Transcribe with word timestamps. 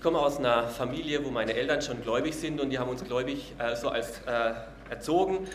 Ich 0.00 0.04
komme 0.04 0.18
aus 0.18 0.38
einer 0.38 0.66
Familie, 0.66 1.22
wo 1.26 1.30
meine 1.30 1.52
Eltern 1.52 1.82
schon 1.82 2.00
gläubig 2.00 2.34
sind 2.34 2.58
und 2.58 2.70
die 2.70 2.78
haben 2.78 2.88
uns 2.88 3.04
gläubig 3.04 3.52
äh, 3.58 3.76
so 3.76 3.90
als 3.90 4.22
äh, 4.26 4.54
erzogen. 4.88 5.46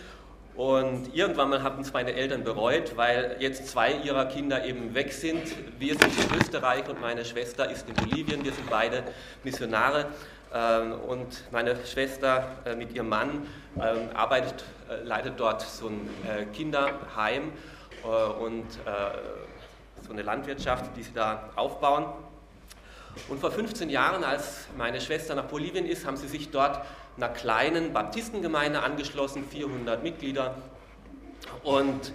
Und 0.55 1.15
irgendwann 1.15 1.49
mal 1.49 1.63
haben 1.63 1.81
es 1.81 1.91
meine 1.91 2.13
Eltern 2.13 2.43
bereut, 2.43 2.95
weil 2.95 3.37
jetzt 3.39 3.67
zwei 3.67 3.93
ihrer 3.93 4.25
Kinder 4.25 4.63
eben 4.63 4.93
weg 4.93 5.13
sind. 5.13 5.41
Wir 5.79 5.95
sind 5.95 6.11
in 6.15 6.39
Österreich 6.39 6.87
und 6.87 7.01
meine 7.01 7.25
Schwester 7.25 7.71
ist 7.71 7.89
in 7.89 7.95
Bolivien. 7.95 8.45
Wir 8.45 8.51
sind 8.51 8.69
beide 8.69 9.01
Missionare. 9.43 10.05
Ähm, 10.53 10.93
und 11.07 11.51
meine 11.51 11.75
Schwester 11.83 12.47
äh, 12.65 12.75
mit 12.75 12.93
ihrem 12.93 13.09
Mann 13.09 13.47
ähm, 13.77 14.09
arbeitet, 14.13 14.63
äh, 14.91 15.03
leitet 15.03 15.39
dort 15.39 15.63
so 15.63 15.87
ein 15.87 16.07
äh, 16.23 16.45
Kinderheim 16.55 17.51
und 18.39 18.67
so 20.05 20.13
eine 20.13 20.21
Landwirtschaft, 20.21 20.95
die 20.95 21.01
sie 21.01 21.13
da 21.13 21.49
aufbauen. 21.55 22.05
Und 23.29 23.39
vor 23.39 23.51
15 23.51 23.89
Jahren, 23.89 24.23
als 24.23 24.67
meine 24.77 25.01
Schwester 25.01 25.35
nach 25.35 25.45
Bolivien 25.45 25.85
ist, 25.85 26.05
haben 26.05 26.17
sie 26.17 26.27
sich 26.27 26.51
dort 26.51 26.85
einer 27.17 27.29
kleinen 27.29 27.93
Baptistengemeinde 27.93 28.81
angeschlossen, 28.81 29.45
400 29.49 30.03
Mitglieder. 30.03 30.55
Und 31.63 32.11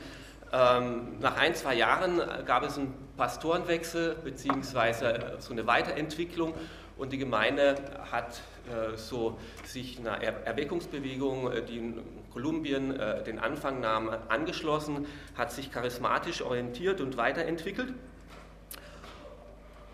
ähm, 0.53 1.19
nach 1.21 1.37
ein, 1.37 1.55
zwei 1.55 1.75
Jahren 1.75 2.21
gab 2.45 2.65
es 2.65 2.77
einen 2.77 2.95
Pastorenwechsel 3.17 4.17
bzw. 4.25 5.39
so 5.39 5.53
eine 5.53 5.67
Weiterentwicklung 5.67 6.55
und 7.01 7.13
die 7.13 7.19
Gemeinde 7.19 7.77
hat 8.11 8.43
äh, 8.69 8.97
so 8.97 9.39
sich 9.65 9.99
einer 9.99 10.23
er 10.23 10.47
Erweckungsbewegung, 10.47 11.51
äh, 11.51 11.63
die 11.63 11.79
in 11.79 12.01
Kolumbien 12.33 12.99
äh, 12.99 13.23
den 13.25 13.39
Anfang 13.39 13.81
nahm, 13.81 14.11
angeschlossen, 14.29 15.07
hat 15.35 15.51
sich 15.51 15.73
charismatisch 15.73 16.43
orientiert 16.43 17.01
und 17.01 17.17
weiterentwickelt. 17.17 17.95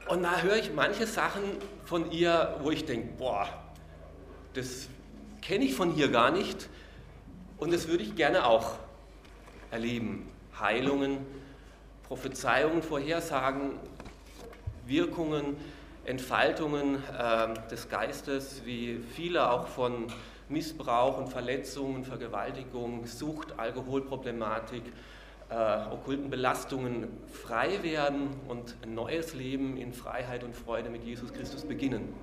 Und 0.08 0.22
da 0.22 0.40
höre 0.40 0.56
ich 0.56 0.72
manche 0.72 1.06
Sachen 1.06 1.42
von 1.84 2.12
ihr, 2.12 2.56
wo 2.62 2.70
ich 2.70 2.84
denke, 2.84 3.08
boah, 3.18 3.48
das 4.54 4.88
kenne 5.42 5.64
ich 5.64 5.74
von 5.74 5.90
hier 5.90 6.08
gar 6.08 6.30
nicht 6.30 6.68
und 7.58 7.72
das 7.72 7.88
würde 7.88 8.04
ich 8.04 8.14
gerne 8.14 8.46
auch 8.46 8.76
erleben. 9.72 10.28
Heilungen, 10.60 11.18
Prophezeiungen, 12.06 12.82
Vorhersagen, 12.82 13.72
Wirkungen, 14.86 15.56
Entfaltungen 16.04 17.02
äh, 17.12 17.68
des 17.68 17.88
Geistes, 17.88 18.62
wie 18.64 19.00
viele 19.14 19.50
auch 19.50 19.66
von 19.66 20.06
Missbrauch 20.48 21.18
und 21.18 21.28
Verletzungen, 21.28 22.04
Vergewaltigung, 22.04 23.06
Sucht, 23.06 23.58
Alkoholproblematik, 23.58 24.84
äh, 25.48 25.92
okkulten 25.92 26.30
Belastungen 26.30 27.08
frei 27.32 27.82
werden 27.82 28.30
und 28.48 28.74
ein 28.82 28.94
neues 28.94 29.34
Leben 29.34 29.76
in 29.76 29.92
Freiheit 29.92 30.44
und 30.44 30.56
Freude 30.56 30.90
mit 30.90 31.04
Jesus 31.04 31.32
Christus 31.32 31.64
beginnen. 31.64 32.14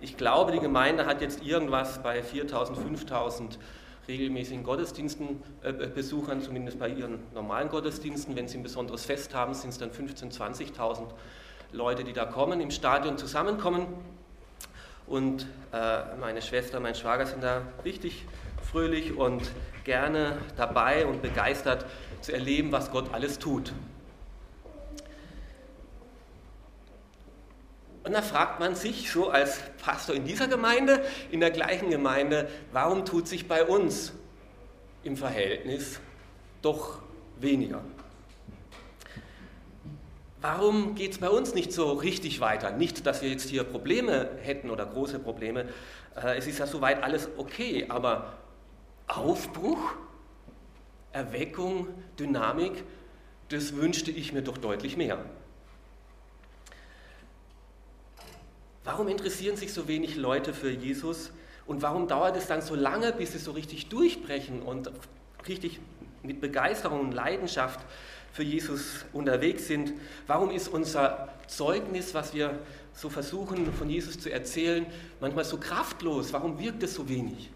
Ich 0.00 0.16
glaube, 0.16 0.52
die 0.52 0.60
Gemeinde 0.60 1.06
hat 1.06 1.20
jetzt 1.20 1.42
irgendwas 1.42 2.02
bei 2.02 2.22
4000, 2.22 2.78
5000 2.78 3.58
regelmäßigen 4.08 4.62
Gottesdiensten, 4.62 5.42
äh, 5.62 5.72
Besuchern, 5.72 6.40
zumindest 6.40 6.78
bei 6.78 6.88
ihren 6.88 7.20
normalen 7.34 7.68
Gottesdiensten. 7.68 8.36
Wenn 8.36 8.48
sie 8.48 8.58
ein 8.58 8.62
besonderes 8.62 9.04
Fest 9.04 9.34
haben, 9.34 9.54
sind 9.54 9.70
es 9.70 9.78
dann 9.78 9.90
15.000, 9.90 10.76
20.000 10.76 11.06
Leute, 11.72 12.04
die 12.04 12.12
da 12.12 12.24
kommen, 12.24 12.60
im 12.60 12.70
Stadion 12.70 13.18
zusammenkommen. 13.18 13.86
Und 15.06 15.46
äh, 15.72 16.16
meine 16.20 16.42
Schwester, 16.42 16.80
mein 16.80 16.94
Schwager 16.94 17.26
sind 17.26 17.42
da 17.42 17.62
richtig 17.84 18.24
fröhlich 18.76 19.16
und 19.16 19.50
gerne 19.84 20.36
dabei 20.58 21.06
und 21.06 21.22
begeistert 21.22 21.86
zu 22.20 22.34
erleben, 22.34 22.72
was 22.72 22.90
Gott 22.90 23.14
alles 23.14 23.38
tut. 23.38 23.72
Und 28.04 28.12
da 28.12 28.20
fragt 28.20 28.60
man 28.60 28.74
sich 28.74 29.10
so 29.10 29.30
als 29.30 29.60
Pastor 29.82 30.14
in 30.14 30.26
dieser 30.26 30.46
Gemeinde, 30.46 31.02
in 31.30 31.40
der 31.40 31.52
gleichen 31.52 31.88
Gemeinde, 31.88 32.50
warum 32.70 33.06
tut 33.06 33.26
sich 33.28 33.48
bei 33.48 33.64
uns 33.64 34.12
im 35.04 35.16
Verhältnis 35.16 35.98
doch 36.60 36.98
weniger? 37.40 37.80
Warum 40.42 40.94
geht 40.94 41.12
es 41.12 41.18
bei 41.18 41.30
uns 41.30 41.54
nicht 41.54 41.72
so 41.72 41.94
richtig 41.94 42.40
weiter? 42.40 42.72
Nicht, 42.72 43.06
dass 43.06 43.22
wir 43.22 43.30
jetzt 43.30 43.48
hier 43.48 43.64
Probleme 43.64 44.28
hätten 44.42 44.68
oder 44.68 44.84
große 44.84 45.18
Probleme. 45.18 45.64
Äh, 46.14 46.36
es 46.36 46.46
ist 46.46 46.58
ja 46.58 46.66
soweit 46.66 47.02
alles 47.02 47.30
okay, 47.38 47.86
aber 47.88 48.34
Aufbruch, 49.06 49.92
Erweckung, 51.12 51.88
Dynamik, 52.18 52.84
das 53.48 53.76
wünschte 53.76 54.10
ich 54.10 54.32
mir 54.32 54.42
doch 54.42 54.58
deutlich 54.58 54.96
mehr. 54.96 55.24
Warum 58.84 59.08
interessieren 59.08 59.56
sich 59.56 59.72
so 59.72 59.88
wenig 59.88 60.16
Leute 60.16 60.54
für 60.54 60.70
Jesus 60.70 61.32
und 61.66 61.82
warum 61.82 62.06
dauert 62.06 62.36
es 62.36 62.46
dann 62.46 62.62
so 62.62 62.74
lange, 62.74 63.12
bis 63.12 63.32
sie 63.32 63.38
so 63.38 63.52
richtig 63.52 63.88
durchbrechen 63.88 64.62
und 64.62 64.92
richtig 65.48 65.80
mit 66.22 66.40
Begeisterung 66.40 67.00
und 67.00 67.12
Leidenschaft 67.12 67.80
für 68.32 68.42
Jesus 68.42 69.04
unterwegs 69.12 69.66
sind? 69.66 69.92
Warum 70.26 70.50
ist 70.50 70.68
unser 70.68 71.28
Zeugnis, 71.48 72.14
was 72.14 72.34
wir 72.34 72.58
so 72.92 73.10
versuchen 73.10 73.72
von 73.72 73.90
Jesus 73.90 74.20
zu 74.20 74.30
erzählen, 74.30 74.86
manchmal 75.20 75.44
so 75.44 75.58
kraftlos? 75.58 76.32
Warum 76.32 76.58
wirkt 76.58 76.82
es 76.82 76.94
so 76.94 77.08
wenig? 77.08 77.50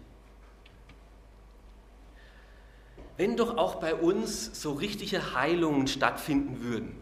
Wenn 3.17 3.37
doch 3.37 3.57
auch 3.57 3.75
bei 3.75 3.93
uns 3.93 4.61
so 4.61 4.73
richtige 4.73 5.35
Heilungen 5.35 5.87
stattfinden 5.87 6.61
würden, 6.61 6.95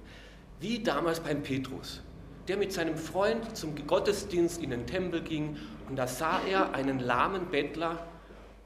wie 0.60 0.84
damals 0.84 1.20
beim 1.20 1.44
Petrus, 1.44 2.02
der 2.48 2.58
mit 2.58 2.74
seinem 2.74 2.98
Freund 2.98 3.56
zum 3.56 3.76
Gottesdienst 3.88 4.62
in 4.62 4.72
den 4.72 4.88
Tempel 4.88 5.22
ging 5.22 5.58
und 5.88 5.96
da 5.96 6.08
sah 6.08 6.42
er 6.50 6.74
einen 6.74 7.00
lahmen 7.00 7.52
Bettler 7.52 8.06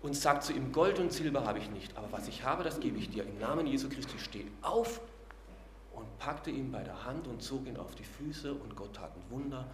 und 0.01 0.15
sagt 0.15 0.43
zu 0.43 0.53
ihm, 0.53 0.71
Gold 0.71 0.99
und 0.99 1.11
Silber 1.11 1.45
habe 1.45 1.59
ich 1.59 1.69
nicht, 1.69 1.95
aber 1.97 2.11
was 2.11 2.27
ich 2.27 2.43
habe, 2.43 2.63
das 2.63 2.79
gebe 2.79 2.97
ich 2.97 3.09
dir. 3.09 3.23
Im 3.23 3.39
Namen 3.39 3.67
Jesu 3.67 3.89
Christi 3.89 4.19
steh 4.19 4.45
auf 4.61 5.01
und 5.93 6.17
packte 6.19 6.49
ihn 6.49 6.71
bei 6.71 6.83
der 6.83 7.05
Hand 7.05 7.27
und 7.27 7.41
zog 7.41 7.67
ihn 7.67 7.77
auf 7.77 7.95
die 7.95 8.03
Füße 8.03 8.53
und 8.53 8.75
Gott 8.75 8.95
tat 8.95 9.11
ein 9.15 9.31
Wunder. 9.31 9.65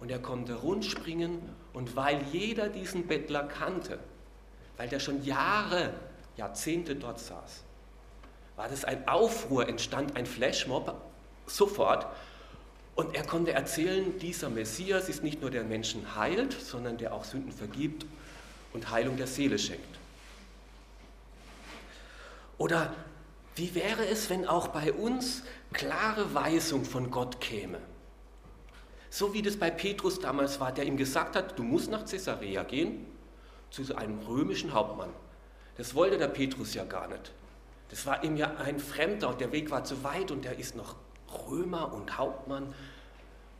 Und 0.00 0.10
er 0.10 0.18
konnte 0.18 0.54
rundspringen 0.54 1.38
und 1.72 1.94
weil 1.94 2.22
jeder 2.32 2.68
diesen 2.68 3.06
Bettler 3.06 3.44
kannte, 3.44 3.98
weil 4.76 4.88
der 4.88 4.98
schon 4.98 5.24
Jahre 5.24 5.94
Jahrzehnte 6.36 6.96
dort 6.96 7.20
saß, 7.20 7.62
war 8.56 8.68
das 8.68 8.84
ein 8.84 9.08
Aufruhr, 9.08 9.68
entstand 9.68 10.16
ein 10.16 10.26
Flashmob 10.26 10.94
sofort. 11.46 12.06
Und 12.94 13.14
er 13.14 13.24
konnte 13.24 13.52
erzählen, 13.52 14.18
dieser 14.18 14.50
Messias 14.50 15.08
ist 15.08 15.22
nicht 15.22 15.40
nur 15.40 15.50
der 15.50 15.64
Menschen 15.64 16.14
heilt, 16.14 16.52
sondern 16.52 16.98
der 16.98 17.14
auch 17.14 17.24
Sünden 17.24 17.52
vergibt 17.52 18.04
und 18.72 18.90
Heilung 18.90 19.16
der 19.16 19.26
Seele 19.26 19.58
schenkt. 19.58 19.98
Oder 22.58 22.94
wie 23.56 23.74
wäre 23.74 24.06
es, 24.06 24.30
wenn 24.30 24.46
auch 24.46 24.68
bei 24.68 24.92
uns 24.92 25.42
klare 25.72 26.34
Weisung 26.34 26.84
von 26.84 27.10
Gott 27.10 27.40
käme? 27.40 27.78
So 29.10 29.34
wie 29.34 29.42
das 29.42 29.56
bei 29.56 29.70
Petrus 29.70 30.20
damals 30.20 30.60
war, 30.60 30.72
der 30.72 30.84
ihm 30.84 30.96
gesagt 30.96 31.36
hat, 31.36 31.58
du 31.58 31.62
musst 31.62 31.90
nach 31.90 32.04
Caesarea 32.04 32.62
gehen, 32.62 33.06
zu 33.70 33.94
einem 33.96 34.18
römischen 34.20 34.72
Hauptmann. 34.72 35.10
Das 35.76 35.94
wollte 35.94 36.18
der 36.18 36.28
Petrus 36.28 36.74
ja 36.74 36.84
gar 36.84 37.08
nicht. 37.08 37.32
Das 37.88 38.06
war 38.06 38.24
ihm 38.24 38.36
ja 38.36 38.56
ein 38.56 38.78
Fremder 38.78 39.28
und 39.28 39.40
der 39.40 39.52
Weg 39.52 39.70
war 39.70 39.84
zu 39.84 40.02
weit 40.02 40.30
und 40.30 40.46
er 40.46 40.58
ist 40.58 40.76
noch 40.76 40.96
Römer 41.48 41.92
und 41.92 42.18
Hauptmann. 42.18 42.74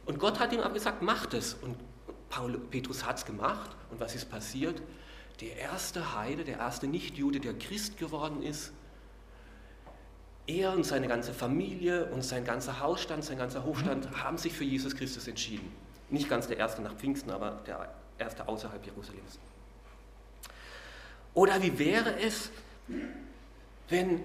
Und 0.07 0.19
Gott 0.19 0.41
hat 0.41 0.53
ihm 0.53 0.61
aber 0.61 0.75
gesagt, 0.75 1.03
mach 1.03 1.27
das. 1.27 1.55
Und 1.55 1.77
Paul, 2.29 2.59
Petrus 2.59 3.05
hat 3.05 3.19
es 3.19 3.25
gemacht. 3.25 3.71
Und 3.91 4.01
was 4.01 4.15
ist 4.15 4.31
passiert? 4.31 4.83
Der 5.41 5.57
erste 5.57 6.17
Heide, 6.17 6.45
der 6.45 6.59
erste 6.59 6.87
Nichtjude, 6.87 7.41
der 7.41 7.55
Christ 7.55 7.99
geworden 7.99 8.43
ist, 8.43 8.73
er 10.47 10.73
und 10.73 10.85
seine 10.85 11.09
ganze 11.09 11.33
Familie 11.33 12.07
und 12.07 12.23
sein 12.25 12.45
ganzer 12.45 12.81
Hausstand, 12.81 13.25
sein 13.25 13.39
ganzer 13.39 13.65
Hofstand 13.65 14.09
haben 14.23 14.39
sich 14.39 14.53
für 14.53 14.65
Jesus 14.65 14.97
Christus 14.97 15.29
entschieden. 15.29 15.73
Nicht 16.11 16.29
ganz 16.29 16.49
der 16.49 16.59
erste 16.59 16.83
nach 16.83 16.95
Pfingsten, 16.95 17.31
aber 17.31 17.63
der 17.67 17.95
erste 18.19 18.49
außerhalb 18.49 18.85
Jerusalems. 18.85 19.39
Oder 21.35 21.63
wie 21.63 21.79
wäre 21.79 22.19
es, 22.21 22.51
wenn 23.89 24.21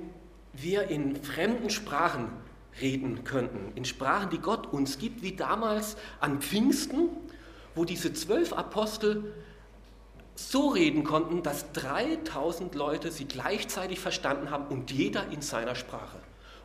wir 0.54 0.88
in 0.90 1.16
fremden 1.24 1.70
Sprachen 1.70 2.30
reden 2.82 3.24
könnten, 3.24 3.72
in 3.76 3.86
Sprachen, 3.86 4.30
die 4.30 4.40
Gott 4.40 4.68
uns 4.68 4.98
gibt, 4.98 5.22
wie 5.22 5.36
damals 5.36 5.98
an 6.20 6.42
Pfingsten, 6.42 7.10
wo 7.76 7.86
diese 7.86 8.14
zwölf 8.14 8.54
Apostel 8.54 9.34
so 10.36 10.70
reden 10.70 11.04
konnten, 11.04 11.42
dass 11.42 11.72
3000 11.74 12.76
Leute 12.76 13.12
sie 13.12 13.26
gleichzeitig 13.26 14.00
verstanden 14.00 14.52
haben 14.52 14.68
und 14.68 14.92
jeder 14.92 15.28
in 15.32 15.42
seiner 15.42 15.76
Sprache. 15.76 16.18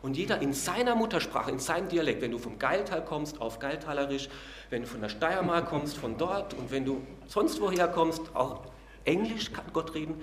Und 0.03 0.17
jeder 0.17 0.41
in 0.41 0.51
seiner 0.51 0.95
Muttersprache, 0.95 1.49
in 1.49 1.59
seinem 1.59 1.87
Dialekt. 1.87 2.21
Wenn 2.21 2.31
du 2.31 2.37
vom 2.37 2.59
Geiltal 2.59 3.05
kommst, 3.05 3.39
auf 3.39 3.59
Geiltalerisch, 3.59 4.27
wenn 4.69 4.81
du 4.81 4.87
von 4.87 4.99
der 4.99 5.07
Steiermark 5.07 5.69
kommst, 5.69 5.97
von 5.97 6.17
dort 6.17 6.53
und 6.53 6.71
wenn 6.71 6.83
du 6.83 7.01
sonst 7.25 7.61
woher 7.61 7.87
kommst, 7.87 8.21
auch 8.35 8.63
Englisch 9.05 9.51
kann 9.51 9.65
Gott 9.73 9.93
reden, 9.93 10.21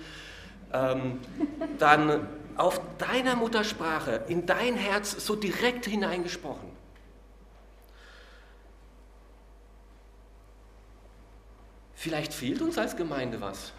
ähm, 0.73 1.19
dann 1.77 2.27
auf 2.57 2.81
deiner 2.97 3.35
Muttersprache, 3.35 4.23
in 4.27 4.45
dein 4.45 4.75
Herz 4.75 5.11
so 5.25 5.35
direkt 5.35 5.85
hineingesprochen. 5.85 6.69
Vielleicht 11.95 12.33
fehlt 12.33 12.61
uns 12.61 12.77
als 12.77 12.95
Gemeinde 12.95 13.41
was. 13.41 13.73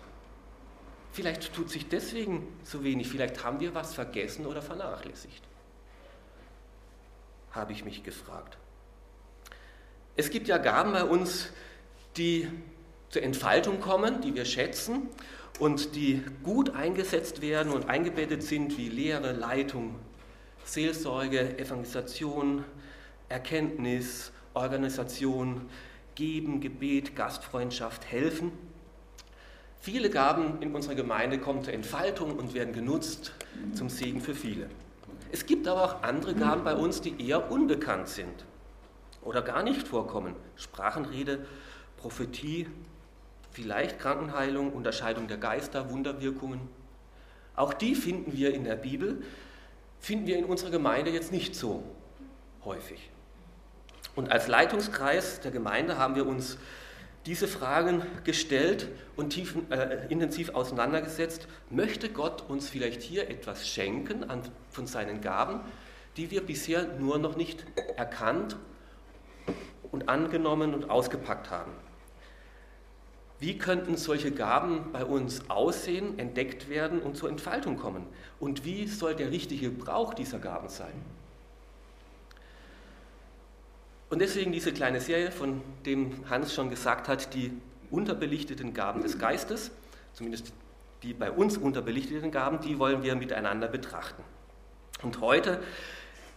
Vielleicht 1.10 1.52
tut 1.54 1.70
sich 1.70 1.88
deswegen 1.88 2.46
so 2.62 2.84
wenig. 2.84 3.08
Vielleicht 3.08 3.44
haben 3.44 3.60
wir 3.60 3.74
was 3.74 3.94
vergessen 3.94 4.46
oder 4.46 4.62
vernachlässigt. 4.62 5.42
Habe 7.50 7.72
ich 7.72 7.84
mich 7.84 8.02
gefragt. 8.02 8.56
Es 10.16 10.30
gibt 10.30 10.48
ja 10.48 10.58
Gaben 10.58 10.92
bei 10.92 11.04
uns, 11.04 11.48
die 12.16 12.48
zur 13.12 13.22
Entfaltung 13.22 13.78
kommen, 13.78 14.22
die 14.22 14.34
wir 14.34 14.46
schätzen 14.46 15.08
und 15.60 15.94
die 15.94 16.22
gut 16.42 16.74
eingesetzt 16.74 17.42
werden 17.42 17.70
und 17.70 17.90
eingebettet 17.90 18.42
sind 18.42 18.78
wie 18.78 18.88
Lehre, 18.88 19.32
Leitung, 19.32 19.96
Seelsorge, 20.64 21.58
Evangelisation, 21.58 22.64
Erkenntnis, 23.28 24.32
Organisation, 24.54 25.68
Geben, 26.14 26.62
Gebet, 26.62 27.14
Gastfreundschaft, 27.14 28.10
Helfen. 28.10 28.50
Viele 29.78 30.08
Gaben 30.08 30.62
in 30.62 30.74
unserer 30.74 30.94
Gemeinde 30.94 31.38
kommen 31.38 31.62
zur 31.62 31.74
Entfaltung 31.74 32.36
und 32.38 32.54
werden 32.54 32.72
genutzt 32.72 33.32
zum 33.74 33.90
Segen 33.90 34.22
für 34.22 34.34
viele. 34.34 34.70
Es 35.30 35.44
gibt 35.44 35.68
aber 35.68 35.84
auch 35.84 36.02
andere 36.02 36.34
Gaben 36.34 36.64
bei 36.64 36.74
uns, 36.74 37.02
die 37.02 37.28
eher 37.28 37.50
unbekannt 37.50 38.08
sind 38.08 38.46
oder 39.20 39.42
gar 39.42 39.62
nicht 39.62 39.86
vorkommen. 39.86 40.34
Sprachenrede, 40.56 41.44
Prophetie, 41.98 42.68
vielleicht 43.52 43.98
Krankenheilung, 43.98 44.72
Unterscheidung 44.72 45.28
der 45.28 45.36
Geister, 45.36 45.90
Wunderwirkungen. 45.90 46.68
Auch 47.54 47.74
die 47.74 47.94
finden 47.94 48.32
wir 48.32 48.54
in 48.54 48.64
der 48.64 48.76
Bibel, 48.76 49.22
finden 50.00 50.26
wir 50.26 50.38
in 50.38 50.44
unserer 50.44 50.70
Gemeinde 50.70 51.10
jetzt 51.10 51.32
nicht 51.32 51.54
so 51.54 51.82
häufig. 52.64 53.10
Und 54.14 54.30
als 54.30 54.48
Leitungskreis 54.48 55.40
der 55.40 55.50
Gemeinde 55.50 55.98
haben 55.98 56.16
wir 56.16 56.26
uns 56.26 56.58
diese 57.26 57.46
Fragen 57.46 58.02
gestellt 58.24 58.88
und 59.16 59.30
tief, 59.30 59.54
äh, 59.70 60.06
intensiv 60.08 60.50
auseinandergesetzt. 60.50 61.46
Möchte 61.70 62.08
Gott 62.08 62.48
uns 62.48 62.68
vielleicht 62.68 63.00
hier 63.00 63.28
etwas 63.30 63.68
schenken 63.68 64.28
an, 64.28 64.42
von 64.70 64.86
seinen 64.86 65.20
Gaben, 65.20 65.60
die 66.16 66.30
wir 66.30 66.44
bisher 66.44 66.84
nur 66.98 67.18
noch 67.18 67.36
nicht 67.36 67.64
erkannt 67.96 68.56
und 69.92 70.08
angenommen 70.08 70.74
und 70.74 70.90
ausgepackt 70.90 71.50
haben? 71.50 71.72
Wie 73.42 73.58
könnten 73.58 73.96
solche 73.96 74.30
Gaben 74.30 74.92
bei 74.92 75.04
uns 75.04 75.50
aussehen, 75.50 76.16
entdeckt 76.16 76.68
werden 76.68 77.02
und 77.02 77.16
zur 77.16 77.28
Entfaltung 77.28 77.76
kommen? 77.76 78.06
Und 78.38 78.64
wie 78.64 78.86
soll 78.86 79.16
der 79.16 79.32
richtige 79.32 79.72
Gebrauch 79.72 80.14
dieser 80.14 80.38
Gaben 80.38 80.68
sein? 80.68 80.92
Und 84.10 84.20
deswegen 84.20 84.52
diese 84.52 84.72
kleine 84.72 85.00
Serie, 85.00 85.32
von 85.32 85.60
dem 85.84 86.30
Hans 86.30 86.54
schon 86.54 86.70
gesagt 86.70 87.08
hat, 87.08 87.34
die 87.34 87.50
unterbelichteten 87.90 88.74
Gaben 88.74 89.02
des 89.02 89.18
Geistes, 89.18 89.72
zumindest 90.12 90.52
die 91.02 91.12
bei 91.12 91.32
uns 91.32 91.56
unterbelichteten 91.56 92.30
Gaben, 92.30 92.60
die 92.60 92.78
wollen 92.78 93.02
wir 93.02 93.16
miteinander 93.16 93.66
betrachten. 93.66 94.22
Und 95.02 95.20
heute 95.20 95.60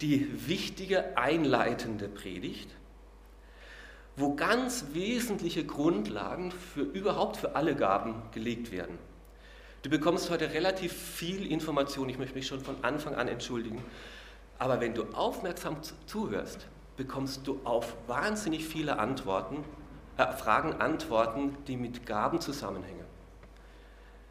die 0.00 0.48
wichtige 0.48 1.16
einleitende 1.16 2.08
Predigt, 2.08 2.68
wo 4.16 4.34
ganz 4.34 4.86
wesentliche 4.92 5.64
Grundlagen 5.64 6.50
für 6.50 6.80
überhaupt 6.80 7.36
für 7.36 7.54
alle 7.54 7.76
Gaben 7.76 8.22
gelegt 8.32 8.72
werden. 8.72 8.98
Du 9.82 9.90
bekommst 9.90 10.30
heute 10.30 10.52
relativ 10.52 10.92
viel 10.92 11.50
Information, 11.50 12.08
ich 12.08 12.18
möchte 12.18 12.34
mich 12.34 12.46
schon 12.46 12.60
von 12.60 12.76
Anfang 12.82 13.14
an 13.14 13.28
entschuldigen, 13.28 13.82
aber 14.58 14.80
wenn 14.80 14.94
du 14.94 15.04
aufmerksam 15.12 15.76
zuhörst, 16.06 16.66
bekommst 16.96 17.46
du 17.46 17.60
auf 17.64 17.94
wahnsinnig 18.06 18.66
viele 18.66 18.98
Antworten, 18.98 19.64
äh, 20.16 20.32
Fragen 20.32 20.72
Antworten, 20.80 21.56
die 21.66 21.76
mit 21.76 22.06
Gaben 22.06 22.40
zusammenhängen. 22.40 23.04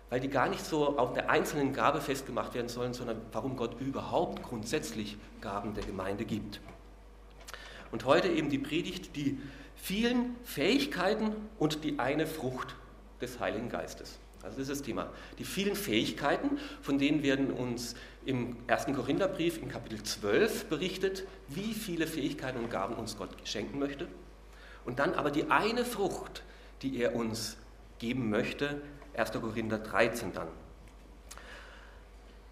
Weil 0.09 0.19
die 0.19 0.29
gar 0.29 0.49
nicht 0.49 0.65
so 0.65 0.97
auf 0.97 1.13
der 1.13 1.29
einzelnen 1.29 1.73
Gabe 1.73 2.01
festgemacht 2.01 2.55
werden 2.55 2.69
sollen, 2.69 2.93
sondern 2.93 3.21
warum 3.31 3.55
Gott 3.55 3.79
überhaupt 3.79 4.41
grundsätzlich 4.41 5.17
Gaben 5.41 5.75
der 5.75 5.83
Gemeinde 5.83 6.25
gibt. 6.25 6.59
Und 7.91 8.05
heute 8.05 8.29
eben 8.29 8.49
die 8.49 8.57
Predigt, 8.57 9.15
die 9.15 9.39
vielen 9.85 10.35
Fähigkeiten 10.43 11.31
und 11.59 11.83
die 11.83 11.99
eine 11.99 12.25
Frucht 12.25 12.75
des 13.21 13.39
Heiligen 13.39 13.69
Geistes. 13.69 14.17
Also 14.41 14.57
das 14.57 14.67
ist 14.67 14.79
das 14.79 14.81
Thema. 14.81 15.11
Die 15.37 15.43
vielen 15.43 15.75
Fähigkeiten, 15.75 16.57
von 16.81 16.97
denen 16.97 17.21
werden 17.21 17.51
uns 17.51 17.93
im 18.25 18.57
ersten 18.65 18.95
Korintherbrief 18.95 19.61
in 19.61 19.69
Kapitel 19.69 20.01
12 20.01 20.65
berichtet, 20.65 21.27
wie 21.49 21.75
viele 21.75 22.07
Fähigkeiten 22.07 22.57
und 22.57 22.71
Gaben 22.71 22.95
uns 22.95 23.15
Gott 23.15 23.29
schenken 23.43 23.77
möchte. 23.77 24.07
Und 24.85 24.97
dann 24.97 25.13
aber 25.13 25.29
die 25.29 25.51
eine 25.51 25.85
Frucht, 25.85 26.41
die 26.81 26.99
er 26.99 27.13
uns 27.13 27.55
geben 27.99 28.31
möchte, 28.31 28.81
1. 29.15 29.33
Korinther 29.33 29.77
13 29.77 30.33
dann. 30.33 30.47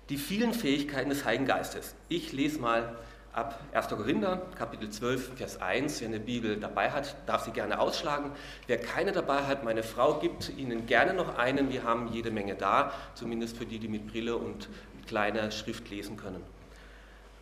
Die 0.10 0.18
vielen 0.18 0.54
Fähigkeiten 0.54 1.10
des 1.10 1.26
Heiligen 1.26 1.48
Geistes. 1.48 1.96
Ich 2.10 2.32
lese 2.32 2.60
mal 2.60 2.96
ab 3.34 3.60
1. 3.74 3.88
Korinther, 3.90 4.42
Kapitel 4.56 4.90
12, 4.90 5.36
Vers 5.36 5.62
1. 5.62 6.02
Wer 6.02 6.08
eine 6.08 6.20
Bibel 6.20 6.60
dabei 6.60 6.92
hat, 6.92 7.16
darf 7.26 7.44
sie 7.44 7.52
gerne 7.52 7.80
ausschlagen. 7.80 8.32
Wer 8.68 8.78
keine 8.78 9.12
dabei 9.12 9.44
hat, 9.44 9.64
meine 9.64 9.82
Frau 9.82 10.20
gibt 10.20 10.56
Ihnen 10.56 10.86
gerne 10.86 11.14
noch 11.14 11.38
einen. 11.38 11.72
Wir 11.72 11.84
haben 11.84 12.10
jede 12.14 12.30
Menge 12.30 12.56
da, 12.56 12.94
zumindest 13.16 13.58
für 13.58 13.66
die, 13.66 13.80
die 13.80 13.88
mit 13.88 14.08
Brille 14.08 14.38
und 14.38 14.70
kleiner 15.08 15.50
Schrift 15.52 15.90
lesen 15.90 16.16
können. 16.16 16.44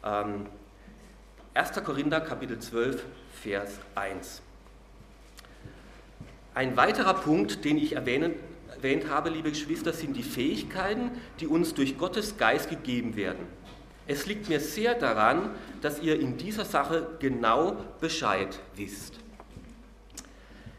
Ähm, 0.03 0.45
1. 1.53 1.83
Korinther, 1.83 2.21
Kapitel 2.21 2.57
12, 2.57 3.03
Vers 3.41 3.79
1. 3.95 4.41
Ein 6.53 6.77
weiterer 6.77 7.13
Punkt, 7.13 7.65
den 7.65 7.77
ich 7.77 7.93
erwähnen, 7.93 8.35
erwähnt 8.75 9.09
habe, 9.09 9.29
liebe 9.29 9.49
Geschwister, 9.49 9.91
sind 9.91 10.15
die 10.15 10.23
Fähigkeiten, 10.23 11.11
die 11.39 11.47
uns 11.47 11.73
durch 11.73 11.97
Gottes 11.97 12.37
Geist 12.37 12.69
gegeben 12.69 13.15
werden. 13.17 13.45
Es 14.07 14.25
liegt 14.25 14.49
mir 14.49 14.59
sehr 14.59 14.95
daran, 14.95 15.51
dass 15.81 15.99
ihr 15.99 16.19
in 16.19 16.37
dieser 16.37 16.65
Sache 16.65 17.07
genau 17.19 17.77
Bescheid 17.99 18.59
wisst. 18.75 19.19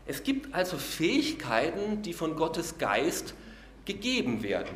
Es 0.07 0.25
gibt 0.25 0.55
also 0.55 0.77
Fähigkeiten, 0.77 2.03
die 2.03 2.13
von 2.13 2.37
Gottes 2.37 2.79
Geist 2.79 3.35
gegeben 3.85 4.43
werden. 4.43 4.75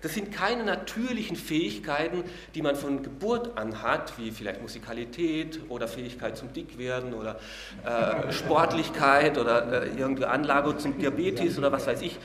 Das 0.00 0.14
sind 0.14 0.32
keine 0.32 0.64
natürlichen 0.64 1.36
Fähigkeiten, 1.36 2.22
die 2.54 2.62
man 2.62 2.76
von 2.76 3.02
Geburt 3.02 3.58
an 3.58 3.82
hat, 3.82 4.16
wie 4.16 4.30
vielleicht 4.30 4.62
Musikalität 4.62 5.60
oder 5.68 5.88
Fähigkeit 5.88 6.36
zum 6.36 6.52
Dickwerden 6.52 7.14
oder 7.14 7.40
äh, 7.84 8.32
Sportlichkeit 8.32 9.38
oder 9.38 9.84
äh, 9.84 9.88
irgendeine 9.98 10.28
Anlage 10.28 10.76
zum 10.76 10.98
Diabetes 10.98 11.58
oder 11.58 11.72
was 11.72 11.88
weiß 11.88 12.02
ich, 12.02 12.18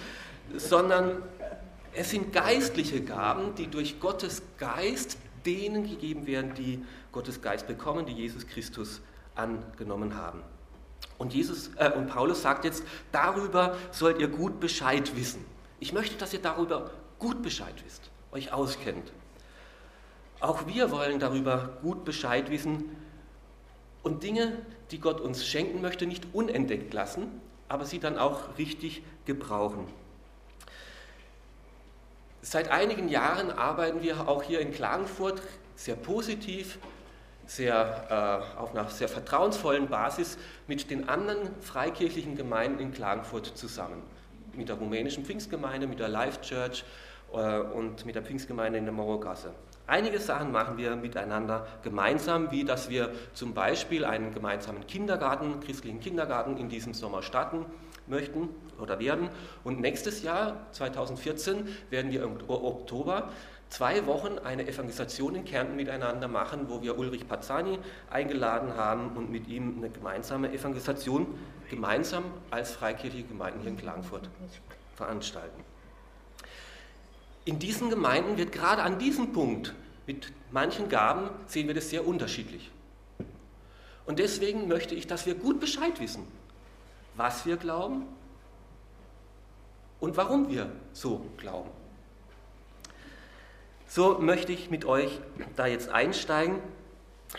sondern 0.56 1.24
es 1.94 2.12
sind 2.12 2.32
geistliche 2.32 3.02
Gaben, 3.02 3.56
die 3.56 3.68
durch 3.68 4.00
Gottes 4.00 4.44
Geist 4.60 5.18
denen 5.46 5.88
gegeben 5.88 6.28
werden, 6.28 6.54
die 6.56 6.84
Gottes 7.12 7.42
Geist 7.42 7.68
bekommen, 7.68 8.06
die 8.06 8.14
Jesus 8.14 8.48
Christus 8.48 9.02
angenommen 9.36 10.16
haben. 10.16 10.42
Und, 11.18 11.34
Jesus, 11.34 11.72
äh, 11.78 11.92
und 11.92 12.08
Paulus 12.08 12.42
sagt 12.42 12.66
jetzt, 12.66 12.84
darüber 13.12 13.78
sollt 13.92 14.20
ihr 14.20 14.28
gut 14.28 14.60
Bescheid 14.60 15.16
wissen. 15.16 15.46
Ich 15.80 15.94
möchte, 15.94 16.16
dass 16.16 16.34
ihr 16.34 16.42
darüber 16.42 16.92
gut 17.20 17.42
Bescheid 17.42 17.76
wisst, 17.86 18.10
euch 18.32 18.52
auskennt. 18.52 19.12
Auch 20.40 20.68
wir 20.68 20.92
wollen 20.92 21.20
darüber 21.20 21.78
gut 21.82 22.04
Bescheid 22.04 22.50
wissen 22.50 22.96
und 24.02 24.24
Dinge, 24.24 24.58
die 24.92 25.00
Gott 25.00 25.22
uns 25.22 25.46
schenken 25.46 25.82
möchte, 25.82 26.06
nicht 26.06 26.28
unentdeckt 26.34 26.94
lassen, 26.94 27.28
aber 27.70 27.86
sie 27.86 28.00
dann 28.00 28.18
auch 28.18 28.58
richtig 28.58 29.04
gebrauchen. 29.26 29.88
Seit 32.46 32.70
einigen 32.72 33.08
Jahren 33.08 33.52
arbeiten 33.52 34.02
wir 34.02 34.28
auch 34.28 34.44
hier 34.44 34.60
in 34.60 34.74
Klagenfurt 34.74 35.42
sehr 35.78 35.96
positiv, 35.96 36.78
sehr, 37.46 38.44
äh, 38.58 38.60
auf 38.60 38.76
einer 38.76 38.90
sehr 38.90 39.08
vertrauensvollen 39.08 39.88
Basis 39.88 40.38
mit 40.68 40.92
den 40.92 41.08
anderen 41.08 41.56
freikirchlichen 41.62 42.36
Gemeinden 42.36 42.82
in 42.82 42.92
Klagenfurt 42.92 43.46
zusammen. 43.46 44.04
Mit 44.52 44.68
der 44.68 44.76
rumänischen 44.76 45.24
Pfingstgemeinde, 45.24 45.88
mit 45.88 46.02
der 46.02 46.10
Life 46.10 46.42
Church 46.42 46.84
äh, 47.32 47.60
und 47.60 48.06
mit 48.06 48.16
der 48.16 48.24
Pfingstgemeinde 48.24 48.78
in 48.78 48.84
der 48.84 48.94
Mauergasse. 48.94 49.54
Einige 49.88 50.20
Sachen 50.20 50.52
machen 50.52 50.78
wir 50.78 50.98
miteinander 50.98 51.66
gemeinsam, 51.82 52.52
wie 52.52 52.66
dass 52.66 52.90
wir 52.90 53.14
zum 53.34 53.54
Beispiel 53.54 54.04
einen 54.04 54.34
gemeinsamen 54.34 54.86
Kindergarten, 54.86 55.62
christlichen 55.62 56.02
Kindergarten 56.02 56.58
in 56.58 56.68
diesem 56.68 56.94
Sommer 56.94 57.24
starten 57.24 57.66
möchten 58.08 58.50
oder 58.80 59.00
werden. 59.00 59.30
Und 59.64 59.80
nächstes 59.80 60.24
Jahr, 60.24 60.68
2014, 60.72 61.68
werden 61.90 62.12
wir 62.12 62.24
im 62.24 62.38
Oktober 62.48 63.30
zwei 63.70 64.06
Wochen 64.06 64.38
eine 64.38 64.68
Evangelisation 64.68 65.36
in 65.36 65.46
Kärnten 65.46 65.76
miteinander 65.76 66.28
machen, 66.28 66.70
wo 66.70 66.82
wir 66.82 66.98
Ulrich 66.98 67.28
Pazzani 67.28 67.80
eingeladen 68.10 68.76
haben 68.76 69.18
und 69.18 69.32
mit 69.32 69.48
ihm 69.48 69.78
eine 69.78 69.90
gemeinsame 69.90 70.54
Evangelisation 70.54 71.28
gemeinsam 71.70 72.24
als 72.52 72.74
freikirchliche 72.74 73.28
Gemeinden 73.28 73.62
hier 73.62 73.72
in 73.72 73.78
Klagenfurt 73.78 74.30
veranstalten. 74.96 75.64
In 77.46 77.60
diesen 77.60 77.90
Gemeinden 77.90 78.38
wird 78.38 78.52
gerade 78.52 78.84
an 78.84 79.00
diesem 79.00 79.34
Punkt 79.34 79.74
mit 80.06 80.32
manchen 80.52 80.90
Gaben 80.90 81.30
sehen 81.48 81.68
wir 81.68 81.74
das 81.74 81.90
sehr 81.90 82.06
unterschiedlich. 82.06 82.72
Und 84.06 84.20
deswegen 84.20 84.68
möchte 84.68 84.96
ich, 84.96 85.08
dass 85.08 85.26
wir 85.26 85.36
gut 85.36 85.60
Bescheid 85.60 86.00
wissen, 86.00 86.28
was 87.16 87.46
wir 87.46 87.58
glauben 87.58 88.08
und 90.00 90.18
warum 90.18 90.50
wir 90.50 90.72
so 90.92 91.26
glauben. 91.38 91.70
So 93.88 94.18
möchte 94.20 94.52
ich 94.52 94.70
mit 94.70 94.86
euch 94.86 95.20
da 95.56 95.68
jetzt 95.68 95.90
einsteigen 95.90 96.60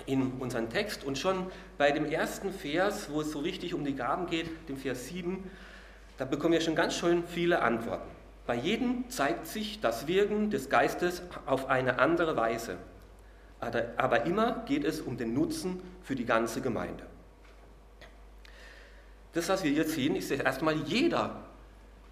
in 0.06 0.32
unseren 0.38 0.70
Text 0.70 1.04
und 1.04 1.18
schon 1.18 1.46
bei 1.78 1.90
dem 1.90 2.04
ersten 2.04 2.52
Vers, 2.52 3.10
wo 3.10 3.20
es 3.22 3.32
so 3.32 3.40
richtig 3.40 3.74
um 3.74 3.84
die 3.84 3.94
Gaben 3.94 4.26
geht, 4.26 4.68
dem 4.68 4.76
Vers 4.76 5.08
7, 5.08 5.50
da 6.16 6.24
bekommen 6.24 6.52
wir 6.52 6.60
schon 6.60 6.76
ganz 6.76 6.94
schön 6.94 7.24
viele 7.26 7.60
Antworten. 7.62 8.08
Bei 8.46 8.54
jedem 8.54 9.08
zeigt 9.08 9.46
sich 9.46 9.80
das 9.80 10.06
Wirken 10.06 10.50
des 10.50 10.68
Geistes 10.68 11.22
auf 11.46 11.68
eine 11.68 11.98
andere 11.98 12.36
Weise. 12.36 12.76
Aber 13.60 14.26
immer 14.26 14.64
geht 14.66 14.84
es 14.84 15.00
um 15.00 15.16
den 15.16 15.32
Nutzen 15.34 15.80
für 16.02 16.14
die 16.14 16.26
ganze 16.26 16.60
Gemeinde. 16.60 17.04
Das, 19.34 19.48
was 19.48 19.64
wir 19.64 19.72
hier 19.72 19.84
sehen, 19.84 20.16
ist 20.16 20.30
erstmal, 20.30 20.76
jeder 20.76 21.42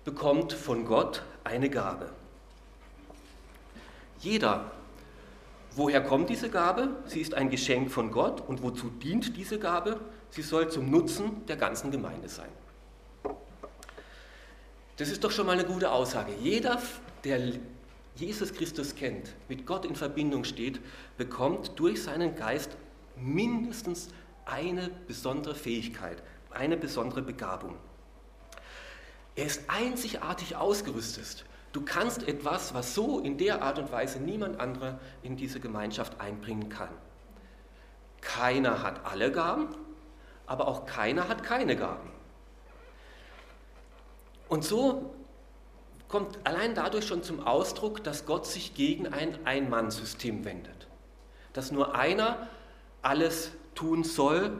bekommt 0.04 0.52
von 0.52 0.84
Gott 0.84 1.22
eine 1.44 1.70
Gabe. 1.70 2.10
Jeder. 4.18 4.70
Woher 5.74 6.02
kommt 6.02 6.28
diese 6.28 6.50
Gabe? 6.50 6.90
Sie 7.06 7.20
ist 7.20 7.34
ein 7.34 7.48
Geschenk 7.48 7.90
von 7.90 8.10
Gott. 8.10 8.46
Und 8.46 8.62
wozu 8.62 8.90
dient 8.90 9.36
diese 9.36 9.58
Gabe? 9.58 10.00
Sie 10.30 10.42
soll 10.42 10.68
zum 10.70 10.90
Nutzen 10.90 11.46
der 11.46 11.56
ganzen 11.56 11.90
Gemeinde 11.90 12.28
sein. 12.28 12.48
Das 14.96 15.08
ist 15.08 15.24
doch 15.24 15.30
schon 15.30 15.46
mal 15.46 15.52
eine 15.52 15.64
gute 15.64 15.90
Aussage. 15.90 16.32
Jeder, 16.40 16.80
der 17.24 17.52
Jesus 18.16 18.52
Christus 18.52 18.94
kennt, 18.94 19.30
mit 19.48 19.64
Gott 19.64 19.86
in 19.86 19.96
Verbindung 19.96 20.44
steht, 20.44 20.80
bekommt 21.16 21.72
durch 21.76 22.02
seinen 22.02 22.36
Geist 22.36 22.76
mindestens 23.16 24.08
eine 24.44 24.90
besondere 25.06 25.54
Fähigkeit, 25.54 26.22
eine 26.54 26.76
besondere 26.76 27.22
Begabung. 27.22 27.76
Er 29.34 29.46
ist 29.46 29.62
einzigartig 29.68 30.56
ausgerüstet. 30.56 31.44
Du 31.72 31.82
kannst 31.82 32.28
etwas, 32.28 32.74
was 32.74 32.94
so 32.94 33.18
in 33.18 33.38
der 33.38 33.62
Art 33.62 33.78
und 33.78 33.90
Weise 33.90 34.20
niemand 34.20 34.60
anderer 34.60 35.00
in 35.22 35.36
diese 35.36 35.58
Gemeinschaft 35.58 36.20
einbringen 36.20 36.68
kann. 36.68 36.90
Keiner 38.20 38.82
hat 38.82 39.06
alle 39.06 39.32
Gaben, 39.32 39.68
aber 40.46 40.68
auch 40.68 40.84
keiner 40.84 41.28
hat 41.28 41.42
keine 41.42 41.76
Gaben. 41.76 42.10
Und 44.48 44.64
so 44.64 45.14
kommt 46.08 46.38
allein 46.44 46.74
dadurch 46.74 47.06
schon 47.06 47.22
zum 47.22 47.40
Ausdruck, 47.46 48.04
dass 48.04 48.26
Gott 48.26 48.46
sich 48.46 48.74
gegen 48.74 49.06
ein 49.06 49.46
Ein-Mann-System 49.46 50.44
wendet. 50.44 50.88
Dass 51.54 51.72
nur 51.72 51.94
einer 51.94 52.48
alles 53.00 53.52
tun 53.74 54.04
soll. 54.04 54.52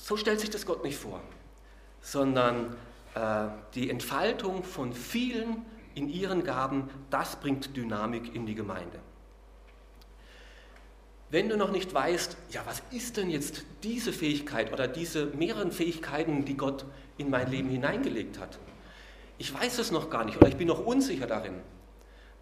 So 0.00 0.16
stellt 0.16 0.40
sich 0.40 0.50
das 0.50 0.66
Gott 0.66 0.84
nicht 0.84 0.96
vor, 0.96 1.20
sondern 2.00 2.76
äh, 3.14 3.48
die 3.74 3.90
Entfaltung 3.90 4.64
von 4.64 4.92
vielen 4.92 5.64
in 5.94 6.08
ihren 6.08 6.44
Gaben, 6.44 6.88
das 7.10 7.36
bringt 7.36 7.76
Dynamik 7.76 8.34
in 8.34 8.46
die 8.46 8.54
Gemeinde. 8.54 8.98
Wenn 11.30 11.48
du 11.48 11.56
noch 11.56 11.70
nicht 11.70 11.92
weißt, 11.94 12.36
ja, 12.50 12.62
was 12.66 12.82
ist 12.90 13.16
denn 13.16 13.30
jetzt 13.30 13.64
diese 13.82 14.12
Fähigkeit 14.12 14.72
oder 14.72 14.86
diese 14.86 15.26
mehreren 15.26 15.72
Fähigkeiten, 15.72 16.44
die 16.44 16.56
Gott 16.56 16.84
in 17.16 17.30
mein 17.30 17.50
Leben 17.50 17.70
hineingelegt 17.70 18.38
hat, 18.38 18.58
ich 19.38 19.52
weiß 19.52 19.78
es 19.78 19.90
noch 19.90 20.10
gar 20.10 20.24
nicht 20.24 20.36
oder 20.36 20.48
ich 20.48 20.56
bin 20.56 20.68
noch 20.68 20.84
unsicher 20.84 21.26
darin, 21.26 21.54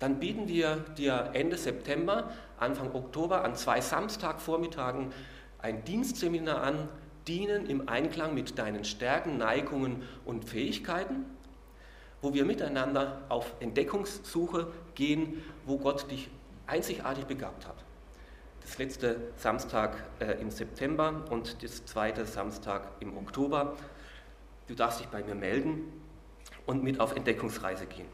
dann 0.01 0.19
bieten 0.19 0.49
wir 0.49 0.77
dir 0.97 1.31
Ende 1.35 1.57
September, 1.57 2.33
Anfang 2.59 2.93
Oktober 2.95 3.45
an 3.45 3.55
zwei 3.55 3.81
Samstagvormittagen 3.81 5.13
ein 5.59 5.85
Dienstseminar 5.85 6.63
an, 6.63 6.89
dienen 7.31 7.67
im 7.67 7.89
Einklang 7.89 8.35
mit 8.35 8.59
deinen 8.59 8.85
Stärken, 8.85 9.39
Neigungen 9.39 10.03
und 10.25 10.45
Fähigkeiten, 10.45 11.25
wo 12.21 12.35
wir 12.35 12.45
miteinander 12.45 13.23
auf 13.29 13.55
Entdeckungssuche 13.61 14.67
gehen, 14.97 15.41
wo 15.65 15.79
Gott 15.79 16.11
dich 16.11 16.29
einzigartig 16.67 17.27
begabt 17.27 17.69
hat. 17.69 17.77
Das 18.63 18.79
letzte 18.79 19.33
Samstag 19.37 19.97
äh, 20.19 20.41
im 20.41 20.51
September 20.51 21.25
und 21.31 21.63
das 21.63 21.87
zweite 21.87 22.27
Samstag 22.27 22.89
im 22.99 23.17
Oktober. 23.17 23.77
Du 24.67 24.75
darfst 24.75 25.01
dich 25.01 25.07
bei 25.07 25.23
mir 25.23 25.37
melden 25.37 25.85
und 26.67 26.83
mit 26.83 26.99
auf 26.99 27.15
Entdeckungsreise 27.15 27.87
gehen. 27.87 28.09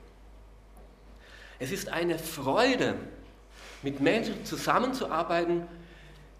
Es 1.58 1.72
ist 1.72 1.88
eine 1.88 2.18
Freude, 2.18 2.96
mit 3.82 4.00
Menschen 4.00 4.44
zusammenzuarbeiten, 4.44 5.66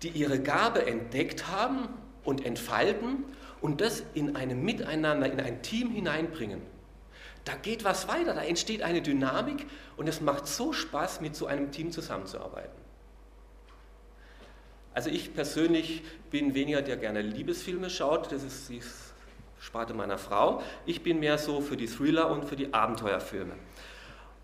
die 0.02 0.08
ihre 0.08 0.40
Gabe 0.40 0.86
entdeckt 0.86 1.48
haben 1.48 1.88
und 2.26 2.44
entfalten 2.44 3.24
und 3.60 3.80
das 3.80 4.02
in 4.14 4.36
einem 4.36 4.62
Miteinander, 4.62 5.30
in 5.32 5.40
ein 5.40 5.62
Team 5.62 5.90
hineinbringen. 5.90 6.60
Da 7.44 7.54
geht 7.54 7.84
was 7.84 8.08
weiter, 8.08 8.34
da 8.34 8.42
entsteht 8.42 8.82
eine 8.82 9.00
Dynamik 9.00 9.66
und 9.96 10.08
es 10.08 10.20
macht 10.20 10.46
so 10.46 10.72
Spaß, 10.72 11.20
mit 11.20 11.36
so 11.36 11.46
einem 11.46 11.70
Team 11.70 11.92
zusammenzuarbeiten. 11.92 12.86
Also 14.92 15.10
ich 15.10 15.34
persönlich 15.34 16.02
bin 16.30 16.54
weniger 16.54 16.82
der 16.82 16.96
gerne 16.96 17.22
Liebesfilme 17.22 17.88
schaut, 17.88 18.32
das 18.32 18.42
ist 18.42 18.68
die 18.68 18.80
Sparte 19.60 19.94
meiner 19.94 20.18
Frau. 20.18 20.62
Ich 20.86 21.02
bin 21.02 21.20
mehr 21.20 21.38
so 21.38 21.60
für 21.60 21.76
die 21.76 21.86
Thriller 21.86 22.30
und 22.30 22.44
für 22.44 22.56
die 22.56 22.74
Abenteuerfilme. 22.74 23.54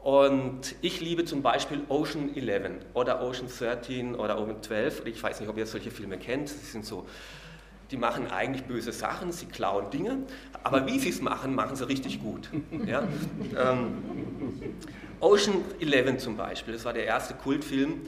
Und 0.03 0.75
ich 0.81 1.01
liebe 1.01 1.25
zum 1.25 1.43
Beispiel 1.43 1.83
Ocean 1.89 2.37
11 2.37 2.87
oder 2.93 3.23
Ocean 3.23 3.49
13 3.49 4.15
oder 4.15 4.39
Ocean 4.39 4.63
12. 4.63 5.07
Ich 5.07 5.23
weiß 5.23 5.41
nicht, 5.41 5.49
ob 5.49 5.57
ihr 5.57 5.67
solche 5.67 5.91
Filme 5.91 6.19
kennt. 6.19 6.49
Sie 6.49 6.67
sind 6.67 6.85
so 6.85 7.07
die 7.93 7.99
machen 7.99 8.31
eigentlich 8.31 8.65
böse 8.65 8.91
Sachen, 8.91 9.33
sie 9.33 9.47
klauen 9.47 9.91
Dinge, 9.91 10.19
aber 10.65 10.87
wie 10.87 10.99
sie 10.99 11.11
es 11.11 11.21
machen, 11.21 11.55
machen 11.55 11.77
sie 11.77 11.87
richtig 11.87 12.21
gut. 12.21 12.49
Ja? 12.87 13.07
Ähm, 13.57 14.03
Ocean 15.21 15.63
11 15.79 16.19
zum 16.19 16.37
Beispiel, 16.37 16.75
das 16.75 16.85
war 16.85 16.93
der 16.93 17.05
erste 17.05 17.35
Kultfilm. 17.35 18.01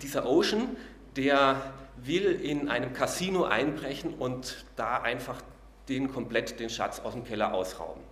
Dieser 0.00 0.26
Ocean, 0.26 0.68
der 1.16 1.60
will 1.96 2.24
in 2.24 2.68
einem 2.68 2.92
Casino 2.92 3.44
einbrechen 3.44 4.14
und 4.14 4.64
da 4.76 5.02
einfach 5.02 5.42
den 5.88 6.12
komplett 6.12 6.60
den 6.60 6.70
Schatz 6.70 7.00
aus 7.00 7.14
dem 7.14 7.24
Keller 7.24 7.52
ausrauben. 7.52 8.02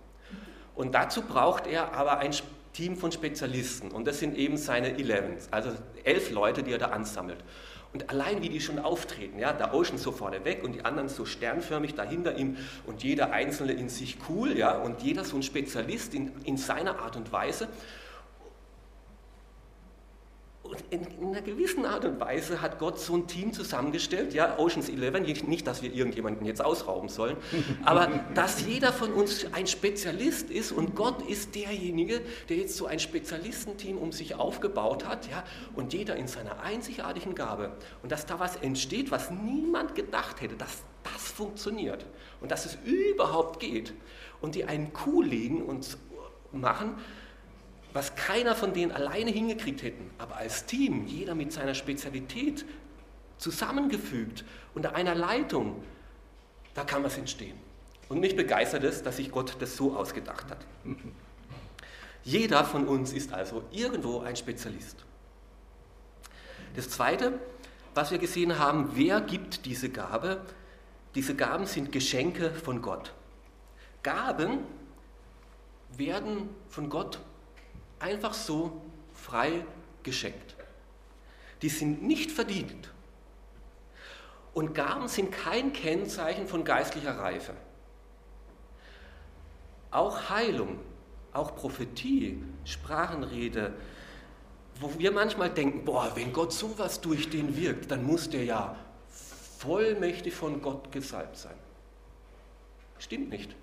Und 0.75 0.93
dazu 0.93 1.21
braucht 1.21 1.65
er 1.65 1.93
aber 1.93 2.17
ein 2.19 2.31
Team 2.73 2.97
von 2.97 3.11
Spezialisten 3.11 3.91
und 3.91 4.05
das 4.05 4.19
sind 4.19 4.35
eben 4.35 4.57
seine 4.57 4.97
Elevens, 4.97 5.47
also 5.49 5.71
elf 6.03 6.29
Leute, 6.31 6.61
die 6.61 6.73
er 6.73 6.77
da 6.77 6.87
ansammelt. 6.87 7.37
Und 7.95 8.09
allein 8.09 8.41
wie 8.41 8.49
die 8.49 8.59
schon 8.59 8.77
auftreten, 8.77 9.39
ja, 9.39 9.53
der 9.53 9.73
Ocean 9.73 9.97
so 9.97 10.11
vorne 10.11 10.43
weg 10.43 10.65
und 10.65 10.73
die 10.73 10.83
anderen 10.83 11.07
so 11.07 11.23
sternförmig 11.23 11.95
dahinter 11.95 12.35
ihm 12.35 12.57
und 12.85 13.05
jeder 13.05 13.31
Einzelne 13.31 13.71
in 13.71 13.87
sich 13.87 14.17
cool, 14.27 14.57
ja, 14.57 14.77
und 14.79 15.01
jeder 15.01 15.23
so 15.23 15.37
ein 15.37 15.43
Spezialist 15.43 16.13
in, 16.13 16.33
in 16.43 16.57
seiner 16.57 16.99
Art 16.99 17.15
und 17.15 17.31
Weise. 17.31 17.69
Und 20.69 20.83
in, 20.89 21.01
in, 21.19 21.27
einer 21.29 21.41
gewissen 21.41 21.85
Art 21.85 22.05
und 22.05 22.19
Weise 22.19 22.61
hat 22.61 22.79
Gott 22.79 22.99
so 22.99 23.15
ein 23.15 23.27
Team 23.27 23.53
zusammengestellt, 23.53 24.33
ja, 24.33 24.57
Oceans 24.57 24.89
11, 24.89 25.47
nicht, 25.47 25.67
dass 25.67 25.81
wir 25.81 25.93
irgendjemanden 25.93 26.45
jetzt 26.45 26.63
ausrauben 26.63 27.09
sollen, 27.09 27.37
aber 27.85 28.07
dass 28.33 28.65
jeder 28.65 28.91
von 28.91 29.13
uns 29.13 29.45
ein 29.53 29.67
Spezialist 29.67 30.49
ist 30.49 30.71
und 30.71 30.95
Gott 30.95 31.21
ist 31.29 31.55
derjenige, 31.55 32.21
der 32.49 32.57
jetzt 32.57 32.77
so 32.77 32.87
ein 32.87 32.99
Spezialistenteam 32.99 33.97
um 33.97 34.11
sich 34.11 34.35
aufgebaut 34.35 35.07
hat, 35.07 35.29
ja, 35.29 35.43
und 35.75 35.93
jeder 35.93 36.15
in 36.15 36.27
seiner 36.27 36.61
einzigartigen 36.61 37.35
Gabe. 37.35 37.71
Und 38.01 38.11
dass 38.11 38.25
da 38.25 38.39
was 38.39 38.55
entsteht, 38.57 39.11
was 39.11 39.31
niemand 39.31 39.95
gedacht 39.95 40.41
hätte, 40.41 40.55
dass 40.55 40.83
das 41.03 41.31
funktioniert 41.31 42.05
und 42.41 42.51
dass 42.51 42.65
es 42.65 42.77
überhaupt 42.83 43.59
geht. 43.59 43.93
Und 44.41 44.55
die 44.55 44.65
einen 44.65 44.93
Kuh 44.93 45.21
legen 45.21 45.61
und 45.61 45.97
machen, 46.51 46.95
was 47.95 48.13
keiner 48.15 48.55
von 48.55 48.73
denen 48.73 48.91
alleine 48.91 49.31
hingekriegt 49.31 49.81
hätten, 49.81 50.11
aber 50.17 50.35
als 50.35 50.65
Team, 50.65 51.07
jeder 51.07 51.33
mit 51.33 51.53
seiner 51.53 51.73
Spezialität 51.73 52.65
zusammengefügt, 53.37 54.43
unter 54.73 54.95
einer 54.95 55.15
Leitung, 55.15 55.81
da 56.73 56.83
kann 56.83 57.05
was 57.05 57.17
entstehen. 57.17 57.57
Und 58.09 58.19
mich 58.19 58.35
begeistert 58.35 58.83
es, 58.83 59.01
dass 59.01 59.15
sich 59.15 59.31
Gott 59.31 59.55
das 59.59 59.77
so 59.77 59.95
ausgedacht 59.95 60.51
hat. 60.51 60.57
Jeder 62.25 62.65
von 62.65 62.85
uns 62.85 63.13
ist 63.13 63.31
also 63.31 63.63
irgendwo 63.71 64.19
ein 64.19 64.35
Spezialist. 64.35 65.05
Das 66.75 66.89
Zweite, 66.89 67.39
was 67.93 68.11
wir 68.11 68.17
gesehen 68.17 68.59
haben, 68.59 68.91
wer 68.95 69.21
gibt 69.21 69.65
diese 69.65 69.87
Gabe? 69.89 70.41
Diese 71.15 71.33
Gaben 71.33 71.65
sind 71.65 71.93
Geschenke 71.93 72.51
von 72.51 72.81
Gott. 72.81 73.13
Gaben 74.03 74.59
werden 75.95 76.49
von 76.67 76.89
Gott 76.89 77.19
einfach 77.99 78.33
so 78.33 78.81
frei 79.13 79.65
geschenkt. 80.03 80.55
Die 81.61 81.69
sind 81.69 82.03
nicht 82.03 82.31
verdient. 82.31 82.91
Und 84.53 84.73
Gaben 84.73 85.07
sind 85.07 85.31
kein 85.31 85.73
Kennzeichen 85.73 86.47
von 86.47 86.63
geistlicher 86.63 87.17
Reife. 87.17 87.53
Auch 89.91 90.29
Heilung, 90.29 90.79
auch 91.33 91.55
Prophetie, 91.55 92.41
Sprachenrede, 92.63 93.73
wo 94.79 94.91
wir 94.97 95.11
manchmal 95.11 95.49
denken, 95.49 95.85
boah, 95.85 96.11
wenn 96.15 96.33
Gott 96.33 96.53
sowas 96.53 97.01
durch 97.01 97.29
den 97.29 97.55
wirkt, 97.55 97.91
dann 97.91 98.05
muss 98.05 98.29
der 98.29 98.43
ja 98.43 98.75
vollmächtig 99.59 100.33
von 100.33 100.61
Gott 100.61 100.91
gesalbt 100.91 101.37
sein. 101.37 101.55
Stimmt 102.99 103.29
nicht. 103.29 103.55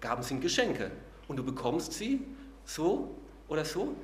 Gaben 0.00 0.22
sind 0.22 0.40
Geschenke 0.40 0.90
und 1.26 1.36
du 1.36 1.44
bekommst 1.44 1.92
sie 1.92 2.24
so 2.64 3.14
oder 3.48 3.64
so 3.64 3.96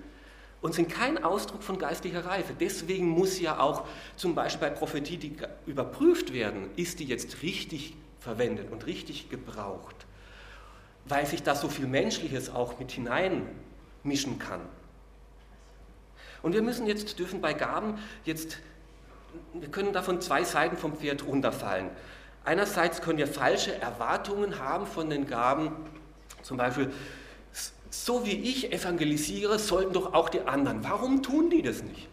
und 0.64 0.74
sind 0.74 0.88
kein 0.88 1.22
Ausdruck 1.22 1.62
von 1.62 1.78
geistlicher 1.78 2.24
Reife. 2.24 2.54
Deswegen 2.58 3.06
muss 3.06 3.38
ja 3.38 3.60
auch 3.60 3.84
zum 4.16 4.34
Beispiel 4.34 4.68
bei 4.68 4.74
Prophetie 4.74 5.18
die 5.18 5.36
überprüft 5.66 6.32
werden, 6.32 6.70
ist 6.76 7.00
die 7.00 7.04
jetzt 7.04 7.42
richtig 7.42 7.94
verwendet 8.18 8.72
und 8.72 8.86
richtig 8.86 9.28
gebraucht, 9.28 10.06
weil 11.04 11.26
sich 11.26 11.42
da 11.42 11.54
so 11.54 11.68
viel 11.68 11.86
Menschliches 11.86 12.48
auch 12.48 12.78
mit 12.78 12.92
hineinmischen 12.92 14.38
kann. 14.38 14.62
Und 16.42 16.54
wir 16.54 16.62
müssen 16.62 16.86
jetzt, 16.86 17.18
dürfen 17.18 17.42
bei 17.42 17.52
Gaben 17.52 17.98
jetzt, 18.24 18.58
wir 19.52 19.68
können 19.70 19.92
davon 19.92 20.22
zwei 20.22 20.44
Seiten 20.44 20.78
vom 20.78 20.96
Pferd 20.96 21.26
runterfallen. 21.26 21.90
Einerseits 22.44 23.02
können 23.02 23.18
wir 23.18 23.26
falsche 23.26 23.74
Erwartungen 23.74 24.58
haben 24.58 24.86
von 24.86 25.10
den 25.10 25.26
Gaben, 25.26 25.72
zum 26.42 26.56
Beispiel, 26.56 26.90
so 28.02 28.26
wie 28.26 28.32
ich 28.32 28.72
evangelisiere, 28.72 29.58
sollten 29.58 29.92
doch 29.92 30.14
auch 30.14 30.28
die 30.28 30.40
anderen. 30.40 30.82
Warum 30.82 31.22
tun 31.22 31.50
die 31.50 31.62
das 31.62 31.82
nicht? 31.82 32.08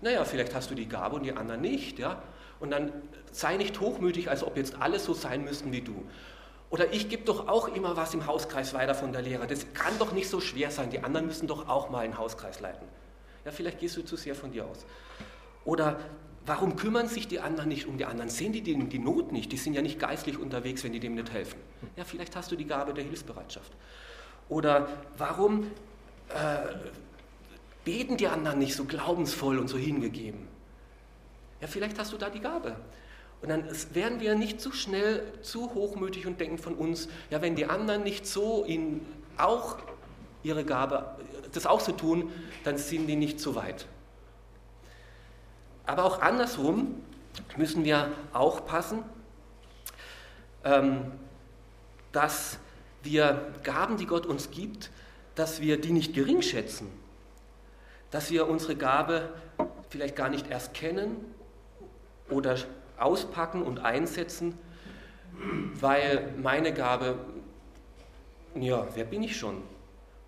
Naja, 0.00 0.24
vielleicht 0.24 0.54
hast 0.54 0.70
du 0.70 0.74
die 0.74 0.88
Gabe 0.88 1.16
und 1.16 1.24
die 1.24 1.32
anderen 1.32 1.60
nicht, 1.60 1.98
ja. 1.98 2.22
Und 2.60 2.70
dann 2.70 2.92
sei 3.32 3.56
nicht 3.56 3.80
hochmütig, 3.80 4.30
als 4.30 4.44
ob 4.44 4.56
jetzt 4.56 4.80
alle 4.80 4.98
so 4.98 5.14
sein 5.14 5.44
müssten 5.44 5.72
wie 5.72 5.80
du. 5.80 6.04
Oder 6.70 6.92
ich 6.92 7.08
gebe 7.08 7.24
doch 7.24 7.48
auch 7.48 7.68
immer 7.68 7.96
was 7.96 8.14
im 8.14 8.26
Hauskreis 8.26 8.72
weiter 8.72 8.94
von 8.94 9.12
der 9.12 9.22
Lehre. 9.22 9.46
Das 9.46 9.66
kann 9.74 9.98
doch 9.98 10.12
nicht 10.12 10.30
so 10.30 10.40
schwer 10.40 10.70
sein. 10.70 10.90
Die 10.90 11.04
anderen 11.04 11.26
müssen 11.26 11.46
doch 11.46 11.68
auch 11.68 11.90
mal 11.90 12.00
einen 12.00 12.16
Hauskreis 12.16 12.60
leiten. 12.60 12.86
Ja, 13.44 13.50
vielleicht 13.50 13.80
gehst 13.80 13.96
du 13.96 14.02
zu 14.02 14.16
sehr 14.16 14.34
von 14.34 14.52
dir 14.52 14.64
aus. 14.66 14.86
Oder 15.64 15.98
warum 16.46 16.76
kümmern 16.76 17.08
sich 17.08 17.28
die 17.28 17.40
anderen 17.40 17.68
nicht 17.68 17.86
um 17.86 17.98
die 17.98 18.04
anderen? 18.04 18.30
Sehen 18.30 18.52
die 18.52 18.62
die 18.62 18.98
Not 18.98 19.32
nicht? 19.32 19.52
Die 19.52 19.56
sind 19.56 19.74
ja 19.74 19.82
nicht 19.82 19.98
geistlich 19.98 20.38
unterwegs, 20.38 20.82
wenn 20.82 20.92
die 20.92 21.00
dem 21.00 21.14
nicht 21.14 21.32
helfen. 21.32 21.58
Ja, 21.96 22.04
vielleicht 22.04 22.34
hast 22.36 22.50
du 22.50 22.56
die 22.56 22.66
Gabe 22.66 22.94
der 22.94 23.04
Hilfsbereitschaft. 23.04 23.72
Oder 24.48 24.88
warum 25.16 25.70
äh, 26.28 26.74
beten 27.84 28.16
die 28.16 28.28
anderen 28.28 28.58
nicht 28.58 28.74
so 28.74 28.84
glaubensvoll 28.84 29.58
und 29.58 29.68
so 29.68 29.78
hingegeben? 29.78 30.48
Ja, 31.60 31.68
vielleicht 31.68 31.98
hast 31.98 32.12
du 32.12 32.16
da 32.16 32.28
die 32.28 32.40
Gabe. 32.40 32.76
Und 33.40 33.48
dann 33.48 33.64
werden 33.92 34.20
wir 34.20 34.34
nicht 34.36 34.60
zu 34.60 34.72
schnell 34.72 35.24
zu 35.42 35.74
hochmütig 35.74 36.26
und 36.26 36.40
denken 36.40 36.58
von 36.58 36.74
uns, 36.74 37.08
ja, 37.30 37.42
wenn 37.42 37.56
die 37.56 37.66
anderen 37.66 38.04
nicht 38.04 38.26
so 38.26 38.64
in 38.64 39.04
auch 39.36 39.78
ihre 40.44 40.64
Gabe, 40.64 41.16
das 41.52 41.66
auch 41.66 41.80
so 41.80 41.92
tun, 41.92 42.30
dann 42.64 42.78
sind 42.78 43.06
die 43.06 43.16
nicht 43.16 43.40
so 43.40 43.54
weit. 43.54 43.86
Aber 45.86 46.04
auch 46.04 46.20
andersrum 46.20 47.02
müssen 47.56 47.84
wir 47.84 48.12
aufpassen, 48.32 49.02
ähm, 50.64 51.12
dass 52.12 52.58
wir 53.02 53.52
Gaben, 53.62 53.96
die 53.96 54.06
Gott 54.06 54.26
uns 54.26 54.50
gibt, 54.50 54.90
dass 55.34 55.60
wir 55.60 55.80
die 55.80 55.92
nicht 55.92 56.14
gering 56.14 56.42
schätzen, 56.42 56.88
dass 58.10 58.30
wir 58.30 58.48
unsere 58.48 58.76
Gabe 58.76 59.30
vielleicht 59.88 60.16
gar 60.16 60.28
nicht 60.28 60.50
erst 60.50 60.74
kennen 60.74 61.16
oder 62.30 62.56
auspacken 62.98 63.62
und 63.62 63.80
einsetzen, 63.80 64.58
weil 65.80 66.32
meine 66.40 66.72
Gabe, 66.72 67.18
ja, 68.54 68.86
wer 68.94 69.04
bin 69.04 69.22
ich 69.22 69.36
schon? 69.36 69.62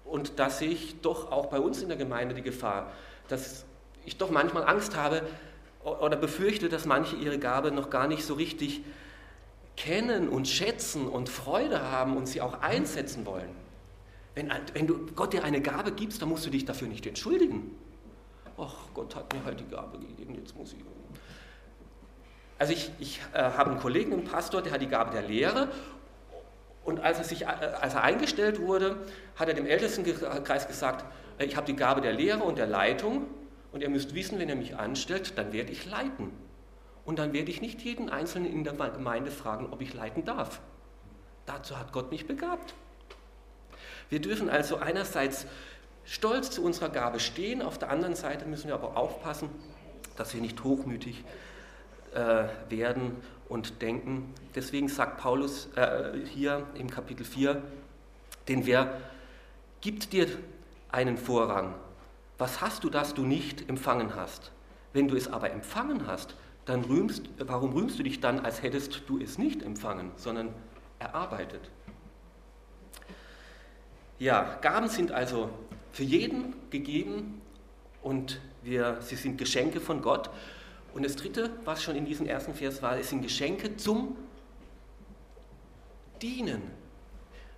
Und 0.04 0.38
da 0.38 0.50
sehe 0.50 0.70
ich 0.70 1.00
doch 1.00 1.30
auch 1.30 1.46
bei 1.46 1.58
uns 1.58 1.82
in 1.82 1.88
der 1.88 1.96
Gemeinde 1.96 2.34
die 2.34 2.42
Gefahr, 2.42 2.92
dass 3.28 3.64
ich 4.04 4.18
doch 4.18 4.30
manchmal 4.30 4.64
Angst 4.64 4.96
habe 4.96 5.22
oder 5.82 6.16
befürchte, 6.16 6.68
dass 6.68 6.86
manche 6.86 7.16
ihre 7.16 7.38
Gabe 7.38 7.70
noch 7.70 7.90
gar 7.90 8.06
nicht 8.06 8.24
so 8.24 8.34
richtig 8.34 8.82
kennen 9.76 10.28
und 10.28 10.48
schätzen 10.48 11.08
und 11.08 11.28
Freude 11.28 11.90
haben 11.90 12.16
und 12.16 12.26
sie 12.26 12.40
auch 12.40 12.60
einsetzen 12.60 13.26
wollen. 13.26 13.50
Wenn, 14.34 14.52
wenn 14.72 14.86
du 14.86 15.06
Gott 15.14 15.32
dir 15.32 15.44
eine 15.44 15.60
Gabe 15.60 15.92
gibst, 15.92 16.20
dann 16.22 16.28
musst 16.28 16.46
du 16.46 16.50
dich 16.50 16.64
dafür 16.64 16.88
nicht 16.88 17.06
entschuldigen. 17.06 17.70
Ach, 18.56 18.74
Gott 18.94 19.14
hat 19.16 19.32
mir 19.32 19.44
halt 19.44 19.60
die 19.60 19.68
Gabe 19.68 19.98
gegeben, 19.98 20.34
jetzt 20.36 20.56
muss 20.56 20.72
ich. 20.72 20.78
Also 22.58 22.72
ich, 22.72 22.90
ich 22.98 23.20
äh, 23.32 23.38
habe 23.38 23.70
einen 23.70 23.80
Kollegen, 23.80 24.12
einen 24.12 24.24
Pastor, 24.24 24.62
der 24.62 24.72
hat 24.72 24.80
die 24.80 24.88
Gabe 24.88 25.10
der 25.10 25.22
Lehre 25.22 25.68
und 26.84 27.00
als 27.00 27.18
er, 27.18 27.24
sich, 27.24 27.42
äh, 27.42 27.46
als 27.46 27.94
er 27.94 28.02
eingestellt 28.02 28.60
wurde, 28.60 28.96
hat 29.36 29.48
er 29.48 29.54
dem 29.54 29.66
Ältestenkreis 29.66 30.68
gesagt, 30.68 31.04
äh, 31.38 31.44
ich 31.44 31.56
habe 31.56 31.66
die 31.66 31.76
Gabe 31.76 32.00
der 32.00 32.12
Lehre 32.12 32.44
und 32.44 32.58
der 32.58 32.66
Leitung 32.66 33.26
und 33.72 33.82
ihr 33.82 33.88
müsst 33.88 34.14
wissen, 34.14 34.38
wenn 34.38 34.48
ihr 34.48 34.56
mich 34.56 34.76
anstellt, 34.76 35.36
dann 35.36 35.52
werde 35.52 35.72
ich 35.72 35.84
leiten. 35.86 36.30
Und 37.04 37.18
dann 37.18 37.32
werde 37.32 37.50
ich 37.50 37.60
nicht 37.60 37.82
jeden 37.82 38.08
Einzelnen 38.08 38.50
in 38.50 38.64
der 38.64 38.72
Gemeinde 38.72 39.30
fragen, 39.30 39.68
ob 39.70 39.82
ich 39.82 39.92
leiten 39.92 40.24
darf. 40.24 40.60
Dazu 41.46 41.78
hat 41.78 41.92
Gott 41.92 42.10
mich 42.10 42.26
begabt. 42.26 42.74
Wir 44.08 44.20
dürfen 44.20 44.48
also 44.48 44.76
einerseits 44.76 45.46
stolz 46.04 46.50
zu 46.50 46.62
unserer 46.62 46.88
Gabe 46.88 47.20
stehen, 47.20 47.62
auf 47.62 47.78
der 47.78 47.90
anderen 47.90 48.14
Seite 48.14 48.46
müssen 48.46 48.68
wir 48.68 48.74
aber 48.74 48.96
aufpassen, 48.96 49.48
dass 50.16 50.34
wir 50.34 50.40
nicht 50.40 50.62
hochmütig 50.64 51.24
äh, 52.14 52.44
werden 52.68 53.16
und 53.48 53.82
denken. 53.82 54.32
Deswegen 54.54 54.88
sagt 54.88 55.18
Paulus 55.18 55.68
äh, 55.76 56.12
hier 56.26 56.66
im 56.74 56.90
Kapitel 56.90 57.24
4, 57.24 57.62
denn 58.48 58.66
wer 58.66 59.00
gibt 59.80 60.12
dir 60.12 60.28
einen 60.90 61.16
Vorrang? 61.18 61.74
Was 62.38 62.60
hast 62.60 62.84
du, 62.84 62.90
das 62.90 63.14
du 63.14 63.22
nicht 63.22 63.68
empfangen 63.68 64.14
hast? 64.14 64.52
Wenn 64.92 65.08
du 65.08 65.16
es 65.16 65.28
aber 65.28 65.50
empfangen 65.50 66.06
hast, 66.06 66.36
dann 66.64 66.84
rühmst, 66.84 67.28
warum 67.38 67.72
rühmst 67.72 67.98
du 67.98 68.02
dich 68.02 68.20
dann, 68.20 68.40
als 68.40 68.62
hättest 68.62 69.02
du 69.06 69.18
es 69.18 69.38
nicht 69.38 69.62
empfangen, 69.62 70.10
sondern 70.16 70.50
erarbeitet? 70.98 71.70
Ja, 74.18 74.58
Gaben 74.62 74.88
sind 74.88 75.12
also 75.12 75.50
für 75.92 76.04
jeden 76.04 76.54
gegeben 76.70 77.40
und 78.02 78.40
wir, 78.62 78.98
sie 79.00 79.16
sind 79.16 79.38
Geschenke 79.38 79.80
von 79.80 80.02
Gott. 80.02 80.30
Und 80.94 81.04
das 81.04 81.16
Dritte, 81.16 81.50
was 81.64 81.82
schon 81.82 81.96
in 81.96 82.04
diesem 82.04 82.26
ersten 82.26 82.54
Vers 82.54 82.80
war, 82.80 82.98
es 82.98 83.10
sind 83.10 83.22
Geschenke 83.22 83.76
zum 83.76 84.16
Dienen, 86.22 86.62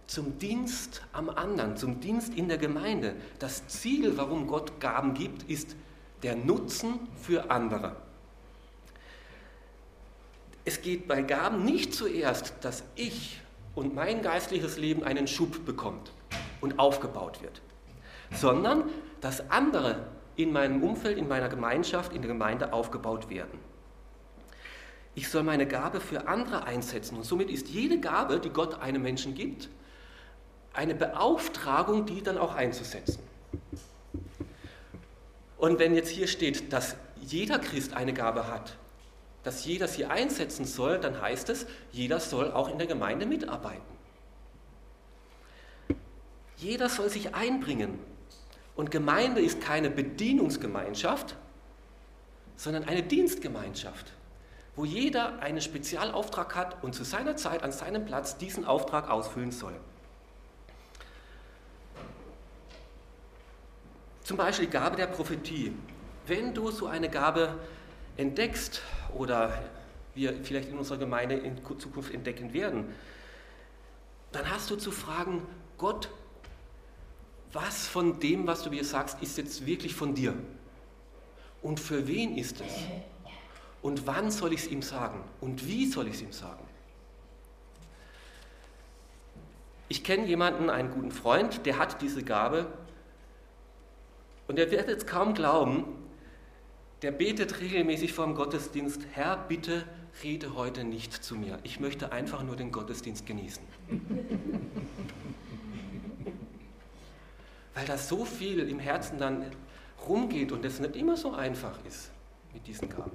zum 0.06 0.38
Dienst 0.38 1.02
am 1.12 1.28
anderen, 1.28 1.76
zum 1.76 2.00
Dienst 2.00 2.34
in 2.34 2.48
der 2.48 2.58
Gemeinde. 2.58 3.14
Das 3.38 3.68
Ziel, 3.68 4.16
warum 4.16 4.46
Gott 4.46 4.80
Gaben 4.80 5.14
gibt, 5.14 5.42
ist 5.44 5.76
der 6.22 6.34
Nutzen 6.36 7.00
für 7.16 7.50
andere. 7.50 7.96
Es 10.66 10.82
geht 10.82 11.06
bei 11.06 11.22
Gaben 11.22 11.64
nicht 11.64 11.94
zuerst, 11.94 12.54
dass 12.60 12.82
ich 12.96 13.40
und 13.76 13.94
mein 13.94 14.20
geistliches 14.20 14.76
Leben 14.76 15.04
einen 15.04 15.28
Schub 15.28 15.64
bekommt 15.64 16.10
und 16.60 16.80
aufgebaut 16.80 17.40
wird, 17.40 17.62
sondern 18.32 18.82
dass 19.20 19.48
andere 19.48 20.08
in 20.34 20.52
meinem 20.52 20.82
Umfeld, 20.82 21.18
in 21.18 21.28
meiner 21.28 21.48
Gemeinschaft, 21.48 22.12
in 22.12 22.20
der 22.20 22.32
Gemeinde 22.32 22.72
aufgebaut 22.72 23.30
werden. 23.30 23.60
Ich 25.14 25.28
soll 25.28 25.44
meine 25.44 25.68
Gabe 25.68 26.00
für 26.00 26.26
andere 26.26 26.64
einsetzen 26.64 27.16
und 27.16 27.24
somit 27.24 27.48
ist 27.48 27.68
jede 27.68 28.00
Gabe, 28.00 28.40
die 28.40 28.50
Gott 28.50 28.80
einem 28.80 29.02
Menschen 29.02 29.36
gibt, 29.36 29.68
eine 30.72 30.96
Beauftragung, 30.96 32.06
die 32.06 32.24
dann 32.24 32.38
auch 32.38 32.56
einzusetzen. 32.56 33.20
Und 35.58 35.78
wenn 35.78 35.94
jetzt 35.94 36.10
hier 36.10 36.26
steht, 36.26 36.72
dass 36.72 36.96
jeder 37.20 37.60
Christ 37.60 37.94
eine 37.94 38.12
Gabe 38.12 38.48
hat, 38.48 38.76
dass 39.46 39.64
jeder 39.64 39.86
sie 39.86 40.06
einsetzen 40.06 40.64
soll, 40.64 40.98
dann 40.98 41.20
heißt 41.20 41.50
es, 41.50 41.66
jeder 41.92 42.18
soll 42.18 42.50
auch 42.50 42.68
in 42.68 42.78
der 42.78 42.88
Gemeinde 42.88 43.26
mitarbeiten. 43.26 43.80
Jeder 46.56 46.88
soll 46.88 47.08
sich 47.10 47.32
einbringen. 47.32 48.00
Und 48.74 48.90
Gemeinde 48.90 49.40
ist 49.40 49.60
keine 49.60 49.88
Bedienungsgemeinschaft, 49.88 51.36
sondern 52.56 52.88
eine 52.88 53.04
Dienstgemeinschaft, 53.04 54.12
wo 54.74 54.84
jeder 54.84 55.38
einen 55.38 55.60
Spezialauftrag 55.60 56.56
hat 56.56 56.82
und 56.82 56.96
zu 56.96 57.04
seiner 57.04 57.36
Zeit 57.36 57.62
an 57.62 57.70
seinem 57.70 58.04
Platz 58.04 58.38
diesen 58.38 58.64
Auftrag 58.64 59.08
ausfüllen 59.08 59.52
soll. 59.52 59.76
Zum 64.24 64.36
Beispiel 64.36 64.66
Gabe 64.66 64.96
der 64.96 65.06
Prophetie. 65.06 65.72
Wenn 66.26 66.52
du 66.52 66.72
so 66.72 66.88
eine 66.88 67.08
Gabe 67.08 67.54
entdeckst 68.16 68.82
oder 69.14 69.62
wir 70.14 70.32
vielleicht 70.42 70.70
in 70.70 70.78
unserer 70.78 70.98
Gemeinde 70.98 71.36
in 71.36 71.58
Zukunft 71.78 72.12
entdecken 72.12 72.52
werden, 72.52 72.94
dann 74.32 74.50
hast 74.50 74.70
du 74.70 74.76
zu 74.76 74.90
fragen, 74.90 75.46
Gott, 75.78 76.08
was 77.52 77.86
von 77.86 78.20
dem, 78.20 78.46
was 78.46 78.62
du 78.62 78.70
mir 78.70 78.84
sagst, 78.84 79.22
ist 79.22 79.38
jetzt 79.38 79.66
wirklich 79.66 79.94
von 79.94 80.14
dir? 80.14 80.34
Und 81.62 81.80
für 81.80 82.06
wen 82.06 82.36
ist 82.36 82.60
es? 82.60 82.72
Und 83.82 84.06
wann 84.06 84.30
soll 84.30 84.52
ich 84.52 84.60
es 84.60 84.66
ihm 84.68 84.82
sagen? 84.82 85.22
Und 85.40 85.66
wie 85.66 85.86
soll 85.86 86.08
ich 86.08 86.14
es 86.14 86.22
ihm 86.22 86.32
sagen? 86.32 86.62
Ich 89.88 90.02
kenne 90.02 90.26
jemanden, 90.26 90.68
einen 90.68 90.90
guten 90.90 91.12
Freund, 91.12 91.64
der 91.64 91.78
hat 91.78 92.02
diese 92.02 92.24
Gabe 92.24 92.66
und 94.48 94.58
er 94.58 94.70
wird 94.70 94.88
jetzt 94.88 95.06
kaum 95.06 95.34
glauben, 95.34 95.84
der 97.02 97.10
betet 97.10 97.60
regelmäßig 97.60 98.12
vor 98.12 98.26
dem 98.26 98.34
Gottesdienst, 98.34 99.02
Herr, 99.12 99.36
bitte 99.36 99.84
rede 100.22 100.54
heute 100.54 100.84
nicht 100.84 101.12
zu 101.12 101.36
mir. 101.36 101.58
Ich 101.62 101.78
möchte 101.80 102.12
einfach 102.12 102.42
nur 102.42 102.56
den 102.56 102.72
Gottesdienst 102.72 103.26
genießen. 103.26 103.62
weil 107.76 107.84
da 107.84 107.98
so 107.98 108.24
viel 108.24 108.60
im 108.60 108.78
Herzen 108.78 109.18
dann 109.18 109.44
rumgeht 110.08 110.50
und 110.50 110.64
es 110.64 110.80
nicht 110.80 110.96
immer 110.96 111.16
so 111.16 111.34
einfach 111.34 111.78
ist 111.84 112.10
mit 112.54 112.66
diesen 112.66 112.88
Gaben. 112.88 113.12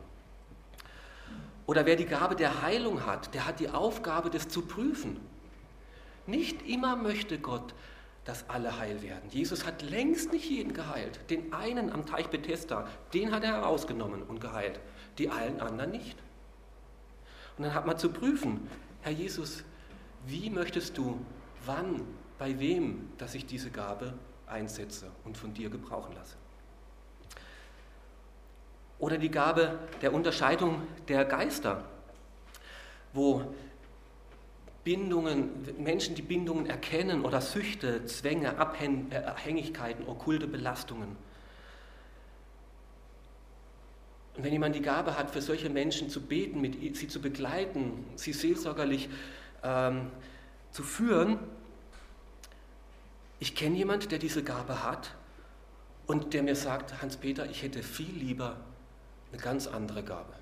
Oder 1.65 1.88
wer 1.88 1.96
die 1.96 2.06
Gabe 2.06 2.36
der 2.36 2.62
Heilung 2.62 3.06
hat, 3.06 3.34
der 3.34 3.48
hat 3.48 3.60
die 3.60 3.70
Aufgabe, 3.70 4.30
das 4.30 4.48
zu 4.50 4.62
prüfen. 4.62 5.17
Nicht 6.28 6.62
immer 6.67 6.96
möchte 6.96 7.39
Gott, 7.39 7.74
dass 8.25 8.47
alle 8.49 8.77
heil 8.77 9.01
werden. 9.01 9.29
Jesus 9.29 9.65
hat 9.65 9.81
längst 9.81 10.31
nicht 10.31 10.49
jeden 10.49 10.73
geheilt. 10.73 11.19
Den 11.29 11.53
einen 11.53 11.91
am 11.91 12.05
Teich 12.05 12.27
Bethesda, 12.27 12.88
den 13.13 13.31
hat 13.31 13.43
er 13.43 13.53
herausgenommen 13.53 14.21
und 14.23 14.39
geheilt, 14.39 14.79
die 15.17 15.29
allen 15.29 15.60
anderen 15.60 15.91
nicht. 15.91 16.17
Und 17.57 17.63
dann 17.63 17.73
hat 17.73 17.86
man 17.86 17.97
zu 17.97 18.12
prüfen, 18.12 18.67
Herr 19.01 19.12
Jesus, 19.12 19.63
wie 20.25 20.49
möchtest 20.49 20.97
du, 20.97 21.19
wann, 21.65 22.01
bei 22.38 22.60
wem, 22.60 23.10
dass 23.17 23.34
ich 23.34 23.45
diese 23.45 23.71
Gabe 23.71 24.13
einsetze 24.45 25.07
und 25.25 25.38
von 25.38 25.53
dir 25.53 25.69
gebrauchen 25.69 26.13
lasse? 26.13 26.36
Oder 28.99 29.17
die 29.17 29.31
Gabe 29.31 29.79
der 30.03 30.13
Unterscheidung 30.13 30.84
der 31.07 31.25
Geister, 31.25 31.86
wo 33.13 33.51
Bindungen, 34.84 35.84
Menschen, 35.84 36.15
die 36.15 36.22
Bindungen 36.22 36.65
erkennen 36.65 37.24
oder 37.24 37.41
Süchte, 37.41 38.06
Zwänge, 38.06 38.58
Abhängigkeiten, 38.58 40.08
okkulte 40.08 40.48
Belastungen. 40.48 41.15
Und 44.36 44.44
wenn 44.44 44.54
jemand 44.54 44.76
die 44.76 44.82
Gabe 44.82 45.17
hat, 45.17 45.32
für 45.32 45.41
solche 45.41 45.70
Menschen 45.70 46.10
zu 46.10 46.22
beten, 46.22 46.62
mit, 46.62 46.96
sie 46.96 47.08
zu 47.08 47.22
begleiten, 47.22 48.06
sie 48.15 48.34
seelsorgerlich 48.34 49.10
ähm, 49.62 50.10
zu 50.72 50.84
führen, 50.84 51.38
ich 53.39 53.56
kenne 53.56 53.76
jemanden, 53.76 54.10
der 54.10 54.20
diese 54.20 54.44
Gabe 54.44 54.84
hat 54.84 55.15
und 56.08 56.34
der 56.34 56.44
mir 56.44 56.56
sagt, 56.56 57.02
Hans-Peter, 57.02 57.50
ich 57.50 57.62
hätte 57.62 57.84
viel 57.84 58.15
lieber 58.15 58.58
eine 59.32 59.41
ganz 59.41 59.67
andere 59.67 60.04
Gabe. 60.04 60.40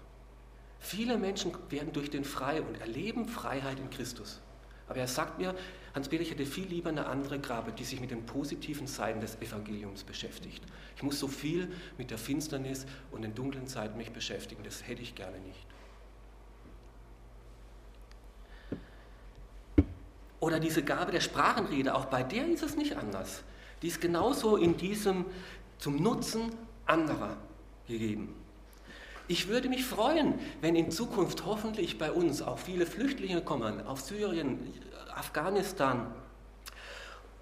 Viele 0.79 1.17
Menschen 1.17 1.51
werden 1.69 1.93
durch 1.93 2.09
den 2.09 2.23
frei 2.23 2.61
und 2.61 2.79
erleben 2.79 3.27
Freiheit 3.27 3.79
in 3.79 3.89
Christus. 3.89 4.39
Aber 4.87 4.99
er 4.99 5.07
sagt 5.07 5.37
mir, 5.37 5.55
Hans-Peter, 5.93 6.23
ich 6.23 6.31
hätte 6.31 6.45
viel 6.45 6.65
lieber 6.65 6.89
eine 6.89 7.05
andere 7.05 7.39
Gabe, 7.39 7.71
die 7.71 7.83
sich 7.83 7.99
mit 7.99 8.11
den 8.11 8.25
positiven 8.25 8.87
Seiten 8.87 9.21
des 9.21 9.35
Evangeliums 9.41 10.03
beschäftigt. 10.03 10.63
Ich 10.95 11.03
muss 11.03 11.19
so 11.19 11.27
viel 11.27 11.71
mit 11.97 12.11
der 12.11 12.17
Finsternis 12.17 12.85
und 13.11 13.21
den 13.21 13.35
dunklen 13.35 13.67
Seiten 13.67 13.97
mich 13.97 14.11
beschäftigen. 14.11 14.63
Das 14.63 14.87
hätte 14.87 15.01
ich 15.01 15.15
gerne 15.15 15.39
nicht. 15.39 15.67
Oder 20.39 20.59
diese 20.59 20.83
Gabe 20.83 21.11
der 21.11 21.21
Sprachenrede, 21.21 21.93
auch 21.93 22.05
bei 22.05 22.23
der 22.23 22.47
ist 22.47 22.63
es 22.63 22.75
nicht 22.75 22.95
anders. 22.95 23.43
Die 23.81 23.87
ist 23.87 23.99
genauso 23.99 24.55
in 24.55 24.77
diesem 24.77 25.25
zum 25.77 26.01
Nutzen 26.01 26.51
anderer 26.85 27.37
gegeben. 27.87 28.38
Ich 29.29 29.47
würde 29.47 29.69
mich 29.69 29.85
freuen, 29.85 30.39
wenn 30.59 30.75
in 30.75 30.89
Zukunft 30.89 31.45
hoffentlich 31.45 31.99
bei 31.99 32.11
uns 32.11 32.41
auch 32.41 32.57
viele 32.57 32.87
Flüchtlinge 32.87 33.43
kommen, 33.43 33.85
aus 33.85 34.07
Syrien, 34.07 34.73
Afghanistan. 35.15 36.11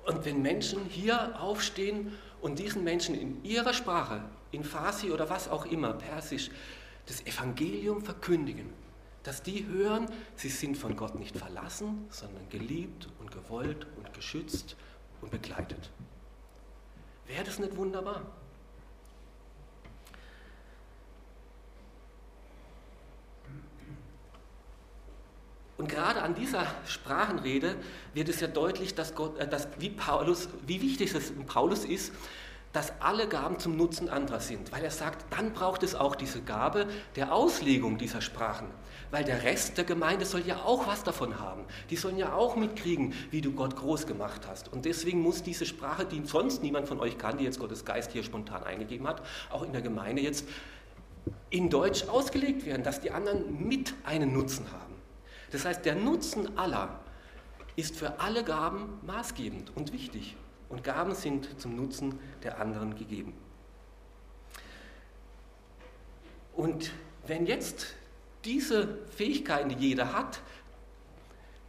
Und 0.06 0.26
wenn 0.26 0.42
Menschen 0.42 0.84
hier 0.84 1.40
aufstehen 1.42 2.12
und 2.42 2.60
diesen 2.60 2.84
Menschen 2.84 3.16
in 3.16 3.42
ihrer 3.46 3.72
Sprache, 3.74 4.22
in 4.52 4.66
Farsi 4.66 5.12
oder 5.12 5.30
was 5.30 5.48
auch 5.48 5.66
immer, 5.66 5.94
Persisch, 5.94 6.52
das 7.06 7.26
Evangelium 7.26 8.04
verkündigen, 8.04 8.74
dass 9.24 9.42
die 9.42 9.66
hören, 9.66 10.08
sie 10.36 10.50
sind 10.50 10.78
von 10.78 10.98
Gott 10.98 11.16
nicht 11.16 11.38
verlassen, 11.38 12.06
sondern 12.10 12.50
geliebt 12.50 13.08
und 13.22 13.32
gewollt 13.32 13.88
und 13.96 14.14
geschützt 14.14 14.76
und 15.22 15.32
begleitet. 15.32 15.90
Wäre 17.28 17.46
das 17.46 17.60
nicht 17.60 17.78
wunderbar? 17.78 18.24
Und 25.78 25.88
gerade 26.18 26.24
an 26.24 26.36
dieser 26.36 26.66
Sprachenrede 26.86 27.76
wird 28.14 28.30
es 28.30 28.40
ja 28.40 28.48
deutlich, 28.48 28.96
dass, 28.96 29.16
Gott, 29.16 29.38
äh, 29.40 29.48
dass 29.48 29.68
wie, 29.80 29.90
Paulus, 29.90 30.50
wie 30.66 30.82
wichtig 30.82 31.14
es 31.14 31.32
Paulus 31.46 31.86
ist, 31.86 32.12
dass 32.74 32.94
alle 33.00 33.28
Gaben 33.28 33.60
zum 33.60 33.78
Nutzen 33.78 34.10
anderer 34.10 34.40
sind. 34.40 34.72
Weil 34.72 34.84
er 34.84 34.92
sagt, 34.92 35.26
dann 35.32 35.54
braucht 35.54 35.84
es 35.84 35.96
auch 35.96 36.16
diese 36.16 36.42
Gabe 36.42 36.88
der 37.16 37.34
Auslegung 37.34 37.98
dieser 37.98 38.22
Sprachen. 38.22 38.68
Weil 39.10 39.24
der 39.24 39.44
Rest 39.44 39.78
der 39.78 39.86
Gemeinde 39.86 40.26
soll 40.26 40.42
ja 40.42 40.58
auch 40.58 40.86
was 40.86 41.04
davon 41.04 41.40
haben. 41.40 41.64
Die 41.90 41.96
sollen 41.96 42.18
ja 42.18 42.34
auch 42.34 42.56
mitkriegen, 42.56 43.14
wie 43.32 43.42
du 43.42 43.54
Gott 43.54 43.76
groß 43.76 44.06
gemacht 44.06 44.42
hast. 44.48 44.72
Und 44.72 44.86
deswegen 44.86 45.22
muss 45.22 45.44
diese 45.44 45.66
Sprache, 45.66 46.06
die 46.06 46.22
sonst 46.26 46.62
niemand 46.62 46.88
von 46.88 47.00
euch 47.00 47.18
kann, 47.18 47.38
die 47.38 47.46
jetzt 47.46 47.60
Gottes 47.60 47.86
Geist 47.86 48.12
hier 48.12 48.24
spontan 48.24 48.64
eingegeben 48.64 49.08
hat, 49.08 49.22
auch 49.50 49.64
in 49.64 49.72
der 49.72 49.82
Gemeinde 49.82 50.22
jetzt 50.22 50.46
in 51.50 51.70
Deutsch 51.70 52.04
ausgelegt 52.10 52.66
werden, 52.66 52.84
dass 52.84 53.00
die 53.00 53.12
anderen 53.12 53.66
mit 53.66 53.94
einen 54.04 54.34
Nutzen 54.34 54.66
haben. 54.72 54.87
Das 55.52 55.66
heißt, 55.66 55.86
der 55.86 55.96
Nutzen 55.96 56.58
aller 56.58 57.00
ist 57.76 57.96
für 57.96 58.20
alle 58.20 58.44
Gaben 58.44 59.00
maßgebend 59.06 59.72
und 59.76 59.94
wichtig. 59.94 60.36
Und 60.70 60.84
Gaben 60.84 61.16
sind 61.16 61.60
zum 61.60 61.76
Nutzen 61.76 62.20
der 62.44 62.60
anderen 62.60 62.96
gegeben. 62.96 63.34
Und 66.56 66.92
wenn 67.26 67.46
jetzt 67.46 67.94
diese 68.44 68.98
Fähigkeiten, 69.10 69.70
die 69.70 69.76
jeder 69.76 70.14
hat, 70.14 70.42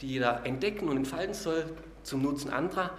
die 0.01 0.07
jeder 0.07 0.45
entdecken 0.45 0.89
und 0.89 0.97
entfalten 0.97 1.33
soll 1.33 1.65
zum 2.03 2.21
Nutzen 2.21 2.49
anderer, 2.49 2.91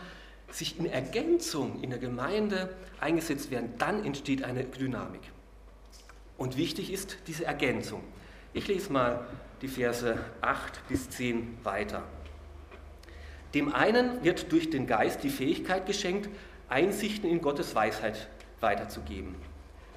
sich 0.50 0.78
in 0.78 0.86
Ergänzung 0.86 1.82
in 1.82 1.90
der 1.90 1.98
Gemeinde 1.98 2.74
eingesetzt 3.00 3.50
werden, 3.50 3.74
dann 3.78 4.04
entsteht 4.04 4.44
eine 4.44 4.64
Dynamik. 4.64 5.22
Und 6.36 6.56
wichtig 6.56 6.92
ist 6.92 7.18
diese 7.26 7.44
Ergänzung. 7.44 8.02
Ich 8.52 8.66
lese 8.66 8.92
mal 8.92 9.26
die 9.62 9.68
Verse 9.68 10.18
8 10.40 10.88
bis 10.88 11.10
10 11.10 11.58
weiter. 11.62 12.02
Dem 13.54 13.74
einen 13.74 14.22
wird 14.24 14.52
durch 14.52 14.70
den 14.70 14.86
Geist 14.86 15.22
die 15.22 15.30
Fähigkeit 15.30 15.86
geschenkt, 15.86 16.28
Einsichten 16.68 17.28
in 17.28 17.40
Gottes 17.40 17.74
Weisheit 17.74 18.28
weiterzugeben. 18.60 19.34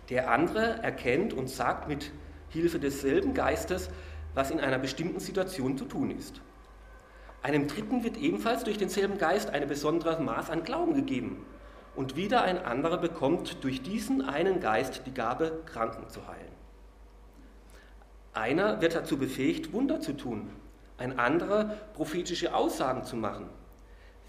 Der 0.09 0.31
andere 0.31 0.81
erkennt 0.81 1.33
und 1.33 1.49
sagt 1.49 1.87
mit 1.87 2.11
Hilfe 2.49 2.79
desselben 2.79 3.33
Geistes, 3.33 3.89
was 4.33 4.51
in 4.51 4.59
einer 4.59 4.79
bestimmten 4.79 5.19
Situation 5.19 5.77
zu 5.77 5.85
tun 5.85 6.11
ist. 6.11 6.41
Einem 7.43 7.67
Dritten 7.67 8.03
wird 8.03 8.17
ebenfalls 8.17 8.63
durch 8.63 8.77
denselben 8.77 9.17
Geist 9.17 9.49
ein 9.49 9.67
besonderes 9.67 10.19
Maß 10.19 10.49
an 10.49 10.63
Glauben 10.63 10.93
gegeben. 10.93 11.45
Und 11.95 12.15
wieder 12.15 12.41
ein 12.41 12.57
anderer 12.57 12.97
bekommt 12.97 13.63
durch 13.63 13.83
diesen 13.83 14.23
einen 14.23 14.59
Geist 14.59 15.03
die 15.05 15.13
Gabe, 15.13 15.61
Kranken 15.65 16.09
zu 16.09 16.25
heilen. 16.27 16.62
Einer 18.33 18.81
wird 18.81 18.95
dazu 18.95 19.17
befähigt, 19.17 19.73
Wunder 19.73 20.01
zu 20.01 20.13
tun, 20.13 20.49
ein 20.97 21.19
anderer 21.19 21.65
prophetische 21.93 22.55
Aussagen 22.55 23.03
zu 23.03 23.15
machen, 23.15 23.47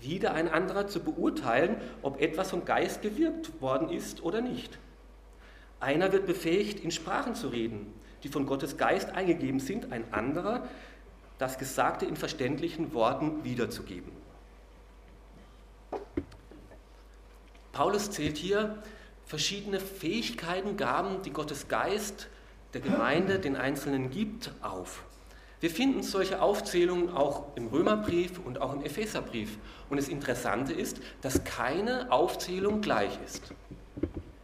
wieder 0.01 0.35
ein 0.35 0.49
anderer 0.49 0.87
zu 0.87 1.01
beurteilen, 1.01 1.77
ob 2.03 2.21
etwas 2.21 2.51
vom 2.51 2.65
Geist 2.65 3.03
gewirkt 3.03 3.61
worden 3.61 3.89
ist 3.89 4.23
oder 4.23 4.41
nicht. 4.41 4.79
Einer 5.81 6.13
wird 6.13 6.27
befähigt, 6.27 6.81
in 6.81 6.91
Sprachen 6.91 7.35
zu 7.35 7.49
reden, 7.49 7.93
die 8.23 8.29
von 8.29 8.47
Gottes 8.47 8.77
Geist 8.77 9.11
eingegeben 9.11 9.61
sind, 9.61 9.93
ein 9.93 10.13
anderer 10.13 10.67
das 11.39 11.59
Gesagte 11.59 12.07
in 12.07 12.17
verständlichen 12.17 12.95
Worten 12.95 13.45
wiederzugeben. 13.45 14.13
Paulus 17.73 18.11
zählt 18.11 18.37
hier 18.37 18.79
verschiedene 19.27 19.81
Fähigkeiten, 19.81 20.77
Gaben, 20.77 21.23
die 21.23 21.33
Gottes 21.33 21.67
Geist 21.67 22.29
der 22.75 22.81
Gemeinde 22.81 23.39
den 23.39 23.57
Einzelnen 23.57 24.11
gibt, 24.11 24.53
auf. 24.61 25.05
Wir 25.61 25.71
finden 25.71 26.03
solche 26.03 26.43
Aufzählungen 26.43 27.11
auch 27.11 27.57
im 27.57 27.69
Römerbrief 27.69 28.39
und 28.45 28.61
auch 28.61 28.75
im 28.75 28.83
Epheserbrief. 28.83 29.57
Und 29.89 29.97
das 29.97 30.09
Interessante 30.09 30.73
ist, 30.73 31.01
dass 31.23 31.45
keine 31.45 32.13
Aufzählung 32.13 32.83
gleich 32.83 33.19
ist. 33.25 33.55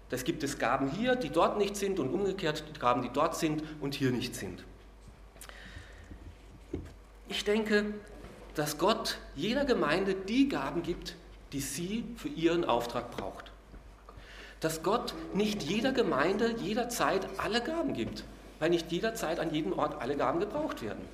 Das 0.09 0.25
gibt 0.25 0.43
es 0.43 0.59
Gaben 0.59 0.91
hier, 0.91 1.17
die 1.17 1.29
dort 1.29 1.59
nicht 1.59 1.77
sind 1.77 1.99
und 1.99 2.09
umgekehrt 2.09 2.65
Gaben, 2.81 3.03
die 3.03 3.11
dort 3.13 3.37
sind 3.37 3.63
und 3.81 3.95
hier 3.95 4.13
nicht 4.13 4.35
sind. 4.35 4.65
Ich 7.29 7.45
denke, 7.45 7.93
dass 8.55 8.79
Gott 8.79 9.19
jeder 9.37 9.65
Gemeinde 9.65 10.15
die 10.15 10.49
Gaben 10.49 10.83
gibt, 10.83 11.17
die 11.53 11.61
sie 11.61 12.05
für 12.17 12.29
ihren 12.29 12.65
Auftrag 12.65 13.11
braucht 13.11 13.50
dass 14.61 14.83
Gott 14.83 15.15
nicht 15.35 15.63
jeder 15.63 15.93
Gemeinde 15.93 16.55
jederzeit 16.59 17.27
alle 17.39 17.63
Gaben 17.63 17.95
gibt, 17.95 18.25
weil 18.59 18.71
nicht 18.71 18.93
jederzeit 18.93 19.41
an 19.41 19.53
jedem 19.53 19.73
Ort 19.73 20.01
alle 20.01 20.17
Gaben 20.17 20.41
gebraucht 20.41 20.83
werden, 20.83 21.05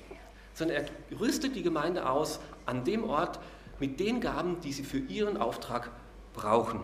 sondern 0.53 0.77
er 0.77 1.19
rüstet 1.19 1.55
die 1.55 1.63
Gemeinde 1.63 2.09
aus 2.09 2.39
an 2.65 2.83
dem 2.83 3.03
Ort 3.09 3.39
mit 3.79 3.99
den 3.99 4.21
Gaben, 4.21 4.59
die 4.61 4.73
sie 4.73 4.83
für 4.83 4.99
ihren 4.99 5.37
Auftrag 5.37 5.91
brauchen. 6.33 6.83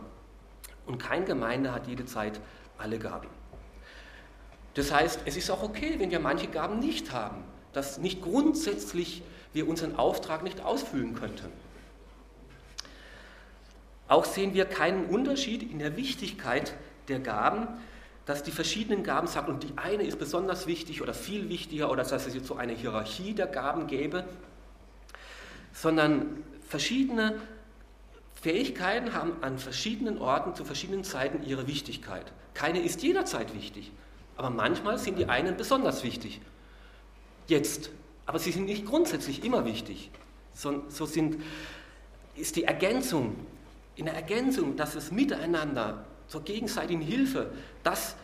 Und 0.86 0.99
keine 0.99 1.26
Gemeinde 1.26 1.73
hat 1.73 1.88
jede 1.88 2.06
Zeit 2.06 2.39
alle 2.78 2.99
Gaben. 2.99 3.28
Das 4.73 4.91
heißt, 4.91 5.21
es 5.26 5.38
ist 5.38 5.49
auch 5.52 5.63
okay, 5.63 5.95
wenn 5.99 6.12
wir 6.12 6.19
manche 6.19 6.47
Gaben 6.47 6.80
nicht 6.80 7.12
haben, 7.12 7.43
dass 7.73 7.97
nicht 7.97 8.21
grundsätzlich 8.21 9.23
wir 9.54 9.67
unseren 9.67 9.95
Auftrag 9.95 10.43
nicht 10.43 10.62
ausfüllen 10.62 11.13
könnten. 11.15 11.52
Auch 14.13 14.26
sehen 14.26 14.54
wir 14.54 14.65
keinen 14.65 15.08
Unterschied 15.08 15.63
in 15.63 15.80
der 15.80 15.97
Wichtigkeit 15.97 16.76
der 17.08 17.19
Gaben, 17.19 17.67
dass 18.28 18.43
die 18.43 18.52
verschiedenen 18.52 19.04
Gaben 19.04 19.26
sagt, 19.26 19.49
und 19.49 19.63
die 19.63 19.73
eine 19.76 20.04
ist 20.04 20.19
besonders 20.19 20.67
wichtig 20.67 21.02
oder 21.02 21.15
viel 21.15 21.49
wichtiger 21.49 21.89
oder 21.89 22.04
dass 22.04 22.28
es 22.28 22.36
jetzt 22.36 22.45
so 22.45 22.56
eine 22.56 22.73
Hierarchie 22.73 23.34
der 23.34 23.47
Gaben 23.47 23.88
gäbe, 23.88 24.23
sondern 25.73 26.43
verschiedene 26.69 27.41
Fähigkeiten 28.39 29.13
haben 29.13 29.32
an 29.41 29.58
verschiedenen 29.58 30.19
Orten 30.19 30.54
zu 30.54 30.63
verschiedenen 30.63 31.04
Zeiten 31.04 31.41
ihre 31.41 31.65
Wichtigkeit. 31.65 32.32
Keine 32.54 32.84
ist 32.84 33.02
jederzeit 33.02 33.56
wichtig, 33.56 33.91
aber 34.38 34.52
manchmal 34.52 34.99
sind 34.99 35.17
die 35.17 35.26
einen 35.26 35.58
besonders 35.58 36.04
wichtig. 36.04 36.39
Jetzt, 37.47 37.89
aber 38.28 38.38
sie 38.38 38.52
sind 38.52 38.65
nicht 38.65 38.86
grundsätzlich 38.86 39.43
immer 39.43 39.65
wichtig. 39.65 40.12
So, 40.54 40.84
so 40.88 41.08
sind, 41.08 41.41
ist 42.36 42.58
die 42.58 42.65
Ergänzung, 42.65 43.36
in 43.95 44.06
der 44.06 44.15
Ergänzung, 44.15 44.75
dass 44.75 44.95
es 44.95 45.12
miteinander 45.12 46.06
zur 46.27 46.43
gegenseitigen 46.43 47.01
Hilfe, 47.01 47.51
das, 47.84 48.15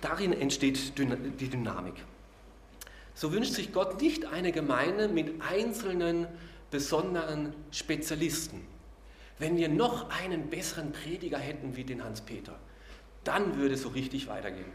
darin 0.00 0.32
entsteht 0.32 0.98
die 0.98 1.48
Dynamik. 1.48 1.94
So 3.14 3.32
wünscht 3.32 3.52
sich 3.52 3.72
Gott 3.72 4.00
nicht 4.00 4.26
eine 4.26 4.52
Gemeinde 4.52 5.08
mit 5.08 5.42
einzelnen 5.42 6.26
besonderen 6.70 7.54
Spezialisten. 7.70 8.66
Wenn 9.38 9.56
wir 9.56 9.68
noch 9.68 10.10
einen 10.10 10.48
besseren 10.48 10.92
Prediger 10.92 11.38
hätten 11.38 11.76
wie 11.76 11.84
den 11.84 12.04
Hans-Peter, 12.04 12.58
dann 13.24 13.56
würde 13.56 13.74
es 13.74 13.82
so 13.82 13.88
richtig 13.88 14.28
weitergehen. 14.28 14.72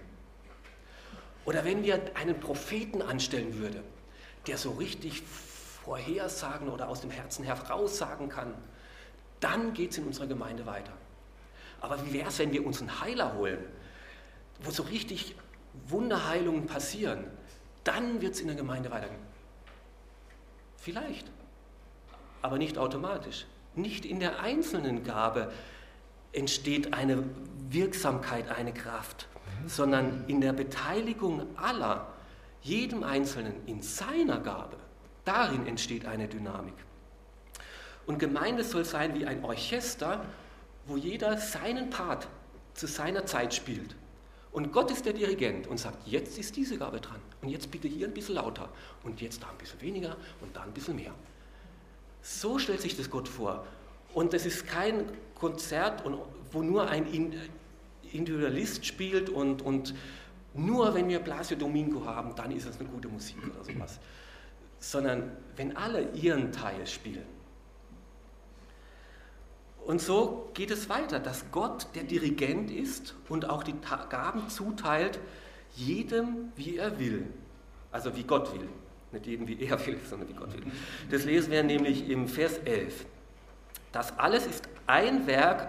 Oder 1.45 1.63
wenn 1.63 1.83
wir 1.83 2.01
einen 2.15 2.39
Propheten 2.39 3.01
anstellen 3.01 3.57
würden, 3.59 3.83
der 4.47 4.57
so 4.57 4.71
richtig 4.71 5.23
vorhersagen 5.85 6.67
oder 6.67 6.89
aus 6.89 7.01
dem 7.01 7.11
Herzen 7.11 7.45
heraussagen 7.45 8.27
kann, 8.27 8.53
dann 9.39 9.73
geht 9.73 9.91
es 9.91 9.99
in 9.99 10.05
unserer 10.05 10.27
Gemeinde 10.27 10.65
weiter. 10.65 10.93
Aber 11.79 12.03
wie 12.05 12.13
wäre 12.13 12.29
es, 12.29 12.39
wenn 12.39 12.51
wir 12.51 12.65
uns 12.65 12.81
einen 12.81 12.99
Heiler 12.99 13.35
holen, 13.35 13.59
wo 14.61 14.71
so 14.71 14.83
richtig 14.83 15.35
Wunderheilungen 15.87 16.65
passieren? 16.65 17.25
Dann 17.83 18.21
wird 18.21 18.33
es 18.33 18.41
in 18.41 18.47
der 18.47 18.55
Gemeinde 18.55 18.89
weitergehen. 18.89 19.21
Vielleicht 20.77 21.29
aber 22.41 22.57
nicht 22.57 22.77
automatisch. 22.77 23.45
Nicht 23.75 24.05
in 24.05 24.19
der 24.19 24.39
einzelnen 24.39 25.03
Gabe 25.03 25.51
entsteht 26.31 26.93
eine 26.93 27.23
Wirksamkeit, 27.69 28.49
eine 28.49 28.73
Kraft, 28.73 29.27
sondern 29.67 30.25
in 30.27 30.41
der 30.41 30.53
Beteiligung 30.53 31.45
aller, 31.57 32.07
jedem 32.61 33.03
Einzelnen 33.03 33.65
in 33.67 33.81
seiner 33.81 34.39
Gabe. 34.39 34.77
Darin 35.25 35.67
entsteht 35.67 36.05
eine 36.05 36.27
Dynamik. 36.27 36.75
Und 38.05 38.19
Gemeinde 38.19 38.63
soll 38.63 38.85
sein 38.85 39.19
wie 39.19 39.25
ein 39.25 39.43
Orchester, 39.43 40.23
wo 40.85 40.95
jeder 40.95 41.37
seinen 41.37 41.89
Part 41.89 42.27
zu 42.75 42.87
seiner 42.87 43.25
Zeit 43.25 43.53
spielt. 43.53 43.95
Und 44.51 44.71
Gott 44.71 44.91
ist 44.91 45.05
der 45.05 45.13
Dirigent 45.13 45.67
und 45.67 45.79
sagt, 45.79 46.07
jetzt 46.07 46.37
ist 46.37 46.55
diese 46.55 46.77
Gabe 46.77 47.01
dran. 47.01 47.19
Und 47.41 47.49
jetzt 47.49 47.71
bitte 47.71 47.87
hier 47.87 48.07
ein 48.07 48.13
bisschen 48.13 48.35
lauter. 48.35 48.69
Und 49.03 49.19
jetzt 49.19 49.43
da 49.43 49.49
ein 49.49 49.57
bisschen 49.57 49.81
weniger 49.81 50.15
und 50.41 50.55
da 50.55 50.61
ein 50.61 50.71
bisschen 50.71 50.95
mehr. 50.95 51.13
So 52.21 52.57
stellt 52.59 52.81
sich 52.81 52.95
das 52.95 53.09
Gott 53.09 53.27
vor. 53.27 53.65
Und 54.13 54.31
das 54.31 54.45
ist 54.45 54.65
kein 54.65 55.05
Konzert, 55.33 56.03
wo 56.51 56.61
nur 56.61 56.87
ein 56.87 57.05
Individualist 58.13 58.85
spielt 58.85 59.29
und, 59.29 59.61
und 59.61 59.93
nur 60.53 60.93
wenn 60.93 61.09
wir 61.09 61.19
Blasio 61.19 61.57
Domingo 61.57 62.05
haben, 62.05 62.33
dann 62.35 62.51
ist 62.51 62.65
es 62.65 62.79
eine 62.79 62.87
gute 62.87 63.09
Musik 63.09 63.35
oder 63.43 63.63
sowas. 63.63 63.99
Sondern 64.85 65.31
wenn 65.55 65.75
alle 65.75 66.11
ihren 66.11 66.51
Teil 66.51 66.85
spielen. 66.85 67.25
Und 69.85 69.99
so 70.01 70.49
geht 70.53 70.69
es 70.69 70.89
weiter, 70.89 71.19
dass 71.19 71.51
Gott 71.51 71.87
der 71.95 72.03
Dirigent 72.03 72.71
ist 72.71 73.15
und 73.29 73.49
auch 73.49 73.63
die 73.63 73.75
Gaben 74.09 74.49
zuteilt, 74.49 75.19
jedem 75.75 76.51
wie 76.55 76.77
er 76.77 76.99
will. 76.99 77.27
Also 77.91 78.15
wie 78.15 78.23
Gott 78.23 78.53
will. 78.53 78.67
Nicht 79.11 79.27
jeden, 79.27 79.47
wie 79.47 79.63
er 79.63 79.83
will, 79.85 79.99
sondern 80.07 80.29
wie 80.29 80.33
Gott 80.33 80.53
will. 80.53 80.63
Das 81.09 81.25
lesen 81.25 81.51
wir 81.51 81.63
nämlich 81.63 82.09
im 82.09 82.27
Vers 82.27 82.59
11. 82.65 83.05
Das 83.91 84.19
alles 84.19 84.45
ist 84.45 84.67
ein 84.87 85.25
Werk, 85.25 85.67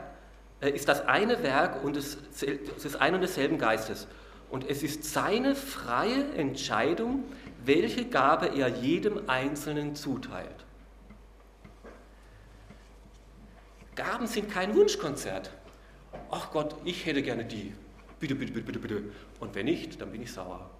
äh, 0.60 0.70
ist 0.70 0.88
das 0.88 1.06
eine 1.06 1.42
Werk 1.42 1.84
und 1.84 1.96
es 1.96 2.18
ist 2.42 2.96
ein 2.96 3.14
und 3.14 3.20
desselben 3.20 3.58
Geistes. 3.58 4.08
Und 4.50 4.68
es 4.68 4.82
ist 4.82 5.04
seine 5.04 5.54
freie 5.54 6.32
Entscheidung, 6.34 7.24
welche 7.66 8.06
Gabe 8.06 8.46
er 8.56 8.68
jedem 8.68 9.28
Einzelnen 9.28 9.94
zuteilt. 9.94 10.64
Gaben 13.94 14.26
sind 14.26 14.50
kein 14.50 14.74
Wunschkonzert. 14.74 15.50
Ach 16.30 16.50
Gott, 16.50 16.76
ich 16.84 17.06
hätte 17.06 17.22
gerne 17.22 17.44
die. 17.44 17.72
Bitte, 18.20 18.34
bitte, 18.34 18.52
bitte, 18.52 18.66
bitte, 18.66 18.78
bitte. 18.78 19.02
Und 19.40 19.54
wenn 19.54 19.66
nicht, 19.66 20.00
dann 20.00 20.12
bin 20.12 20.22
ich 20.22 20.32
sauer. 20.32 20.70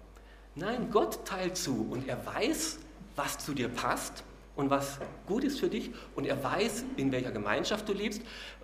Nein, 0.55 0.89
Gott 0.91 1.25
teilt 1.25 1.57
zu 1.57 1.87
und 1.89 2.07
er 2.07 2.25
weiß, 2.25 2.79
was 3.15 3.37
zu 3.37 3.53
dir 3.53 3.69
passt 3.69 4.23
und 4.55 4.69
was 4.69 4.99
gut 5.25 5.43
ist 5.43 5.59
für 5.59 5.69
dich 5.69 5.91
und 6.15 6.25
er 6.25 6.43
weiß, 6.43 6.83
in 6.95 7.11
welcher 7.11 7.31
Gemeinschaft 7.31 7.87
du 7.87 7.93
lebst, 7.93 8.21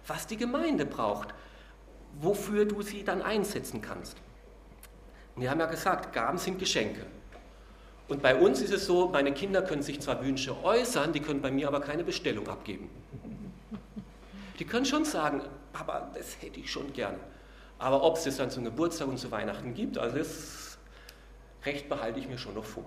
was 0.07 0.27
die 0.27 0.37
Gemeinde 0.37 0.85
braucht, 0.85 1.33
wofür 2.19 2.65
du 2.65 2.81
sie 2.81 3.03
dann 3.03 3.21
einsetzen 3.21 3.81
kannst. 3.81 4.17
Und 5.35 5.41
wir 5.41 5.51
haben 5.51 5.59
ja 5.59 5.65
gesagt, 5.67 6.13
Gaben 6.13 6.37
sind 6.37 6.59
Geschenke. 6.59 7.05
Und 8.13 8.21
bei 8.21 8.35
uns 8.35 8.61
ist 8.61 8.71
es 8.71 8.85
so, 8.85 9.09
meine 9.09 9.33
Kinder 9.33 9.63
können 9.63 9.81
sich 9.81 9.99
zwar 9.99 10.23
Wünsche 10.23 10.63
äußern, 10.63 11.13
die 11.13 11.19
können 11.19 11.41
bei 11.41 11.49
mir 11.49 11.67
aber 11.67 11.81
keine 11.81 12.03
Bestellung 12.03 12.47
abgeben. 12.47 12.87
Die 14.59 14.65
können 14.65 14.85
schon 14.85 15.03
sagen, 15.03 15.41
Papa, 15.71 16.11
das 16.13 16.39
hätte 16.39 16.59
ich 16.59 16.71
schon 16.71 16.93
gerne. 16.93 17.17
Aber 17.79 18.03
ob 18.03 18.17
es 18.17 18.25
das 18.25 18.37
dann 18.37 18.51
zum 18.51 18.65
Geburtstag 18.65 19.07
und 19.07 19.17
zu 19.17 19.31
Weihnachten 19.31 19.73
gibt, 19.73 19.97
also 19.97 20.15
das 20.15 20.77
Recht 21.65 21.89
behalte 21.89 22.19
ich 22.19 22.27
mir 22.27 22.37
schon 22.37 22.53
noch 22.53 22.65
vor. 22.65 22.85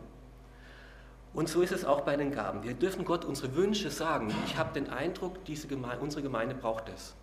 Und 1.35 1.49
so 1.49 1.61
ist 1.61 1.73
es 1.73 1.85
auch 1.85 2.03
bei 2.03 2.17
den 2.17 2.31
Gaben. 2.31 2.63
Wir 2.63 2.75
dürfen 2.75 3.05
Gott 3.05 3.25
unsere 3.25 3.57
Wünsche 3.57 3.91
sagen. 3.91 4.33
Ich 4.47 4.57
habe 4.57 4.73
den 4.75 4.91
Eindruck, 4.91 5.45
diese 5.45 5.67
Gemeinde, 5.67 6.05
unsere 6.05 6.23
Gemeinde 6.23 6.55
braucht 6.55 6.89
das. 6.89 7.17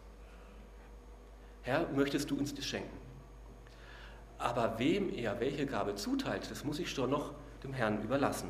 Herr, 1.62 1.88
möchtest 1.96 2.30
du 2.30 2.36
uns 2.36 2.54
das 2.54 2.66
schenken? 2.66 2.98
Aber 4.40 4.78
wem 4.78 5.10
er 5.14 5.40
welche 5.40 5.66
Gabe 5.66 5.96
zuteilt, 5.96 6.52
das 6.52 6.66
muss 6.66 6.80
ich 6.80 6.92
schon 6.92 7.10
noch 7.10 7.32
dem 7.64 7.74
Herrn 7.74 8.02
überlassen. 8.04 8.50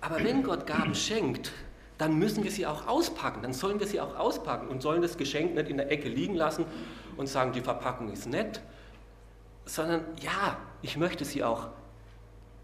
Aber 0.00 0.22
wenn 0.22 0.42
Gott 0.42 0.66
Gaben 0.66 0.94
schenkt, 0.94 1.52
dann 1.96 2.18
müssen 2.18 2.44
wir 2.44 2.50
sie 2.50 2.66
auch 2.66 2.86
auspacken. 2.86 3.42
Dann 3.42 3.52
sollen 3.52 3.80
wir 3.80 3.86
sie 3.86 4.00
auch 4.00 4.16
auspacken 4.16 4.68
und 4.68 4.82
sollen 4.82 5.00
das 5.00 5.16
Geschenk 5.16 5.54
nicht 5.54 5.68
in 5.68 5.76
der 5.76 5.90
Ecke 5.90 6.08
liegen 6.08 6.34
lassen 6.34 6.66
und 7.16 7.28
sagen, 7.28 7.52
die 7.52 7.60
Verpackung 7.60 8.12
ist 8.12 8.26
nett, 8.26 8.60
sondern 9.64 10.04
ja, 10.20 10.58
ich 10.82 10.96
möchte 10.96 11.24
sie 11.24 11.42
auch 11.42 11.68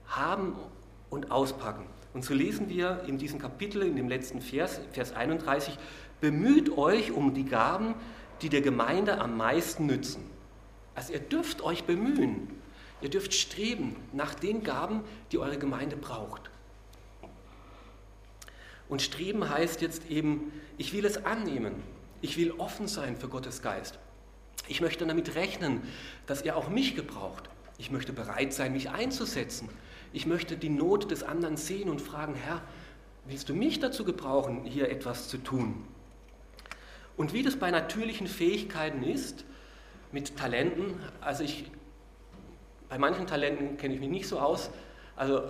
haben 0.07 0.55
und 1.09 1.31
auspacken. 1.31 1.87
Und 2.13 2.25
so 2.25 2.35
lesen 2.35 2.69
wir 2.69 3.05
in 3.07 3.19
diesem 3.19 3.39
Kapitel, 3.39 3.83
in 3.83 3.97
dem 3.97 4.09
letzten 4.09 4.41
Vers, 4.41 4.81
Vers 4.93 5.15
31, 5.15 5.79
bemüht 6.21 6.77
euch 6.77 7.13
um 7.13 7.35
die 7.35 7.45
Gaben, 7.45 7.95
die 8.43 8.49
der 8.49 8.61
Gemeinde 8.61 9.21
am 9.21 9.37
meisten 9.37 9.87
nützen. 9.87 10.30
Also 11.01 11.15
ihr 11.15 11.21
dürft 11.21 11.63
euch 11.63 11.85
bemühen, 11.85 12.51
ihr 13.01 13.09
dürft 13.09 13.33
streben 13.33 13.97
nach 14.13 14.35
den 14.35 14.63
Gaben, 14.63 15.03
die 15.33 15.39
eure 15.39 15.57
Gemeinde 15.57 15.97
braucht. 15.97 16.51
Und 18.87 19.01
streben 19.01 19.49
heißt 19.49 19.81
jetzt 19.81 20.11
eben, 20.11 20.53
ich 20.77 20.93
will 20.93 21.07
es 21.07 21.25
annehmen, 21.25 21.73
ich 22.21 22.37
will 22.37 22.51
offen 22.51 22.87
sein 22.87 23.17
für 23.17 23.29
Gottes 23.29 23.63
Geist. 23.63 23.99
Ich 24.69 24.83
möchte 24.83 25.07
damit 25.07 25.37
rechnen, 25.37 25.81
dass 26.27 26.43
er 26.43 26.59
auch 26.59 26.69
mich 26.69 26.95
gebraucht. 26.97 27.49
Ich 27.79 27.91
möchte 27.91 28.13
bereit 28.13 28.53
sein, 28.53 28.75
mich 28.75 28.91
einzusetzen. 28.91 29.71
Ich 30.13 30.27
möchte 30.27 30.59
die 30.59 30.69
Not 30.69 31.11
des 31.11 31.23
anderen 31.23 31.57
sehen 31.57 31.89
und 31.89 32.03
fragen, 32.03 32.35
Herr, 32.35 32.61
willst 33.25 33.49
du 33.49 33.55
mich 33.55 33.81
dazu 33.81 34.05
gebrauchen, 34.05 34.67
hier 34.67 34.91
etwas 34.91 35.31
zu 35.31 35.39
tun? 35.39 35.83
Und 37.17 37.33
wie 37.33 37.43
das 37.43 37.57
bei 37.57 37.71
natürlichen 37.71 38.27
Fähigkeiten 38.27 39.03
ist, 39.03 39.47
mit 40.13 40.37
Talenten, 40.37 41.01
also 41.21 41.45
ich, 41.45 41.71
bei 42.89 42.99
manchen 42.99 43.27
Talenten 43.27 43.77
kenne 43.77 43.95
ich 43.95 44.01
mich 44.01 44.11
nicht 44.11 44.29
so 44.29 44.39
aus, 44.39 44.71
also 45.17 45.43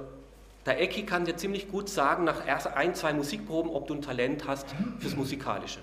der 0.66 0.80
Ecki 0.80 1.04
kann 1.04 1.24
dir 1.24 1.36
ziemlich 1.36 1.70
gut 1.70 1.88
sagen, 1.88 2.24
nach 2.24 2.46
erst 2.46 2.66
ein, 2.66 2.94
zwei 2.94 3.14
Musikproben, 3.14 3.70
ob 3.70 3.86
du 3.86 3.94
ein 3.94 4.02
Talent 4.02 4.46
hast 4.46 4.66
fürs 4.98 5.16
Musikalische. 5.16 5.80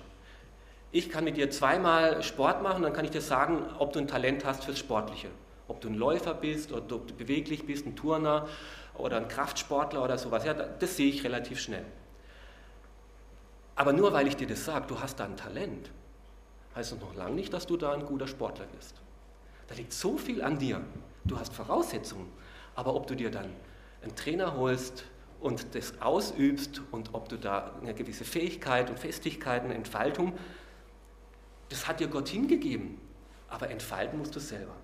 Ich 0.91 1.09
kann 1.09 1.23
mit 1.23 1.37
dir 1.37 1.49
zweimal 1.49 2.21
Sport 2.23 2.61
machen, 2.61 2.83
dann 2.83 2.93
kann 2.93 3.03
ich 3.03 3.11
dir 3.11 3.21
sagen, 3.21 3.63
ob 3.79 3.93
du 3.93 3.99
ein 3.99 4.07
Talent 4.07 4.45
hast 4.45 4.63
fürs 4.63 4.79
Sportliche. 4.79 5.29
Ob 5.67 5.81
du 5.81 5.89
ein 5.89 5.95
Läufer 5.95 6.33
bist 6.33 6.71
oder 6.71 6.95
ob 6.95 7.07
du 7.07 7.13
beweglich 7.13 7.65
bist, 7.65 7.85
ein 7.85 7.95
Turner 7.95 8.47
oder 8.95 9.17
ein 9.17 9.27
Kraftsportler 9.27 10.03
oder 10.03 10.17
sowas. 10.17 10.45
Ja, 10.45 10.53
das 10.53 10.95
sehe 10.95 11.09
ich 11.09 11.23
relativ 11.23 11.59
schnell. 11.59 11.83
Aber 13.75 13.93
nur 13.93 14.13
weil 14.13 14.27
ich 14.27 14.37
dir 14.37 14.47
das 14.47 14.63
sage, 14.63 14.85
du 14.87 14.99
hast 15.01 15.19
da 15.19 15.25
ein 15.25 15.35
Talent, 15.35 15.91
heißt 16.77 16.93
das 16.93 16.99
noch 16.99 17.15
lange 17.15 17.35
nicht, 17.35 17.51
dass 17.51 17.65
du 17.67 17.75
da 17.75 17.91
ein 17.91 18.05
guter 18.05 18.27
Sportler 18.27 18.67
bist. 18.77 18.95
Da 19.67 19.75
liegt 19.75 19.91
so 19.91 20.17
viel 20.17 20.43
an 20.43 20.59
dir. 20.59 20.81
Du 21.25 21.37
hast 21.37 21.53
Voraussetzungen. 21.53 22.31
Aber 22.75 22.93
ob 22.93 23.07
du 23.07 23.15
dir 23.15 23.31
dann 23.31 23.49
einen 24.03 24.15
Trainer 24.15 24.55
holst 24.55 25.03
und 25.39 25.75
das 25.75 25.99
ausübst 26.01 26.81
und 26.91 27.13
ob 27.13 27.27
du 27.29 27.37
da 27.37 27.73
eine 27.81 27.93
gewisse 27.93 28.23
Fähigkeit 28.23 28.89
und 28.89 28.99
Festigkeit 28.99 29.65
und 29.65 29.71
Entfaltung, 29.71 30.33
das 31.69 31.87
hat 31.87 31.99
dir 31.99 32.07
Gott 32.07 32.29
hingegeben, 32.29 32.97
aber 33.49 33.69
entfalten 33.69 34.19
musst 34.19 34.35
du 34.35 34.39
selber. 34.39 34.75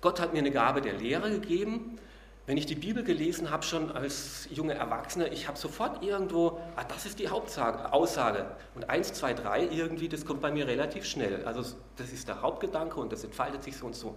Gott 0.00 0.18
hat 0.18 0.32
mir 0.32 0.38
eine 0.40 0.50
Gabe 0.50 0.80
der 0.80 0.94
Lehre 0.94 1.30
gegeben. 1.30 1.98
Wenn 2.46 2.56
ich 2.56 2.66
die 2.66 2.76
Bibel 2.76 3.02
gelesen 3.02 3.50
habe, 3.50 3.64
schon 3.64 3.90
als 3.90 4.48
junge 4.52 4.74
Erwachsener, 4.74 5.32
ich 5.32 5.48
habe 5.48 5.58
sofort 5.58 6.04
irgendwo, 6.04 6.60
ah, 6.76 6.84
das 6.84 7.04
ist 7.04 7.18
die 7.18 7.28
Hauptaussage. 7.28 8.46
Und 8.76 8.88
eins, 8.88 9.12
zwei, 9.12 9.34
drei 9.34 9.64
irgendwie, 9.64 10.08
das 10.08 10.24
kommt 10.24 10.40
bei 10.40 10.52
mir 10.52 10.68
relativ 10.68 11.04
schnell. 11.04 11.44
Also 11.44 11.76
das 11.96 12.12
ist 12.12 12.28
der 12.28 12.42
Hauptgedanke 12.42 13.00
und 13.00 13.10
das 13.12 13.24
entfaltet 13.24 13.64
sich 13.64 13.76
so 13.76 13.86
und 13.86 13.96
so. 13.96 14.16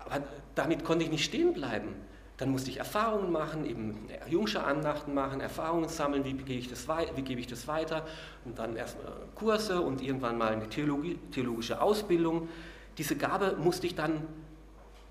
Aber 0.00 0.24
damit 0.56 0.84
konnte 0.84 1.04
ich 1.04 1.10
nicht 1.10 1.24
stehen 1.24 1.54
bleiben. 1.54 1.94
Dann 2.36 2.50
musste 2.50 2.70
ich 2.70 2.78
Erfahrungen 2.78 3.30
machen, 3.30 3.64
eben 3.64 4.08
jungsche 4.28 4.64
Andachten 4.64 5.14
machen, 5.14 5.40
Erfahrungen 5.40 5.88
sammeln, 5.88 6.24
wie, 6.24 6.32
gebe 6.32 6.54
ich 6.54 6.68
das, 6.68 6.88
wie 6.88 7.22
gebe 7.22 7.40
ich 7.40 7.46
das 7.46 7.68
weiter 7.68 8.06
und 8.44 8.58
dann 8.58 8.74
erstmal 8.76 9.12
Kurse 9.36 9.80
und 9.80 10.00
irgendwann 10.00 10.38
mal 10.38 10.52
eine 10.52 10.68
Theologie, 10.68 11.18
theologische 11.32 11.80
Ausbildung. 11.80 12.48
Diese 12.96 13.16
Gabe 13.16 13.56
musste 13.58 13.86
ich 13.86 13.94
dann 13.94 14.22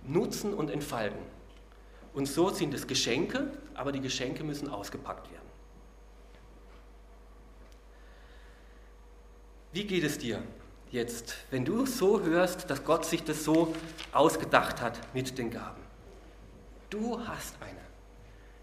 nutzen 0.08 0.54
und 0.54 0.70
entfalten. 0.70 1.20
Und 2.13 2.26
so 2.26 2.50
sind 2.50 2.74
es 2.74 2.88
Geschenke, 2.88 3.52
aber 3.74 3.91
die 3.91 4.02
Geschenke 4.02 4.43
müssen 4.43 4.70
ausgepackt 4.70 5.32
werden. 5.32 5.48
Wie 9.72 9.86
geht 9.86 10.04
es 10.04 10.17
dir 10.17 10.41
jetzt, 10.89 11.36
wenn 11.52 11.65
du 11.65 11.86
so 11.86 12.22
hörst, 12.22 12.70
dass 12.70 12.84
Gott 12.84 13.06
sich 13.06 13.24
das 13.24 13.43
so 13.43 13.74
ausgedacht 14.12 14.82
hat 14.82 15.13
mit 15.13 15.38
den 15.38 15.52
Gaben? 15.52 15.82
Du 16.89 17.20
hast 17.28 17.56
eine. 17.62 17.82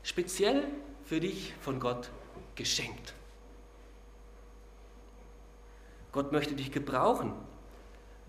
Speziell 0.03 0.65
für 1.05 1.21
dich 1.21 1.55
von 1.61 1.79
Gott 1.79 2.11
geschenkt. 2.55 3.15
Gott 6.13 6.33
möchte 6.33 6.55
dich 6.55 6.73
gebrauchen 6.73 7.33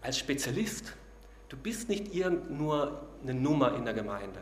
als 0.01 0.17
Spezialist. 0.17 0.93
Du 1.49 1.57
bist 1.57 1.89
nicht 1.89 2.13
irgend 2.13 2.51
nur 2.51 3.01
eine 3.21 3.33
Nummer 3.33 3.75
in 3.75 3.85
der 3.85 3.93
Gemeinde, 3.93 4.39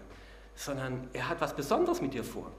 sondern 0.55 1.09
er 1.13 1.29
hat 1.29 1.41
was 1.41 1.55
Besonderes 1.55 2.01
mit 2.01 2.13
dir 2.13 2.23
vor. 2.23 2.51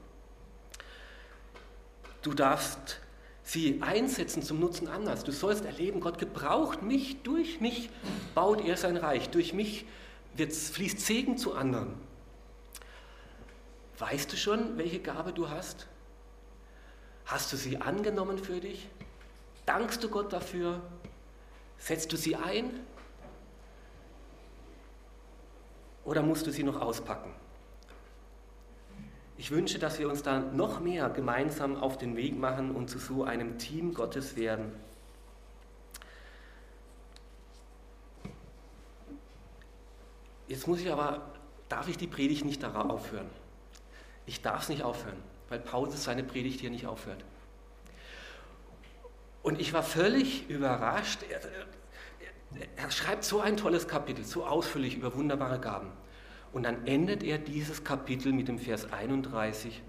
Du 2.21 2.33
darfst 2.33 2.99
sie 3.43 3.81
einsetzen 3.81 4.41
zum 4.41 4.59
Nutzen 4.59 4.87
anders. 4.87 5.23
Du 5.23 5.31
sollst 5.31 5.65
erleben, 5.65 5.99
Gott 5.99 6.17
gebraucht 6.17 6.81
mich, 6.81 7.21
durch 7.23 7.61
mich 7.61 7.89
baut 8.33 8.65
er 8.65 8.77
sein 8.77 8.97
Reich, 8.97 9.29
durch 9.29 9.53
mich 9.53 9.85
wird, 10.35 10.51
fließt 10.53 10.99
Segen 10.99 11.37
zu 11.37 11.53
anderen. 11.53 11.93
Weißt 13.99 14.31
du 14.31 14.37
schon, 14.37 14.77
welche 14.77 14.99
Gabe 14.99 15.31
du 15.31 15.49
hast? 15.49 15.87
Hast 17.25 17.53
du 17.53 17.57
sie 17.57 17.77
angenommen 17.77 18.37
für 18.37 18.59
dich? 18.59 18.89
Dankst 19.65 20.03
du 20.03 20.09
Gott 20.09 20.33
dafür? 20.33 20.81
Setzt 21.77 22.11
du 22.11 22.17
sie 22.17 22.35
ein? 22.35 22.71
Oder 26.05 26.21
musst 26.21 26.45
du 26.47 26.51
sie 26.51 26.63
noch 26.63 26.79
auspacken? 26.79 27.33
Ich 29.37 29.51
wünsche, 29.51 29.79
dass 29.79 29.99
wir 29.99 30.07
uns 30.07 30.23
da 30.23 30.39
noch 30.39 30.79
mehr 30.79 31.09
gemeinsam 31.09 31.75
auf 31.75 31.97
den 31.97 32.15
Weg 32.15 32.37
machen 32.37 32.71
und 32.71 32.89
zu 32.89 32.99
so 32.99 33.23
einem 33.25 33.57
Team 33.57 33.93
Gottes 33.93 34.37
werden. 34.37 34.71
Jetzt 40.47 40.67
muss 40.67 40.79
ich 40.79 40.91
aber, 40.91 41.21
darf 41.67 41.87
ich 41.89 41.97
die 41.97 42.07
Predigt 42.07 42.45
nicht 42.45 42.63
darauf 42.63 42.89
aufhören? 42.89 43.29
Ich 44.27 44.41
darf 44.41 44.63
es 44.63 44.69
nicht 44.69 44.83
aufhören, 44.83 45.21
weil 45.49 45.59
Paulus 45.59 46.03
seine 46.03 46.23
Predigt 46.23 46.61
hier 46.61 46.69
nicht 46.69 46.85
aufhört. 46.85 47.23
Und 49.43 49.59
ich 49.59 49.73
war 49.73 49.83
völlig 49.83 50.49
überrascht. 50.49 51.19
Er, 52.77 52.91
schreibt 52.91 53.23
so 53.23 53.41
ein 53.41 53.57
tolles 53.57 53.87
Kapitel, 53.87 54.23
so 54.23 54.45
ausführlich 54.45 54.95
über 54.95 55.13
wunderbare 55.15 55.59
Gaben. 55.59 55.89
Und 56.53 56.63
dann 56.63 56.85
endet 56.87 57.23
er 57.23 57.37
dieses 57.37 57.83
Kapitel 57.83 58.31
mit 58.31 58.47
dem 58.47 58.59
Vers 58.59 58.91
31. 58.91 59.81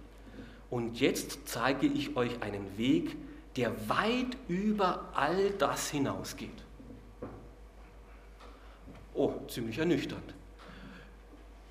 Und 0.70 0.98
jetzt 0.98 1.48
zeige 1.48 1.86
ich 1.86 2.16
euch 2.16 2.42
einen 2.42 2.76
Weg, 2.76 3.16
der 3.56 3.88
weit 3.88 4.36
über 4.48 5.08
all 5.14 5.50
das 5.50 5.90
hinausgeht. 5.90 6.50
Oh, 9.14 9.32
ziemlich 9.48 9.78
ernüchternd. 9.78 10.34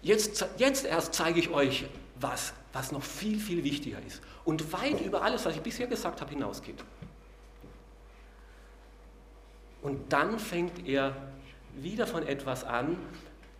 Jetzt, 0.01 0.45
jetzt 0.57 0.85
erst 0.85 1.13
zeige 1.13 1.39
ich 1.39 1.49
euch 1.49 1.85
was, 2.19 2.53
was 2.73 2.91
noch 2.91 3.03
viel, 3.03 3.39
viel 3.39 3.63
wichtiger 3.63 3.99
ist 4.05 4.21
und 4.45 4.71
weit 4.71 5.01
über 5.01 5.21
alles, 5.21 5.45
was 5.45 5.55
ich 5.55 5.61
bisher 5.61 5.87
gesagt 5.87 6.21
habe, 6.21 6.31
hinausgeht. 6.31 6.83
Und 9.85 10.11
dann 10.11 10.39
fängt 10.39 10.87
er 10.87 11.15
wieder 11.75 12.07
von 12.07 12.25
etwas 12.25 12.63
an, 12.63 12.97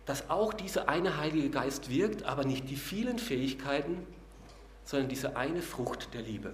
dass 0.06 0.28
auch 0.28 0.52
dieser 0.54 0.88
eine 0.88 1.18
Heilige 1.18 1.50
Geist 1.50 1.88
wirkt, 1.88 2.24
aber 2.24 2.44
nicht 2.44 2.68
die 2.68 2.74
vielen 2.74 3.20
Fähigkeiten, 3.20 4.04
sondern 4.82 5.08
diese 5.08 5.36
eine 5.36 5.62
Frucht 5.62 6.14
der 6.14 6.22
Liebe. 6.22 6.52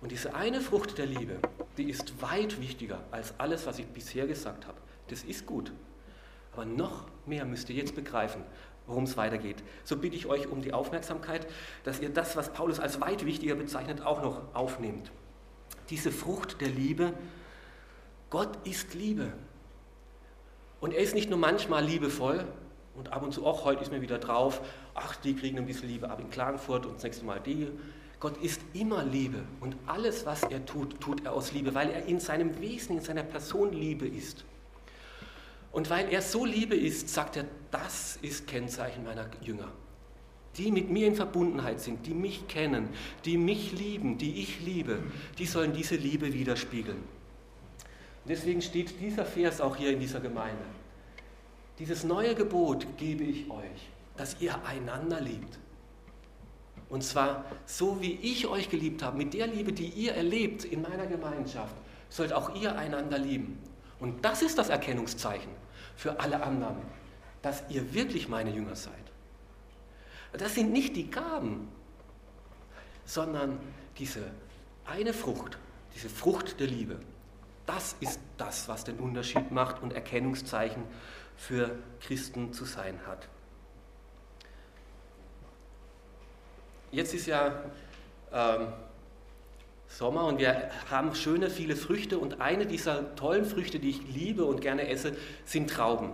Und 0.00 0.12
diese 0.12 0.36
eine 0.36 0.60
Frucht 0.60 0.98
der 0.98 1.06
Liebe, 1.06 1.40
die 1.78 1.90
ist 1.90 2.22
weit 2.22 2.60
wichtiger 2.60 3.00
als 3.10 3.34
alles, 3.38 3.66
was 3.66 3.80
ich 3.80 3.86
bisher 3.86 4.28
gesagt 4.28 4.68
habe. 4.68 4.78
Das 5.08 5.24
ist 5.24 5.44
gut. 5.44 5.72
Aber 6.52 6.66
noch 6.66 7.06
mehr 7.26 7.44
müsst 7.44 7.70
ihr 7.70 7.76
jetzt 7.76 7.96
begreifen, 7.96 8.44
worum 8.86 9.02
es 9.02 9.16
weitergeht. 9.16 9.64
So 9.82 9.96
bitte 9.96 10.14
ich 10.14 10.26
euch 10.26 10.46
um 10.46 10.62
die 10.62 10.72
Aufmerksamkeit, 10.72 11.44
dass 11.82 11.98
ihr 11.98 12.10
das, 12.10 12.36
was 12.36 12.52
Paulus 12.52 12.78
als 12.78 13.00
weit 13.00 13.26
wichtiger 13.26 13.56
bezeichnet, 13.56 14.02
auch 14.02 14.22
noch 14.22 14.54
aufnehmt. 14.54 15.10
Diese 15.88 16.12
Frucht 16.12 16.60
der 16.60 16.68
Liebe, 16.68 17.14
Gott 18.30 18.64
ist 18.64 18.94
Liebe. 18.94 19.32
Und 20.80 20.94
er 20.94 21.00
ist 21.00 21.14
nicht 21.14 21.28
nur 21.28 21.38
manchmal 21.38 21.84
liebevoll 21.84 22.46
und 22.94 23.12
ab 23.12 23.22
und 23.22 23.32
zu, 23.32 23.46
ach, 23.46 23.64
heute 23.64 23.82
ist 23.82 23.92
mir 23.92 24.00
wieder 24.00 24.18
drauf, 24.18 24.62
ach, 24.94 25.16
die 25.16 25.34
kriegen 25.34 25.58
ein 25.58 25.66
bisschen 25.66 25.88
Liebe 25.88 26.08
ab 26.08 26.20
in 26.20 26.30
Klagenfurt 26.30 26.86
und 26.86 26.94
das 26.94 27.02
nächste 27.02 27.24
Mal 27.24 27.40
die. 27.40 27.68
Gott 28.20 28.36
ist 28.42 28.60
immer 28.72 29.02
Liebe 29.04 29.42
und 29.60 29.76
alles, 29.86 30.26
was 30.26 30.42
er 30.44 30.64
tut, 30.64 31.00
tut 31.00 31.24
er 31.24 31.32
aus 31.32 31.52
Liebe, 31.52 31.74
weil 31.74 31.90
er 31.90 32.06
in 32.06 32.20
seinem 32.20 32.60
Wesen, 32.60 32.98
in 32.98 33.02
seiner 33.02 33.22
Person 33.22 33.72
Liebe 33.72 34.06
ist. 34.06 34.44
Und 35.72 35.88
weil 35.90 36.08
er 36.10 36.22
so 36.22 36.44
Liebe 36.44 36.76
ist, 36.76 37.08
sagt 37.08 37.36
er, 37.36 37.44
das 37.70 38.18
ist 38.22 38.46
Kennzeichen 38.46 39.04
meiner 39.04 39.26
Jünger. 39.42 39.68
Die 40.56 40.70
mit 40.70 40.90
mir 40.90 41.06
in 41.06 41.14
Verbundenheit 41.14 41.80
sind, 41.80 42.06
die 42.06 42.14
mich 42.14 42.48
kennen, 42.48 42.88
die 43.24 43.38
mich 43.38 43.72
lieben, 43.72 44.18
die 44.18 44.42
ich 44.42 44.60
liebe, 44.60 44.98
die 45.38 45.46
sollen 45.46 45.72
diese 45.72 45.96
Liebe 45.96 46.32
widerspiegeln. 46.32 47.02
Deswegen 48.24 48.62
steht 48.62 49.00
dieser 49.00 49.24
Vers 49.24 49.60
auch 49.60 49.76
hier 49.76 49.90
in 49.90 50.00
dieser 50.00 50.20
Gemeinde. 50.20 50.64
Dieses 51.78 52.04
neue 52.04 52.34
Gebot 52.34 52.86
gebe 52.98 53.24
ich 53.24 53.50
euch, 53.50 53.88
dass 54.16 54.40
ihr 54.40 54.62
einander 54.64 55.20
liebt. 55.20 55.58
Und 56.90 57.02
zwar 57.02 57.44
so, 57.66 58.02
wie 58.02 58.14
ich 58.14 58.46
euch 58.48 58.68
geliebt 58.68 59.02
habe, 59.02 59.16
mit 59.16 59.32
der 59.32 59.46
Liebe, 59.46 59.72
die 59.72 59.88
ihr 59.88 60.14
erlebt 60.14 60.64
in 60.64 60.82
meiner 60.82 61.06
Gemeinschaft, 61.06 61.74
sollt 62.08 62.32
auch 62.32 62.54
ihr 62.54 62.76
einander 62.76 63.18
lieben. 63.18 63.58
Und 64.00 64.24
das 64.24 64.42
ist 64.42 64.58
das 64.58 64.68
Erkennungszeichen 64.68 65.52
für 65.96 66.18
alle 66.18 66.42
anderen, 66.42 66.76
dass 67.42 67.62
ihr 67.68 67.94
wirklich 67.94 68.28
meine 68.28 68.50
Jünger 68.50 68.74
seid. 68.74 68.94
Das 70.32 70.54
sind 70.54 70.72
nicht 70.72 70.96
die 70.96 71.10
Gaben, 71.10 71.68
sondern 73.04 73.58
diese 73.98 74.30
eine 74.84 75.12
Frucht, 75.12 75.58
diese 75.94 76.08
Frucht 76.08 76.58
der 76.60 76.66
Liebe. 76.66 76.98
Das 77.66 77.96
ist 78.00 78.20
das, 78.36 78.68
was 78.68 78.84
den 78.84 78.98
Unterschied 78.98 79.50
macht 79.50 79.82
und 79.82 79.92
Erkennungszeichen 79.92 80.82
für 81.36 81.78
Christen 82.00 82.52
zu 82.52 82.64
sein 82.64 82.98
hat. 83.06 83.28
Jetzt 86.90 87.14
ist 87.14 87.26
ja 87.26 87.64
ähm, 88.32 88.72
Sommer 89.86 90.24
und 90.24 90.38
wir 90.38 90.70
haben 90.90 91.14
schöne, 91.14 91.50
viele 91.50 91.76
Früchte 91.76 92.18
und 92.18 92.40
eine 92.40 92.66
dieser 92.66 93.14
tollen 93.16 93.44
Früchte, 93.44 93.78
die 93.78 93.90
ich 93.90 94.02
liebe 94.14 94.44
und 94.44 94.60
gerne 94.60 94.88
esse, 94.88 95.16
sind 95.44 95.70
Trauben. 95.70 96.12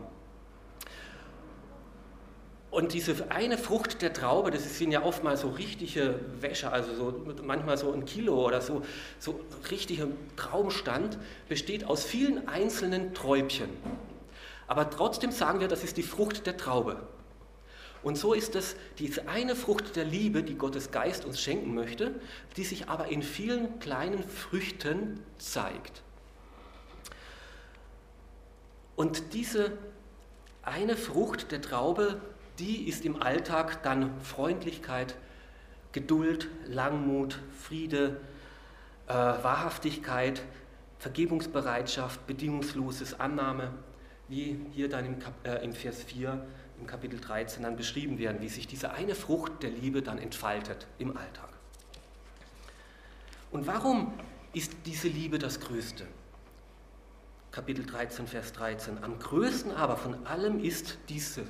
Und 2.76 2.92
diese 2.92 3.30
eine 3.30 3.56
Frucht 3.56 4.02
der 4.02 4.12
Traube, 4.12 4.50
das 4.50 4.76
sind 4.76 4.92
ja 4.92 5.02
oftmals 5.02 5.40
so 5.40 5.48
richtige 5.48 6.20
Wäsche, 6.42 6.70
also 6.70 6.94
so, 6.94 7.24
manchmal 7.42 7.78
so 7.78 7.90
ein 7.90 8.04
Kilo 8.04 8.44
oder 8.44 8.60
so, 8.60 8.82
so 9.18 9.40
richtiger 9.70 10.08
Traubenstand, 10.36 11.16
besteht 11.48 11.84
aus 11.84 12.04
vielen 12.04 12.48
einzelnen 12.48 13.14
Träubchen. 13.14 13.70
Aber 14.66 14.90
trotzdem 14.90 15.32
sagen 15.32 15.60
wir, 15.60 15.68
das 15.68 15.84
ist 15.84 15.96
die 15.96 16.02
Frucht 16.02 16.44
der 16.46 16.58
Traube. 16.58 17.00
Und 18.02 18.18
so 18.18 18.34
ist 18.34 18.54
es 18.54 18.76
diese 18.98 19.26
eine 19.26 19.56
Frucht 19.56 19.96
der 19.96 20.04
Liebe, 20.04 20.42
die 20.42 20.56
Gottes 20.56 20.90
Geist 20.90 21.24
uns 21.24 21.40
schenken 21.40 21.74
möchte, 21.74 22.14
die 22.58 22.64
sich 22.64 22.90
aber 22.90 23.06
in 23.06 23.22
vielen 23.22 23.78
kleinen 23.78 24.22
Früchten 24.22 25.22
zeigt. 25.38 26.02
Und 28.96 29.32
diese 29.32 29.72
eine 30.60 30.98
Frucht 30.98 31.52
der 31.52 31.62
Traube 31.62 32.20
die 32.58 32.88
ist 32.88 33.04
im 33.04 33.22
Alltag 33.22 33.82
dann 33.82 34.20
Freundlichkeit, 34.20 35.16
Geduld, 35.92 36.48
Langmut, 36.66 37.38
Friede, 37.58 38.20
äh, 39.06 39.12
Wahrhaftigkeit, 39.12 40.42
Vergebungsbereitschaft, 40.98 42.26
bedingungsloses 42.26 43.18
Annahme, 43.18 43.72
wie 44.28 44.60
hier 44.72 44.88
dann 44.88 45.06
im, 45.06 45.18
Kap 45.18 45.34
äh, 45.46 45.62
im 45.64 45.72
Vers 45.72 46.02
4 46.02 46.46
im 46.80 46.86
Kapitel 46.86 47.18
13 47.18 47.62
dann 47.62 47.76
beschrieben 47.76 48.18
werden, 48.18 48.40
wie 48.40 48.48
sich 48.48 48.66
diese 48.66 48.92
eine 48.92 49.14
Frucht 49.14 49.62
der 49.62 49.70
Liebe 49.70 50.02
dann 50.02 50.18
entfaltet 50.18 50.86
im 50.98 51.16
Alltag. 51.16 51.48
Und 53.50 53.66
warum 53.66 54.12
ist 54.52 54.72
diese 54.84 55.08
Liebe 55.08 55.38
das 55.38 55.60
Größte? 55.60 56.06
Kapitel 57.50 57.86
13, 57.86 58.26
Vers 58.26 58.52
13. 58.52 59.02
Am 59.02 59.18
größten 59.18 59.72
aber 59.72 59.96
von 59.96 60.26
allem 60.26 60.62
ist 60.62 60.98
diese, 61.08 61.44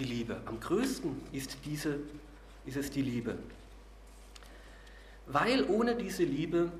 die 0.00 0.06
Liebe. 0.06 0.38
Am 0.46 0.58
größten 0.58 1.20
ist, 1.32 1.58
diese, 1.64 1.98
ist 2.66 2.76
es 2.76 2.90
die 2.90 3.02
Liebe. 3.02 3.36
Weil 5.26 5.64
ohne 5.68 5.94
diese 5.94 6.24
Liebe 6.24 6.72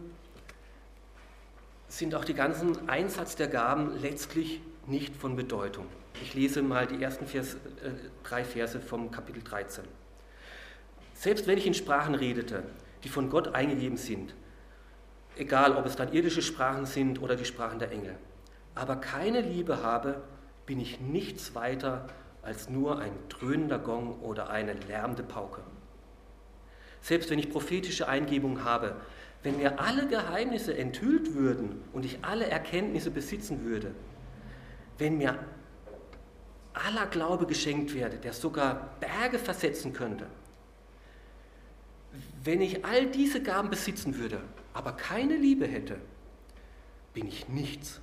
sind 1.89 2.15
auch 2.15 2.25
die 2.25 2.35
ganzen 2.35 2.89
Einsatz 2.89 3.37
der 3.37 3.49
Gaben 3.49 4.01
letztlich 4.01 4.61
nicht 4.87 5.15
von 5.15 5.37
Bedeutung. 5.37 5.87
Ich 6.23 6.35
lese 6.35 6.63
mal 6.63 6.87
die 6.87 7.01
ersten 7.03 7.27
Vers, 7.27 7.55
äh, 7.55 7.93
drei 8.25 8.45
Verse 8.45 8.81
vom 8.81 9.11
Kapitel 9.11 9.43
13. 9.43 9.85
Selbst 11.15 11.47
wenn 11.47 11.59
ich 11.59 11.67
in 11.67 11.75
Sprachen 11.75 12.15
redete, 12.15 12.63
die 13.05 13.09
von 13.09 13.31
Gott 13.31 13.55
eingegeben 13.55 13.97
sind, 13.97 14.35
egal 15.37 15.77
ob 15.77 15.87
es 15.87 15.97
dann 15.97 16.13
irdische 16.13 16.43
Sprachen 16.43 16.87
sind 16.87 17.21
oder 17.23 17.37
die 17.37 17.45
Sprachen 17.45 17.79
der 17.79 17.93
Engel, 17.93 18.17
aber 18.75 18.97
keine 18.97 19.41
Liebe 19.43 19.83
habe, 19.83 20.23
bin 20.67 20.81
ich 20.81 21.01
nichts 21.01 21.55
weiter 21.55 22.07
als 22.43 22.69
nur 22.69 22.99
ein 22.99 23.13
dröhnender 23.29 23.79
Gong 23.79 24.21
oder 24.21 24.51
eine 24.51 24.73
lärmende 24.73 25.23
Pauke. 25.23 25.63
Selbst 27.03 27.31
wenn 27.31 27.39
ich 27.39 27.51
prophetische 27.51 28.09
Eingebungen 28.09 28.65
habe, 28.65 28.97
wenn 29.43 29.57
mir 29.57 29.81
alle 29.81 30.07
Geheimnisse 30.07 30.77
enthüllt 30.77 31.35
würden 31.35 31.83
und 31.93 32.05
ich 32.05 32.19
alle 32.23 32.47
Erkenntnisse 32.47 33.11
besitzen 33.11 33.65
würde, 33.65 33.95
wenn 34.99 35.17
mir 35.17 35.39
aller 36.75 37.07
Glaube 37.07 37.47
geschenkt 37.47 37.95
werde, 37.95 38.19
der 38.19 38.33
sogar 38.33 38.95
Berge 39.01 39.39
versetzen 39.39 39.93
könnte, 39.93 40.27
wenn 42.43 42.61
ich 42.61 42.85
all 42.85 43.07
diese 43.07 43.43
Gaben 43.43 43.71
besitzen 43.71 44.19
würde, 44.19 44.41
aber 44.75 44.93
keine 44.93 45.37
Liebe 45.37 45.67
hätte, 45.67 45.97
bin 47.15 47.27
ich 47.27 47.49
nichts. 47.49 48.01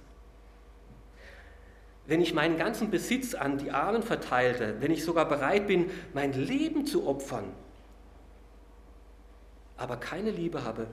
Wenn 2.07 2.21
ich 2.21 2.33
meinen 2.33 2.57
ganzen 2.57 2.89
Besitz 2.89 3.35
an 3.35 3.57
die 3.57 3.71
Armen 3.71 4.01
verteilte, 4.01 4.77
wenn 4.79 4.91
ich 4.91 5.03
sogar 5.03 5.27
bereit 5.27 5.67
bin, 5.67 5.91
mein 6.13 6.31
Leben 6.31 6.85
zu 6.85 7.05
opfern, 7.05 7.51
aber 9.75 9.97
keine 9.97 10.31
Liebe 10.31 10.63
habe, 10.63 10.87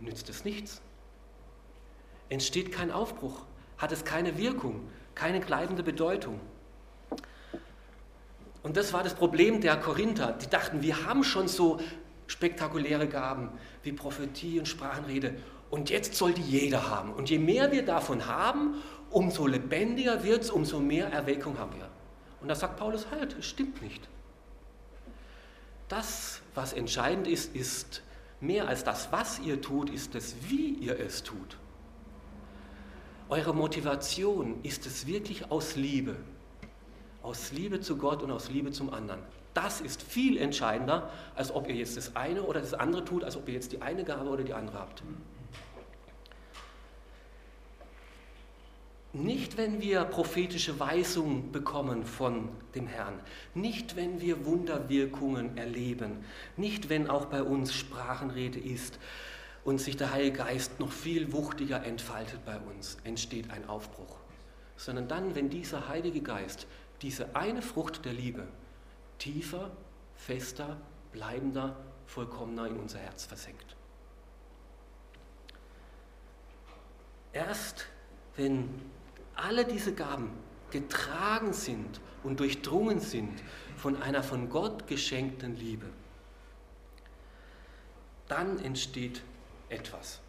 nützt 0.00 0.28
es 0.30 0.44
nichts. 0.44 0.80
Entsteht 2.30 2.72
kein 2.72 2.90
Aufbruch, 2.90 3.44
hat 3.76 3.92
es 3.92 4.04
keine 4.04 4.38
Wirkung, 4.38 4.88
keine 5.14 5.40
bleibende 5.40 5.82
Bedeutung. 5.82 6.40
Und 8.62 8.76
das 8.76 8.92
war 8.92 9.04
das 9.04 9.14
Problem 9.14 9.60
der 9.60 9.76
Korinther. 9.76 10.32
Die 10.32 10.48
dachten, 10.48 10.82
wir 10.82 11.06
haben 11.06 11.24
schon 11.24 11.46
so 11.46 11.78
spektakuläre 12.26 13.06
Gaben 13.06 13.50
wie 13.82 13.92
Prophetie 13.92 14.58
und 14.58 14.66
Sprachenrede 14.66 15.36
und 15.70 15.90
jetzt 15.90 16.14
soll 16.14 16.32
die 16.32 16.42
jeder 16.42 16.90
haben. 16.90 17.12
Und 17.12 17.30
je 17.30 17.38
mehr 17.38 17.72
wir 17.72 17.84
davon 17.84 18.26
haben, 18.26 18.82
umso 19.10 19.46
lebendiger 19.46 20.22
wird 20.22 20.42
es, 20.42 20.50
umso 20.50 20.80
mehr 20.80 21.08
Erweckung 21.08 21.58
haben 21.58 21.76
wir. 21.76 21.88
Und 22.40 22.48
da 22.48 22.54
sagt 22.54 22.76
Paulus 22.76 23.06
halt, 23.10 23.36
es 23.38 23.46
stimmt 23.46 23.82
nicht. 23.82 24.08
Das, 25.88 26.40
was 26.54 26.72
entscheidend 26.72 27.26
ist, 27.26 27.54
ist 27.54 28.02
mehr 28.40 28.68
als 28.68 28.84
das, 28.84 29.12
was 29.12 29.38
ihr 29.40 29.60
tut, 29.60 29.90
ist 29.90 30.14
es, 30.14 30.34
wie 30.48 30.70
ihr 30.74 30.98
es 30.98 31.22
tut. 31.22 31.56
Eure 33.28 33.54
Motivation 33.54 34.60
ist 34.62 34.86
es 34.86 35.06
wirklich 35.06 35.50
aus 35.50 35.76
Liebe. 35.76 36.16
Aus 37.22 37.50
Liebe 37.52 37.80
zu 37.80 37.96
Gott 37.96 38.22
und 38.22 38.30
aus 38.30 38.50
Liebe 38.50 38.70
zum 38.70 38.92
anderen. 38.92 39.20
Das 39.54 39.80
ist 39.80 40.02
viel 40.02 40.36
entscheidender, 40.38 41.10
als 41.34 41.52
ob 41.52 41.68
ihr 41.68 41.74
jetzt 41.74 41.96
das 41.96 42.14
eine 42.14 42.42
oder 42.42 42.60
das 42.60 42.74
andere 42.74 43.04
tut, 43.04 43.24
als 43.24 43.36
ob 43.36 43.48
ihr 43.48 43.54
jetzt 43.54 43.72
die 43.72 43.82
eine 43.82 44.04
Gabe 44.04 44.28
oder 44.28 44.44
die 44.44 44.52
andere 44.52 44.78
habt. 44.78 45.02
Nicht, 49.18 49.56
wenn 49.56 49.80
wir 49.80 50.04
prophetische 50.04 50.78
Weisungen 50.78 51.50
bekommen 51.50 52.04
von 52.04 52.50
dem 52.74 52.86
Herrn, 52.86 53.18
nicht, 53.54 53.96
wenn 53.96 54.20
wir 54.20 54.44
Wunderwirkungen 54.44 55.56
erleben, 55.56 56.24
nicht, 56.58 56.90
wenn 56.90 57.08
auch 57.08 57.24
bei 57.26 57.42
uns 57.42 57.72
Sprachenrede 57.72 58.60
ist 58.60 58.98
und 59.64 59.80
sich 59.80 59.96
der 59.96 60.12
Heilige 60.12 60.38
Geist 60.38 60.80
noch 60.80 60.92
viel 60.92 61.32
wuchtiger 61.32 61.82
entfaltet 61.82 62.44
bei 62.44 62.58
uns, 62.58 62.98
entsteht 63.04 63.50
ein 63.50 63.66
Aufbruch, 63.66 64.18
sondern 64.76 65.08
dann, 65.08 65.34
wenn 65.34 65.48
dieser 65.48 65.88
Heilige 65.88 66.20
Geist 66.20 66.66
diese 67.00 67.34
eine 67.34 67.62
Frucht 67.62 68.04
der 68.04 68.12
Liebe 68.12 68.46
tiefer, 69.18 69.70
fester, 70.14 70.76
bleibender, 71.12 71.74
vollkommener 72.04 72.66
in 72.66 72.76
unser 72.76 72.98
Herz 72.98 73.24
versenkt. 73.24 73.76
Erst 77.32 77.86
wenn 78.36 78.68
alle 79.36 79.64
diese 79.64 79.94
Gaben 79.94 80.30
getragen 80.70 81.52
sind 81.52 82.00
und 82.24 82.40
durchdrungen 82.40 83.00
sind 83.00 83.42
von 83.76 84.02
einer 84.02 84.22
von 84.22 84.48
Gott 84.48 84.86
geschenkten 84.86 85.54
Liebe, 85.56 85.86
dann 88.28 88.58
entsteht 88.64 89.22
etwas. 89.68 90.20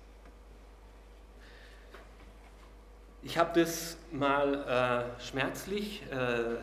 Ich 3.24 3.38
habe 3.38 3.60
das 3.60 3.98
mal 4.12 5.10
äh, 5.18 5.22
schmerzlich 5.22 6.04
äh, 6.12 6.58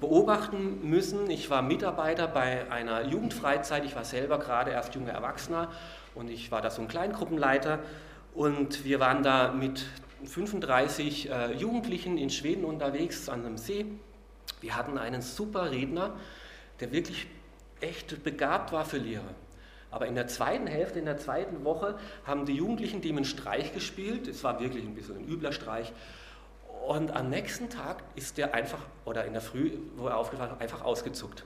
beobachten 0.00 0.88
müssen. 0.88 1.30
Ich 1.30 1.48
war 1.48 1.62
Mitarbeiter 1.62 2.26
bei 2.26 2.70
einer 2.70 3.04
Jugendfreizeit. 3.04 3.84
Ich 3.84 3.94
war 3.94 4.04
selber 4.04 4.38
gerade 4.38 4.72
erst 4.72 4.94
junger 4.94 5.12
Erwachsener 5.12 5.70
und 6.14 6.28
ich 6.28 6.50
war 6.50 6.60
da 6.60 6.70
so 6.70 6.82
ein 6.82 6.88
Kleingruppenleiter. 6.88 7.78
Und 8.34 8.84
wir 8.84 9.00
waren 9.00 9.22
da 9.22 9.52
mit 9.52 9.86
35 10.26 11.30
äh, 11.30 11.52
Jugendlichen 11.54 12.18
in 12.18 12.30
Schweden 12.30 12.64
unterwegs 12.64 13.28
an 13.28 13.44
einem 13.44 13.56
See. 13.56 13.86
Wir 14.60 14.76
hatten 14.76 14.98
einen 14.98 15.22
super 15.22 15.70
Redner, 15.70 16.16
der 16.80 16.92
wirklich 16.92 17.26
echt 17.80 18.22
begabt 18.22 18.72
war 18.72 18.84
für 18.84 18.98
Lehre. 18.98 19.34
Aber 19.90 20.06
in 20.06 20.14
der 20.14 20.28
zweiten 20.28 20.66
Hälfte, 20.66 20.98
in 20.98 21.04
der 21.04 21.18
zweiten 21.18 21.64
Woche, 21.64 21.98
haben 22.24 22.46
die 22.46 22.54
Jugendlichen 22.54 23.00
dem 23.00 23.16
einen 23.16 23.24
Streich 23.24 23.72
gespielt. 23.72 24.28
Es 24.28 24.44
war 24.44 24.60
wirklich 24.60 24.84
ein 24.84 24.94
bisschen 24.94 25.16
ein 25.16 25.28
übler 25.28 25.52
Streich. 25.52 25.92
Und 26.86 27.14
am 27.16 27.28
nächsten 27.28 27.70
Tag 27.70 28.02
ist 28.14 28.38
der 28.38 28.54
einfach, 28.54 28.80
oder 29.04 29.24
in 29.24 29.32
der 29.32 29.42
Früh, 29.42 29.72
wo 29.96 30.06
er 30.06 30.16
aufgewacht 30.16 30.50
war, 30.50 30.60
einfach 30.60 30.82
ausgezuckt. 30.82 31.44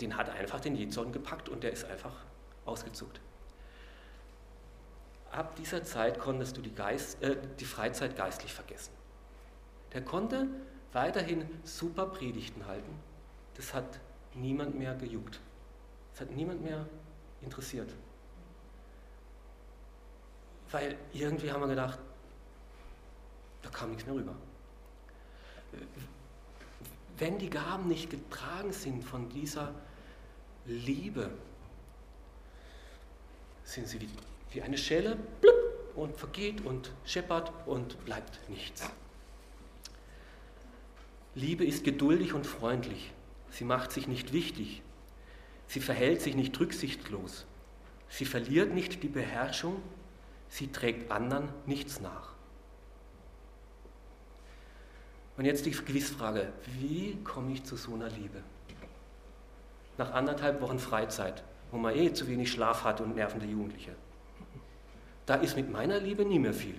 Den 0.00 0.16
hat 0.16 0.30
einfach 0.30 0.60
den 0.60 0.74
Jezorn 0.76 1.12
gepackt 1.12 1.48
und 1.48 1.62
der 1.62 1.72
ist 1.72 1.84
einfach 1.84 2.12
ausgezuckt 2.64 3.20
ab 5.34 5.56
dieser 5.56 5.84
Zeit 5.84 6.18
konntest 6.18 6.56
du 6.56 6.60
die, 6.60 6.74
Geist, 6.74 7.22
äh, 7.22 7.36
die 7.58 7.64
Freizeit 7.64 8.16
geistlich 8.16 8.52
vergessen. 8.52 8.92
Der 9.92 10.02
konnte 10.02 10.46
weiterhin 10.92 11.48
super 11.64 12.06
Predigten 12.06 12.66
halten. 12.66 12.98
Das 13.54 13.74
hat 13.74 14.00
niemand 14.34 14.76
mehr 14.76 14.94
gejuckt. 14.94 15.40
Das 16.12 16.22
hat 16.22 16.30
niemand 16.30 16.62
mehr 16.62 16.86
interessiert. 17.42 17.92
Weil 20.70 20.96
irgendwie 21.12 21.50
haben 21.50 21.60
wir 21.60 21.68
gedacht, 21.68 21.98
da 23.62 23.70
kam 23.70 23.90
nichts 23.90 24.06
mehr 24.06 24.14
rüber. 24.14 24.34
Wenn 27.16 27.38
die 27.38 27.50
Gaben 27.50 27.88
nicht 27.88 28.10
getragen 28.10 28.72
sind 28.72 29.04
von 29.04 29.28
dieser 29.28 29.72
Liebe, 30.66 31.30
sind 33.64 33.88
sie 33.88 34.00
wie 34.00 34.08
wie 34.54 34.62
eine 34.62 34.78
Schelle 34.78 35.16
blub, 35.40 35.54
und 35.94 36.16
vergeht 36.16 36.64
und 36.64 36.92
scheppert 37.04 37.52
und 37.66 38.04
bleibt 38.04 38.48
nichts. 38.48 38.90
Liebe 41.34 41.64
ist 41.64 41.84
geduldig 41.84 42.32
und 42.34 42.46
freundlich. 42.46 43.12
Sie 43.50 43.64
macht 43.64 43.92
sich 43.92 44.08
nicht 44.08 44.32
wichtig. 44.32 44.82
Sie 45.66 45.80
verhält 45.80 46.20
sich 46.20 46.36
nicht 46.36 46.58
rücksichtslos. 46.58 47.46
Sie 48.08 48.24
verliert 48.24 48.72
nicht 48.72 49.02
die 49.02 49.08
Beherrschung. 49.08 49.82
Sie 50.48 50.70
trägt 50.70 51.10
anderen 51.10 51.48
nichts 51.66 52.00
nach. 52.00 52.34
Und 55.36 55.46
jetzt 55.46 55.66
die 55.66 55.72
Gewissfrage, 55.72 56.52
wie 56.78 57.18
komme 57.24 57.52
ich 57.52 57.64
zu 57.64 57.76
so 57.76 57.94
einer 57.94 58.08
Liebe? 58.08 58.42
Nach 59.98 60.12
anderthalb 60.12 60.60
Wochen 60.60 60.78
Freizeit, 60.78 61.42
wo 61.72 61.78
man 61.78 61.96
eh 61.96 62.12
zu 62.12 62.28
wenig 62.28 62.52
Schlaf 62.52 62.84
hat 62.84 63.00
und 63.00 63.16
nervende 63.16 63.46
Jugendliche 63.46 63.96
da 65.26 65.36
ist 65.36 65.56
mit 65.56 65.70
meiner 65.70 66.00
Liebe 66.00 66.24
nie 66.24 66.38
mehr 66.38 66.54
viel. 66.54 66.78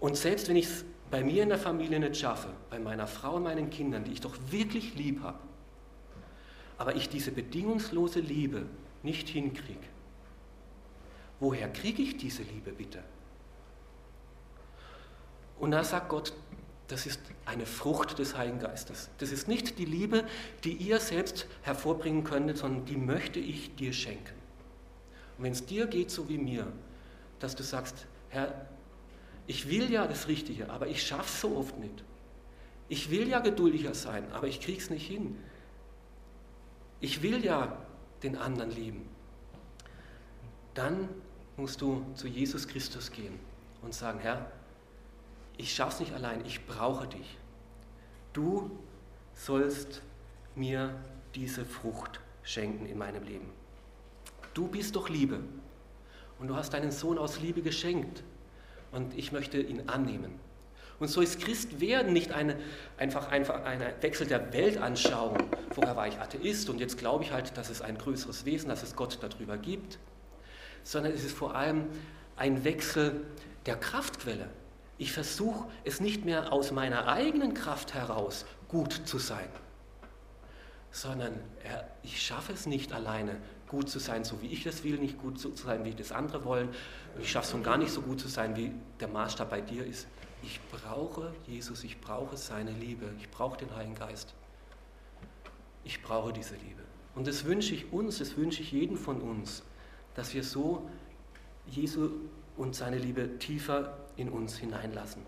Und 0.00 0.16
selbst 0.16 0.48
wenn 0.48 0.56
ich 0.56 0.66
es 0.66 0.84
bei 1.10 1.24
mir 1.24 1.42
in 1.42 1.48
der 1.48 1.58
Familie 1.58 1.98
nicht 1.98 2.16
schaffe, 2.16 2.48
bei 2.70 2.78
meiner 2.78 3.06
Frau 3.06 3.36
und 3.36 3.44
meinen 3.44 3.70
Kindern, 3.70 4.04
die 4.04 4.12
ich 4.12 4.20
doch 4.20 4.36
wirklich 4.50 4.94
lieb 4.94 5.22
habe, 5.22 5.38
aber 6.76 6.96
ich 6.96 7.08
diese 7.08 7.30
bedingungslose 7.30 8.20
Liebe 8.20 8.66
nicht 9.02 9.28
hinkriege, 9.28 9.86
woher 11.40 11.72
kriege 11.72 12.02
ich 12.02 12.16
diese 12.16 12.42
Liebe 12.42 12.72
bitte? 12.72 13.02
Und 15.58 15.70
da 15.70 15.84
sagt 15.84 16.08
Gott, 16.08 16.34
das 16.88 17.06
ist 17.06 17.20
eine 17.46 17.64
Frucht 17.64 18.18
des 18.18 18.36
Heiligen 18.36 18.58
Geistes. 18.58 19.08
Das 19.18 19.32
ist 19.32 19.48
nicht 19.48 19.78
die 19.78 19.86
Liebe, 19.86 20.26
die 20.64 20.72
ihr 20.72 21.00
selbst 21.00 21.46
hervorbringen 21.62 22.24
könntet, 22.24 22.58
sondern 22.58 22.84
die 22.84 22.96
möchte 22.96 23.38
ich 23.40 23.74
dir 23.76 23.92
schenken. 23.92 24.43
Und 25.36 25.44
wenn 25.44 25.52
es 25.52 25.64
dir 25.66 25.86
geht 25.86 26.10
so 26.10 26.28
wie 26.28 26.38
mir, 26.38 26.66
dass 27.40 27.56
du 27.56 27.62
sagst, 27.62 28.06
Herr, 28.28 28.68
ich 29.46 29.68
will 29.68 29.90
ja 29.90 30.06
das 30.06 30.28
Richtige, 30.28 30.70
aber 30.70 30.86
ich 30.86 31.02
schaffe 31.02 31.24
es 31.28 31.40
so 31.40 31.56
oft 31.56 31.78
nicht. 31.78 32.04
Ich 32.88 33.10
will 33.10 33.28
ja 33.28 33.40
geduldiger 33.40 33.94
sein, 33.94 34.30
aber 34.32 34.46
ich 34.46 34.60
kriege 34.60 34.78
es 34.78 34.90
nicht 34.90 35.06
hin. 35.06 35.36
Ich 37.00 37.22
will 37.22 37.44
ja 37.44 37.76
den 38.22 38.36
anderen 38.36 38.70
lieben. 38.70 39.08
Dann 40.74 41.08
musst 41.56 41.80
du 41.80 42.04
zu 42.14 42.26
Jesus 42.26 42.66
Christus 42.66 43.10
gehen 43.10 43.38
und 43.82 43.94
sagen, 43.94 44.18
Herr, 44.20 44.50
ich 45.56 45.74
schaffe 45.74 45.94
es 45.94 46.00
nicht 46.00 46.12
allein, 46.14 46.44
ich 46.44 46.66
brauche 46.66 47.06
dich. 47.06 47.38
Du 48.32 48.70
sollst 49.34 50.02
mir 50.54 50.94
diese 51.34 51.64
Frucht 51.64 52.20
schenken 52.42 52.86
in 52.86 52.98
meinem 52.98 53.22
Leben. 53.22 53.50
Du 54.54 54.68
bist 54.68 54.96
doch 54.96 55.08
Liebe 55.08 55.40
und 56.38 56.48
du 56.48 56.56
hast 56.56 56.72
deinen 56.72 56.92
Sohn 56.92 57.18
aus 57.18 57.40
Liebe 57.40 57.60
geschenkt 57.60 58.22
und 58.92 59.16
ich 59.18 59.32
möchte 59.32 59.60
ihn 59.60 59.88
annehmen. 59.88 60.38
Und 61.00 61.08
so 61.08 61.20
ist 61.20 61.40
Christ 61.40 61.80
werden 61.80 62.12
nicht 62.12 62.30
eine, 62.30 62.56
einfach, 62.96 63.30
einfach 63.32 63.64
ein 63.64 63.80
Wechsel 64.00 64.28
der 64.28 64.52
Weltanschauung. 64.52 65.38
Vorher 65.74 65.96
war 65.96 66.06
ich 66.06 66.18
Atheist 66.20 66.70
und 66.70 66.78
jetzt 66.78 66.98
glaube 66.98 67.24
ich 67.24 67.32
halt, 67.32 67.56
dass 67.58 67.68
es 67.68 67.82
ein 67.82 67.98
größeres 67.98 68.44
Wesen, 68.44 68.68
dass 68.68 68.84
es 68.84 68.94
Gott 68.94 69.18
darüber 69.20 69.58
gibt, 69.58 69.98
sondern 70.84 71.12
es 71.12 71.24
ist 71.24 71.36
vor 71.36 71.56
allem 71.56 71.88
ein 72.36 72.62
Wechsel 72.62 73.22
der 73.66 73.76
Kraftquelle. 73.76 74.48
Ich 74.96 75.12
versuche 75.12 75.68
es 75.82 76.00
nicht 76.00 76.24
mehr 76.24 76.52
aus 76.52 76.70
meiner 76.70 77.08
eigenen 77.08 77.54
Kraft 77.54 77.94
heraus 77.94 78.46
gut 78.68 78.92
zu 78.92 79.18
sein, 79.18 79.48
sondern 80.92 81.32
ich 82.04 82.22
schaffe 82.22 82.52
es 82.52 82.66
nicht 82.66 82.92
alleine 82.92 83.36
gut 83.68 83.88
zu 83.88 83.98
sein, 83.98 84.24
so 84.24 84.40
wie 84.42 84.48
ich 84.48 84.64
das 84.64 84.84
will, 84.84 84.98
nicht 84.98 85.18
gut 85.18 85.38
zu 85.38 85.54
sein, 85.54 85.84
wie 85.84 85.94
das 85.94 86.12
andere 86.12 86.44
wollen. 86.44 86.68
ich 87.20 87.30
schaffe 87.30 87.46
es 87.46 87.50
schon 87.52 87.62
gar 87.62 87.78
nicht 87.78 87.92
so 87.92 88.02
gut 88.02 88.20
zu 88.20 88.28
sein, 88.28 88.56
wie 88.56 88.72
der 89.00 89.08
Maßstab 89.08 89.50
bei 89.50 89.60
dir 89.60 89.84
ist. 89.84 90.06
Ich 90.42 90.60
brauche 90.70 91.32
Jesus, 91.46 91.84
ich 91.84 92.00
brauche 92.00 92.36
seine 92.36 92.72
Liebe, 92.72 93.06
ich 93.18 93.30
brauche 93.30 93.56
den 93.56 93.74
Heiligen 93.74 93.94
Geist. 93.94 94.34
Ich 95.84 96.02
brauche 96.02 96.32
diese 96.32 96.54
Liebe. 96.54 96.82
Und 97.14 97.26
das 97.26 97.44
wünsche 97.44 97.74
ich 97.74 97.92
uns, 97.92 98.18
das 98.18 98.36
wünsche 98.36 98.62
ich 98.62 98.72
jedem 98.72 98.96
von 98.96 99.20
uns, 99.20 99.62
dass 100.14 100.34
wir 100.34 100.42
so 100.42 100.88
Jesu 101.66 102.10
und 102.56 102.74
seine 102.74 102.98
Liebe 102.98 103.38
tiefer 103.38 103.96
in 104.16 104.28
uns 104.28 104.58
hineinlassen. 104.58 105.22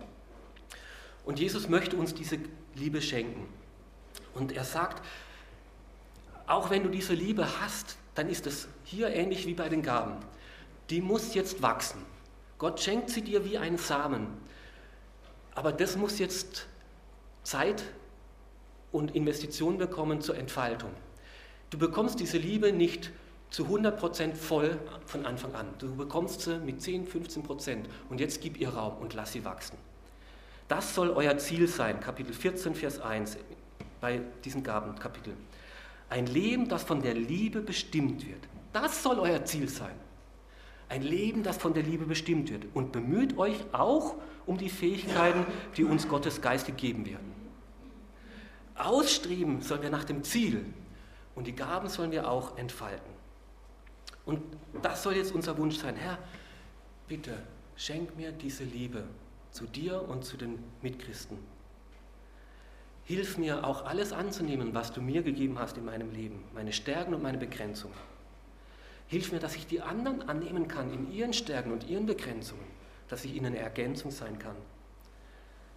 Und 1.25 1.41
Jesus 1.41 1.69
möchte 1.69 1.97
uns 1.97 2.15
diese 2.15 2.39
Liebe 2.75 3.03
schenken. 3.03 3.47
Und 4.35 4.53
er 4.53 4.65
sagt, 4.65 5.05
auch 6.47 6.71
wenn 6.71 6.83
du 6.83 6.89
diese 6.89 7.15
Liebe 7.15 7.61
hast, 7.61 7.97
dann 8.15 8.29
ist 8.29 8.47
es 8.47 8.69
hier 8.85 9.09
ähnlich 9.09 9.47
wie 9.47 9.55
bei 9.55 9.69
den 9.69 9.83
Gaben. 9.83 10.17
Die 10.91 11.01
muss 11.01 11.35
jetzt 11.35 11.63
wachsen. 11.63 12.05
Gott 12.59 12.81
schenkt 12.81 13.11
sie 13.11 13.23
dir 13.23 13.45
wie 13.45 13.59
einen 13.59 13.79
Samen. 13.79 14.29
Aber 15.55 15.73
das 15.73 15.97
muss 15.97 16.19
jetzt 16.19 16.67
Zeit 17.43 17.83
und 18.93 19.15
Investitionen 19.15 19.79
bekommen 19.79 20.21
zur 20.21 20.37
Entfaltung. 20.37 20.91
Du 21.71 21.79
bekommst 21.79 22.21
diese 22.21 22.39
Liebe 22.39 22.73
nicht 22.73 23.11
zu 23.51 23.65
100% 23.65 24.35
voll 24.35 24.79
von 25.07 25.27
Anfang 25.27 25.55
an. 25.55 25.67
Du 25.79 25.95
bekommst 25.95 26.43
sie 26.43 26.59
mit 26.59 26.81
10, 26.81 27.07
15% 27.07 27.85
und 28.09 28.21
jetzt 28.21 28.41
gib 28.41 28.59
ihr 28.59 28.71
Raum 28.71 28.99
und 28.99 29.15
lass 29.15 29.33
sie 29.33 29.45
wachsen. 29.45 29.77
Das 30.69 30.95
soll 30.95 31.11
euer 31.11 31.39
Ziel 31.39 31.69
sein, 31.69 32.01
Kapitel 32.01 32.33
14, 32.33 32.75
Vers 32.75 33.01
1, 33.01 33.39
bei 34.01 34.21
diesem 34.45 34.63
Gabenkapitel. 34.63 35.35
Ein 36.09 36.27
Leben, 36.27 36.69
das 36.69 36.85
von 36.85 37.03
der 37.03 37.15
Liebe 37.15 37.61
bestimmt 37.61 38.27
wird. 38.27 38.41
Das 38.73 39.03
soll 39.03 39.19
euer 39.19 39.45
Ziel 39.45 39.69
sein. 39.69 39.95
Ein 40.89 41.03
Leben, 41.03 41.43
das 41.43 41.57
von 41.57 41.75
der 41.75 41.83
Liebe 41.83 42.05
bestimmt 42.05 42.51
wird. 42.51 42.67
Und 42.75 42.93
bemüht 42.93 43.37
euch 43.39 43.57
auch 43.73 44.15
um 44.47 44.57
die 44.57 44.69
Fähigkeiten, 44.69 45.45
die 45.77 45.85
uns 45.85 46.09
Gottes 46.09 46.41
Geist 46.41 46.67
gegeben 46.67 47.07
werden. 47.07 47.35
Ausstreben 48.77 49.63
sollen 49.63 49.83
wir 49.83 49.91
nach 49.91 50.05
dem 50.05 50.23
Ziel 50.23 50.65
und 51.35 51.47
die 51.47 51.55
Gaben 51.55 51.89
sollen 51.89 52.13
wir 52.13 52.31
auch 52.31 52.57
entfalten. 52.59 53.11
Und 54.25 54.43
das 54.83 55.03
soll 55.03 55.17
jetzt 55.17 55.33
unser 55.33 55.57
Wunsch 55.57 55.77
sein. 55.77 55.97
Herr, 55.97 56.19
bitte 57.09 57.33
schenk 57.77 58.17
mir 58.17 58.33
diese 58.33 58.65
Liebe 58.65 59.05
zu 59.51 59.67
dir 59.67 60.07
und 60.09 60.25
zu 60.25 60.37
den 60.37 60.59
Mitchristen. 60.83 61.39
Hilf 63.07 63.39
mir 63.39 63.65
auch 63.65 63.87
alles 63.87 64.13
anzunehmen, 64.13 64.75
was 64.75 64.93
du 64.93 65.01
mir 65.01 65.23
gegeben 65.23 65.61
hast 65.61 65.77
in 65.77 65.85
meinem 65.85 66.11
Leben, 66.13 66.43
meine 66.55 66.73
Stärken 66.73 67.15
und 67.15 67.23
meine 67.23 67.39
Begrenzungen. 67.39 67.95
Hilf 69.07 69.31
mir, 69.31 69.39
dass 69.39 69.55
ich 69.55 69.69
die 69.69 69.81
anderen 69.81 70.29
annehmen 70.29 70.67
kann 70.67 70.93
in 70.93 71.13
ihren 71.13 71.33
Stärken 71.33 71.71
und 71.71 71.89
ihren 71.89 72.07
Begrenzungen, 72.07 72.67
dass 73.07 73.25
ich 73.25 73.37
ihnen 73.37 73.47
eine 73.47 73.59
Ergänzung 73.59 74.11
sein 74.11 74.41
kann. 74.41 74.57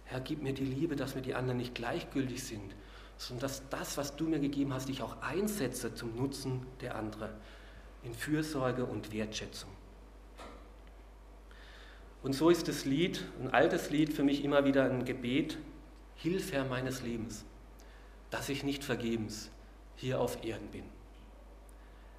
Herr, 0.06 0.18
gib 0.18 0.42
mir 0.42 0.52
die 0.52 0.64
Liebe, 0.64 0.96
dass 0.96 1.14
mir 1.14 1.22
die 1.22 1.34
anderen 1.34 1.58
nicht 1.58 1.76
gleichgültig 1.76 2.42
sind, 2.42 2.74
sondern 3.16 3.42
dass 3.42 3.68
das, 3.68 3.96
was 3.96 4.16
du 4.16 4.24
mir 4.24 4.40
gegeben 4.40 4.74
hast, 4.74 4.88
ich 4.88 5.00
auch 5.00 5.22
einsetze 5.22 5.94
zum 5.94 6.16
Nutzen 6.16 6.66
der 6.80 6.96
anderen 6.96 7.30
in 8.02 8.12
Fürsorge 8.12 8.84
und 8.84 9.12
Wertschätzung. 9.12 9.70
Und 12.24 12.32
so 12.32 12.50
ist 12.50 12.66
das 12.66 12.84
Lied, 12.84 13.24
ein 13.40 13.54
altes 13.54 13.90
Lied 13.90 14.12
für 14.12 14.24
mich 14.24 14.42
immer 14.44 14.64
wieder 14.64 14.90
ein 14.90 15.04
Gebet, 15.04 15.58
Hilf 16.22 16.52
Herr 16.52 16.64
meines 16.64 17.02
Lebens, 17.02 17.44
dass 18.30 18.48
ich 18.48 18.62
nicht 18.62 18.84
vergebens 18.84 19.50
hier 19.96 20.20
auf 20.20 20.44
Erden 20.44 20.68
bin. 20.68 20.84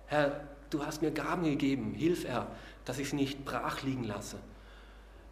Herr, 0.08 0.48
du 0.72 0.86
hast 0.86 1.02
mir 1.02 1.12
Gaben 1.12 1.44
gegeben, 1.44 1.94
hilf 1.94 2.26
Herr, 2.26 2.48
dass 2.84 2.98
ich 2.98 3.10
sie 3.10 3.16
nicht 3.16 3.46
brach 3.46 3.84
liegen 3.84 4.04
lasse, 4.04 4.38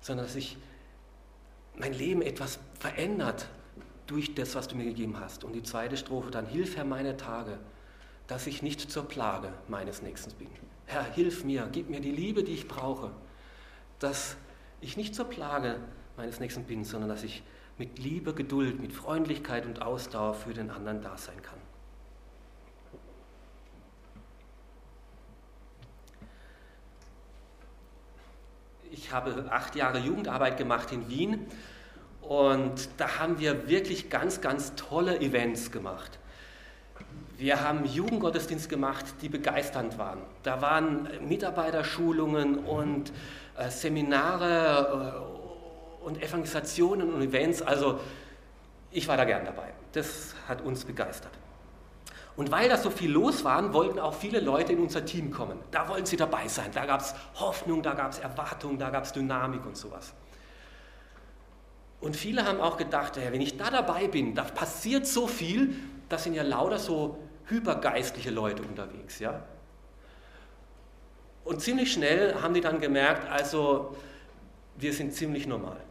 sondern 0.02 0.28
dass 0.28 0.36
ich 0.36 0.58
mein 1.76 1.94
Leben 1.94 2.22
etwas 2.22 2.60
verändert 2.80 3.50
durch 4.06 4.36
das, 4.36 4.56
was 4.56 4.68
du 4.68 4.76
mir 4.76 4.86
gegeben 4.86 5.20
hast. 5.20 5.44
Und 5.44 5.54
die 5.54 5.64
zweite 5.64 5.98
Strophe 5.98 6.30
dann, 6.30 6.46
hilf 6.46 6.78
Herr 6.78 6.86
meine 6.86 7.18
Tage, 7.18 7.60
dass 8.28 8.46
ich 8.46 8.62
nicht 8.62 8.92
zur 8.92 9.08
Plage 9.08 9.52
meines 9.68 10.04
Nächsten 10.04 10.32
bin. 10.36 10.50
Herr, 10.86 11.04
hilf 11.04 11.44
mir, 11.44 11.68
gib 11.72 11.90
mir 11.90 12.02
die 12.02 12.12
Liebe, 12.12 12.44
die 12.44 12.54
ich 12.54 12.68
brauche, 12.68 13.12
dass 13.98 14.38
ich 14.80 14.96
nicht 14.96 15.16
zur 15.16 15.26
Plage 15.26 15.80
meines 16.18 16.40
Nächsten 16.40 16.66
bin, 16.66 16.84
sondern 16.84 17.10
dass 17.10 17.24
ich 17.24 17.44
mit 17.80 17.98
Liebe, 17.98 18.34
Geduld, 18.34 18.82
mit 18.82 18.92
Freundlichkeit 18.92 19.66
und 19.66 19.82
Ausdauer 19.82 20.34
für 20.34 20.54
den 20.54 20.70
anderen 20.70 21.02
da 21.02 21.18
sein 21.18 21.42
kann. 21.42 21.58
Ich 28.92 29.14
habe 29.14 29.46
acht 29.50 29.76
Jahre 29.76 30.00
Jugendarbeit 30.00 30.58
gemacht 30.58 30.92
in 30.92 31.08
Wien 31.10 31.48
und 32.22 32.90
da 32.98 33.18
haben 33.20 33.40
wir 33.40 33.70
wirklich 33.70 34.10
ganz, 34.10 34.42
ganz 34.42 34.76
tolle 34.76 35.22
Events 35.22 35.72
gemacht. 35.72 36.20
Wir 37.38 37.64
haben 37.64 37.86
Jugendgottesdienst 37.86 38.68
gemacht, 38.68 39.06
die 39.22 39.30
begeisternd 39.30 39.98
waren. 39.98 40.20
Da 40.44 40.62
waren 40.62 41.08
Mitarbeiterschulungen 41.26 42.58
und 42.58 43.14
äh, 43.58 43.70
Seminare 43.70 45.24
äh, 45.36 45.39
und 46.10 46.22
Evangelisationen 46.22 47.14
und 47.14 47.22
Events. 47.22 47.62
Also 47.62 48.00
ich 48.92 49.08
war 49.08 49.16
da 49.16 49.26
gern 49.26 49.46
dabei. 49.46 49.74
Das 49.94 50.34
hat 50.48 50.62
uns 50.62 50.84
begeistert. 50.84 51.32
Und 52.36 52.52
weil 52.52 52.68
da 52.68 52.78
so 52.78 52.90
viel 52.90 53.12
los 53.12 53.44
war, 53.44 53.74
wollten 53.74 54.00
auch 54.00 54.14
viele 54.14 54.40
Leute 54.40 54.74
in 54.74 54.80
unser 54.80 55.06
Team 55.06 55.30
kommen. 55.30 55.60
Da 55.72 55.88
wollten 55.88 56.06
sie 56.06 56.18
dabei 56.18 56.48
sein. 56.48 56.72
Da 56.74 56.86
gab 56.86 57.02
es 57.02 57.14
Hoffnung, 57.36 57.84
da 57.84 57.94
gab 57.94 58.12
es 58.12 58.20
Erwartung, 58.20 58.80
da 58.80 58.90
gab 58.90 59.04
es 59.04 59.14
Dynamik 59.14 59.66
und 59.66 59.78
sowas. 59.78 60.14
Und 62.02 62.16
viele 62.16 62.46
haben 62.46 62.60
auch 62.62 62.78
gedacht, 62.78 63.18
ja, 63.18 63.32
wenn 63.32 63.42
ich 63.42 63.58
da 63.58 63.70
dabei 63.70 64.08
bin, 64.08 64.34
da 64.34 64.44
passiert 64.44 65.06
so 65.06 65.28
viel, 65.28 65.76
das 66.08 66.24
sind 66.24 66.34
ja 66.34 66.44
lauter 66.44 66.80
so 66.80 67.20
hypergeistliche 67.48 68.32
Leute 68.32 68.64
unterwegs. 68.64 69.20
Ja? 69.20 69.44
Und 71.44 71.62
ziemlich 71.62 71.92
schnell 71.92 72.36
haben 72.42 72.54
die 72.54 72.62
dann 72.62 72.80
gemerkt, 72.80 73.30
also 73.30 73.96
wir 74.78 74.94
sind 74.94 75.14
ziemlich 75.14 75.46
normal. 75.46 75.82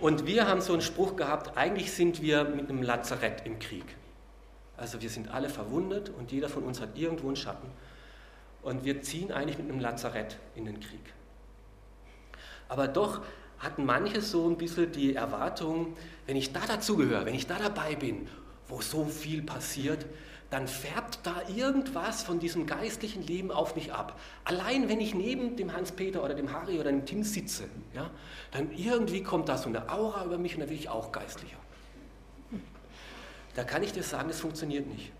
Und 0.00 0.26
wir 0.26 0.46
haben 0.46 0.60
so 0.60 0.72
einen 0.72 0.82
Spruch 0.82 1.16
gehabt, 1.16 1.56
eigentlich 1.56 1.92
sind 1.92 2.20
wir 2.22 2.44
mit 2.44 2.68
einem 2.68 2.82
Lazarett 2.82 3.46
im 3.46 3.58
Krieg. 3.58 3.84
Also 4.76 5.00
wir 5.00 5.08
sind 5.08 5.30
alle 5.30 5.48
verwundet 5.48 6.10
und 6.10 6.32
jeder 6.32 6.48
von 6.48 6.64
uns 6.64 6.80
hat 6.80 6.96
irgendwo 6.96 7.28
einen 7.28 7.36
Schatten. 7.36 7.68
Und 8.62 8.84
wir 8.84 9.00
ziehen 9.00 9.32
eigentlich 9.32 9.58
mit 9.58 9.70
einem 9.70 9.80
Lazarett 9.80 10.36
in 10.54 10.66
den 10.66 10.80
Krieg. 10.80 11.14
Aber 12.68 12.88
doch 12.88 13.22
hatten 13.58 13.86
manche 13.86 14.20
so 14.20 14.48
ein 14.48 14.58
bisschen 14.58 14.92
die 14.92 15.14
Erwartung, 15.14 15.96
wenn 16.26 16.36
ich 16.36 16.52
da 16.52 16.60
dazugehöre, 16.66 17.24
wenn 17.24 17.34
ich 17.34 17.46
da 17.46 17.58
dabei 17.58 17.94
bin, 17.94 18.28
wo 18.68 18.82
so 18.82 19.04
viel 19.04 19.42
passiert, 19.42 20.04
dann 20.50 20.68
färbt 20.68 21.20
da 21.24 21.42
irgendwas 21.48 22.22
von 22.22 22.38
diesem 22.38 22.66
geistlichen 22.66 23.22
Leben 23.22 23.50
auf 23.50 23.74
mich 23.74 23.92
ab. 23.92 24.18
Allein 24.44 24.88
wenn 24.88 25.00
ich 25.00 25.14
neben 25.14 25.56
dem 25.56 25.72
Hans-Peter 25.72 26.22
oder 26.22 26.34
dem 26.34 26.52
Harry 26.52 26.78
oder 26.78 26.90
dem 26.90 27.04
Tim 27.04 27.24
sitze, 27.24 27.64
ja, 27.92 28.10
dann 28.52 28.70
irgendwie 28.70 29.22
kommt 29.22 29.48
da 29.48 29.58
so 29.58 29.68
eine 29.68 29.90
Aura 29.90 30.24
über 30.24 30.38
mich 30.38 30.54
und 30.54 30.60
dann 30.60 30.70
will 30.70 30.76
ich 30.76 30.88
auch 30.88 31.10
geistlicher. 31.10 31.58
Da 33.54 33.64
kann 33.64 33.82
ich 33.82 33.92
dir 33.92 34.02
sagen, 34.02 34.28
das 34.28 34.40
funktioniert 34.40 34.86
nicht. 34.86 35.12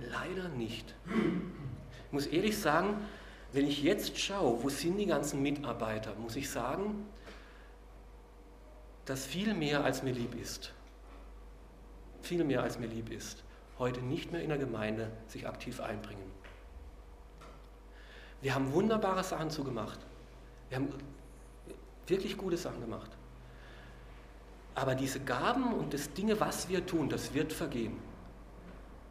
Leider 0.00 0.48
nicht. 0.48 0.94
Ich 2.06 2.12
muss 2.12 2.26
ehrlich 2.26 2.58
sagen, 2.58 2.96
wenn 3.52 3.66
ich 3.66 3.82
jetzt 3.82 4.18
schaue, 4.18 4.62
wo 4.62 4.68
sind 4.68 4.96
die 4.96 5.06
ganzen 5.06 5.42
Mitarbeiter, 5.42 6.14
muss 6.16 6.36
ich 6.36 6.50
sagen, 6.50 7.06
dass 9.04 9.24
viel 9.24 9.54
mehr 9.54 9.84
als 9.84 10.02
mir 10.02 10.12
lieb 10.12 10.34
ist, 10.34 10.72
viel 12.22 12.44
mehr 12.44 12.62
als 12.62 12.78
mir 12.78 12.86
lieb 12.86 13.10
ist, 13.10 13.44
heute 13.78 14.00
nicht 14.00 14.32
mehr 14.32 14.42
in 14.42 14.48
der 14.48 14.58
Gemeinde 14.58 15.10
sich 15.26 15.46
aktiv 15.46 15.80
einbringen. 15.80 16.30
Wir 18.40 18.54
haben 18.54 18.72
wunderbare 18.72 19.24
Sachen 19.24 19.50
zugemacht. 19.50 19.98
Wir 20.68 20.78
haben 20.78 20.88
wirklich 22.06 22.36
gute 22.36 22.56
Sachen 22.56 22.80
gemacht. 22.80 23.10
Aber 24.74 24.94
diese 24.94 25.20
Gaben 25.20 25.72
und 25.74 25.92
das 25.92 26.12
Dinge, 26.12 26.38
was 26.38 26.68
wir 26.68 26.86
tun, 26.86 27.08
das 27.08 27.34
wird 27.34 27.52
vergehen. 27.52 27.98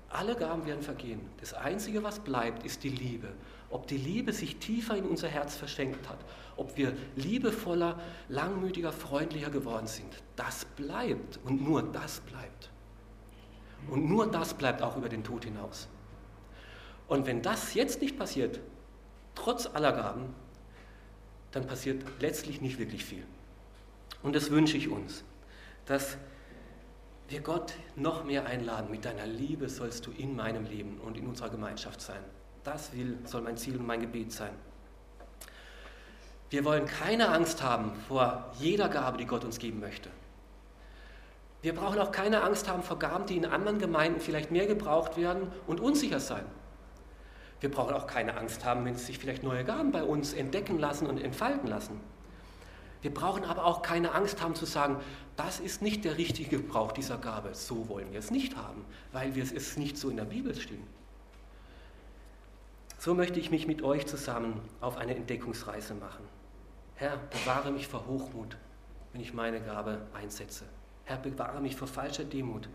Alle 0.10 0.36
Gaben 0.36 0.66
werden 0.66 0.82
vergehen. 0.82 1.20
Das 1.42 1.54
Einzige, 1.54 2.04
was 2.04 2.20
bleibt, 2.20 2.66
ist 2.66 2.84
die 2.84 2.90
Liebe. 2.90 3.34
Ob 3.70 3.88
die 3.88 3.98
Liebe 3.98 4.32
sich 4.32 4.58
tiefer 4.58 4.96
in 4.96 5.04
unser 5.04 5.28
Herz 5.28 5.58
verschenkt 5.58 6.08
hat, 6.08 6.20
ob 6.56 6.78
wir 6.78 6.96
liebevoller, 7.18 8.00
langmütiger, 8.30 8.94
freundlicher 8.94 9.50
geworden 9.50 9.88
sind, 9.88 10.24
das 10.38 10.64
bleibt 10.64 11.40
und 11.44 11.62
nur 11.62 11.84
das 11.84 12.22
bleibt. 12.22 12.72
Und 13.90 14.10
nur 14.10 14.28
das 14.28 14.54
bleibt 14.54 14.82
auch 14.82 14.98
über 14.98 15.10
den 15.10 15.24
Tod 15.24 15.46
hinaus. 15.46 15.88
Und 17.08 17.26
wenn 17.26 17.42
das 17.42 17.74
jetzt 17.74 18.02
nicht 18.02 18.18
passiert, 18.18 18.60
trotz 19.36 19.66
aller 19.68 19.94
Gaben, 19.94 20.34
dann 21.52 21.66
passiert 21.66 22.04
letztlich 22.20 22.62
nicht 22.62 22.80
wirklich 22.80 23.06
viel. 23.06 23.24
Und 24.24 24.36
das 24.36 24.52
wünsche 24.52 24.78
ich 24.78 24.90
uns, 24.90 25.24
dass 25.86 26.18
wir 27.30 27.42
Gott 27.42 27.74
noch 27.96 28.24
mehr 28.24 28.46
einladen. 28.46 28.90
Mit 28.92 29.06
deiner 29.06 29.26
Liebe 29.26 29.70
sollst 29.70 30.06
du 30.06 30.12
in 30.12 30.36
meinem 30.36 30.66
Leben 30.66 31.00
und 31.00 31.18
in 31.18 31.28
unserer 31.28 31.50
Gemeinschaft 31.50 32.02
sein. 32.02 32.22
Das 32.64 32.94
will, 32.94 33.18
soll 33.26 33.42
mein 33.42 33.58
Ziel 33.58 33.78
und 33.78 33.86
mein 33.86 34.02
Gebet 34.02 34.32
sein. 34.32 34.54
Wir 36.50 36.64
wollen 36.64 36.86
keine 36.86 37.30
Angst 37.30 37.62
haben 37.62 37.94
vor 38.08 38.52
jeder 38.60 38.88
Gabe, 38.88 39.18
die 39.18 39.26
Gott 39.26 39.44
uns 39.44 39.60
geben 39.60 39.80
möchte. 39.80 40.10
Wir 41.62 41.74
brauchen 41.74 42.00
auch 42.00 42.12
keine 42.12 42.44
Angst 42.44 42.70
haben 42.70 42.84
vor 42.84 43.00
Gaben, 43.00 43.26
die 43.26 43.38
in 43.38 43.46
anderen 43.46 43.80
Gemeinden 43.80 44.20
vielleicht 44.20 44.52
mehr 44.52 44.68
gebraucht 44.68 45.18
werden 45.18 45.52
und 45.66 45.80
unsicher 45.80 46.20
sein. 46.20 46.46
Wir 47.60 47.72
brauchen 47.72 47.96
auch 47.96 48.06
keine 48.06 48.38
Angst 48.38 48.64
haben, 48.64 48.86
wenn 48.86 48.96
sich 48.96 49.18
vielleicht 49.18 49.44
neue 49.44 49.64
Gaben 49.64 49.92
bei 49.92 50.04
uns 50.04 50.34
entdecken 50.34 50.78
lassen 50.78 51.08
und 51.08 51.18
entfalten 51.18 51.68
lassen. 51.68 52.00
Wir 53.02 53.14
brauchen 53.14 53.44
aber 53.46 53.66
auch 53.66 53.82
keine 53.82 54.14
Angst 54.14 54.42
haben 54.42 54.56
zu 54.56 54.66
sagen, 54.66 55.00
das 55.36 55.60
ist 55.60 55.82
nicht 55.82 56.04
der 56.04 56.18
richtige 56.18 56.58
Gebrauch 56.58 56.92
dieser 56.92 57.18
Gabe. 57.18 57.54
So 57.54 57.90
wollen 57.90 58.12
wir 58.12 58.20
es 58.20 58.32
nicht 58.32 58.56
haben, 58.56 58.86
weil 59.12 59.36
wir 59.36 59.44
es 59.44 59.78
nicht 59.78 59.98
so 59.98 60.10
in 60.10 60.18
der 60.18 60.26
Bibel 60.26 60.56
stehen. 60.56 60.86
So 63.00 63.14
möchte 63.14 63.40
ich 63.40 63.52
mich 63.52 63.68
mit 63.68 63.84
euch 63.84 64.08
zusammen 64.08 64.62
auf 64.82 64.98
eine 64.98 65.16
Entdeckungsreise 65.16 65.94
machen. 65.94 66.26
Herr, 66.96 67.18
bewahre 67.30 67.72
mich 67.72 67.88
vor 67.88 68.08
Hochmut, 68.08 68.58
wenn 69.14 69.22
ich 69.22 69.34
meine 69.34 69.62
Gabe 69.62 70.08
einsetze. 70.14 70.66
Herr, 71.08 71.16
bewahre 71.16 71.62
mich 71.62 71.78
vor 71.78 71.88
falscher 71.88 72.26
Demut, 72.26 72.68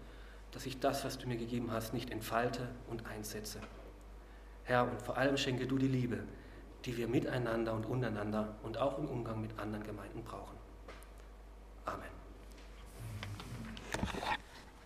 dass 0.53 0.65
ich 0.65 0.81
das, 0.81 1.05
was 1.05 1.19
du 1.19 1.29
mir 1.29 1.37
gegeben 1.37 1.71
hast, 1.71 1.93
nicht 1.93 2.11
entfalte 2.11 2.67
und 2.89 3.05
einsetze. 3.05 3.61
Herr, 4.65 4.91
und 4.91 5.03
vor 5.03 5.19
allem 5.19 5.37
schenke 5.37 5.67
du 5.67 5.77
die 5.77 5.87
Liebe, 5.87 6.25
die 6.87 6.97
wir 6.97 7.09
miteinander 7.09 7.75
und 7.75 7.85
untereinander 7.85 8.55
und 8.63 8.79
auch 8.79 8.99
im 8.99 9.07
Umgang 9.07 9.43
mit 9.43 9.59
anderen 9.59 9.85
Gemeinden 9.85 10.25
brauchen. 10.25 10.57
Amen. 11.85 12.09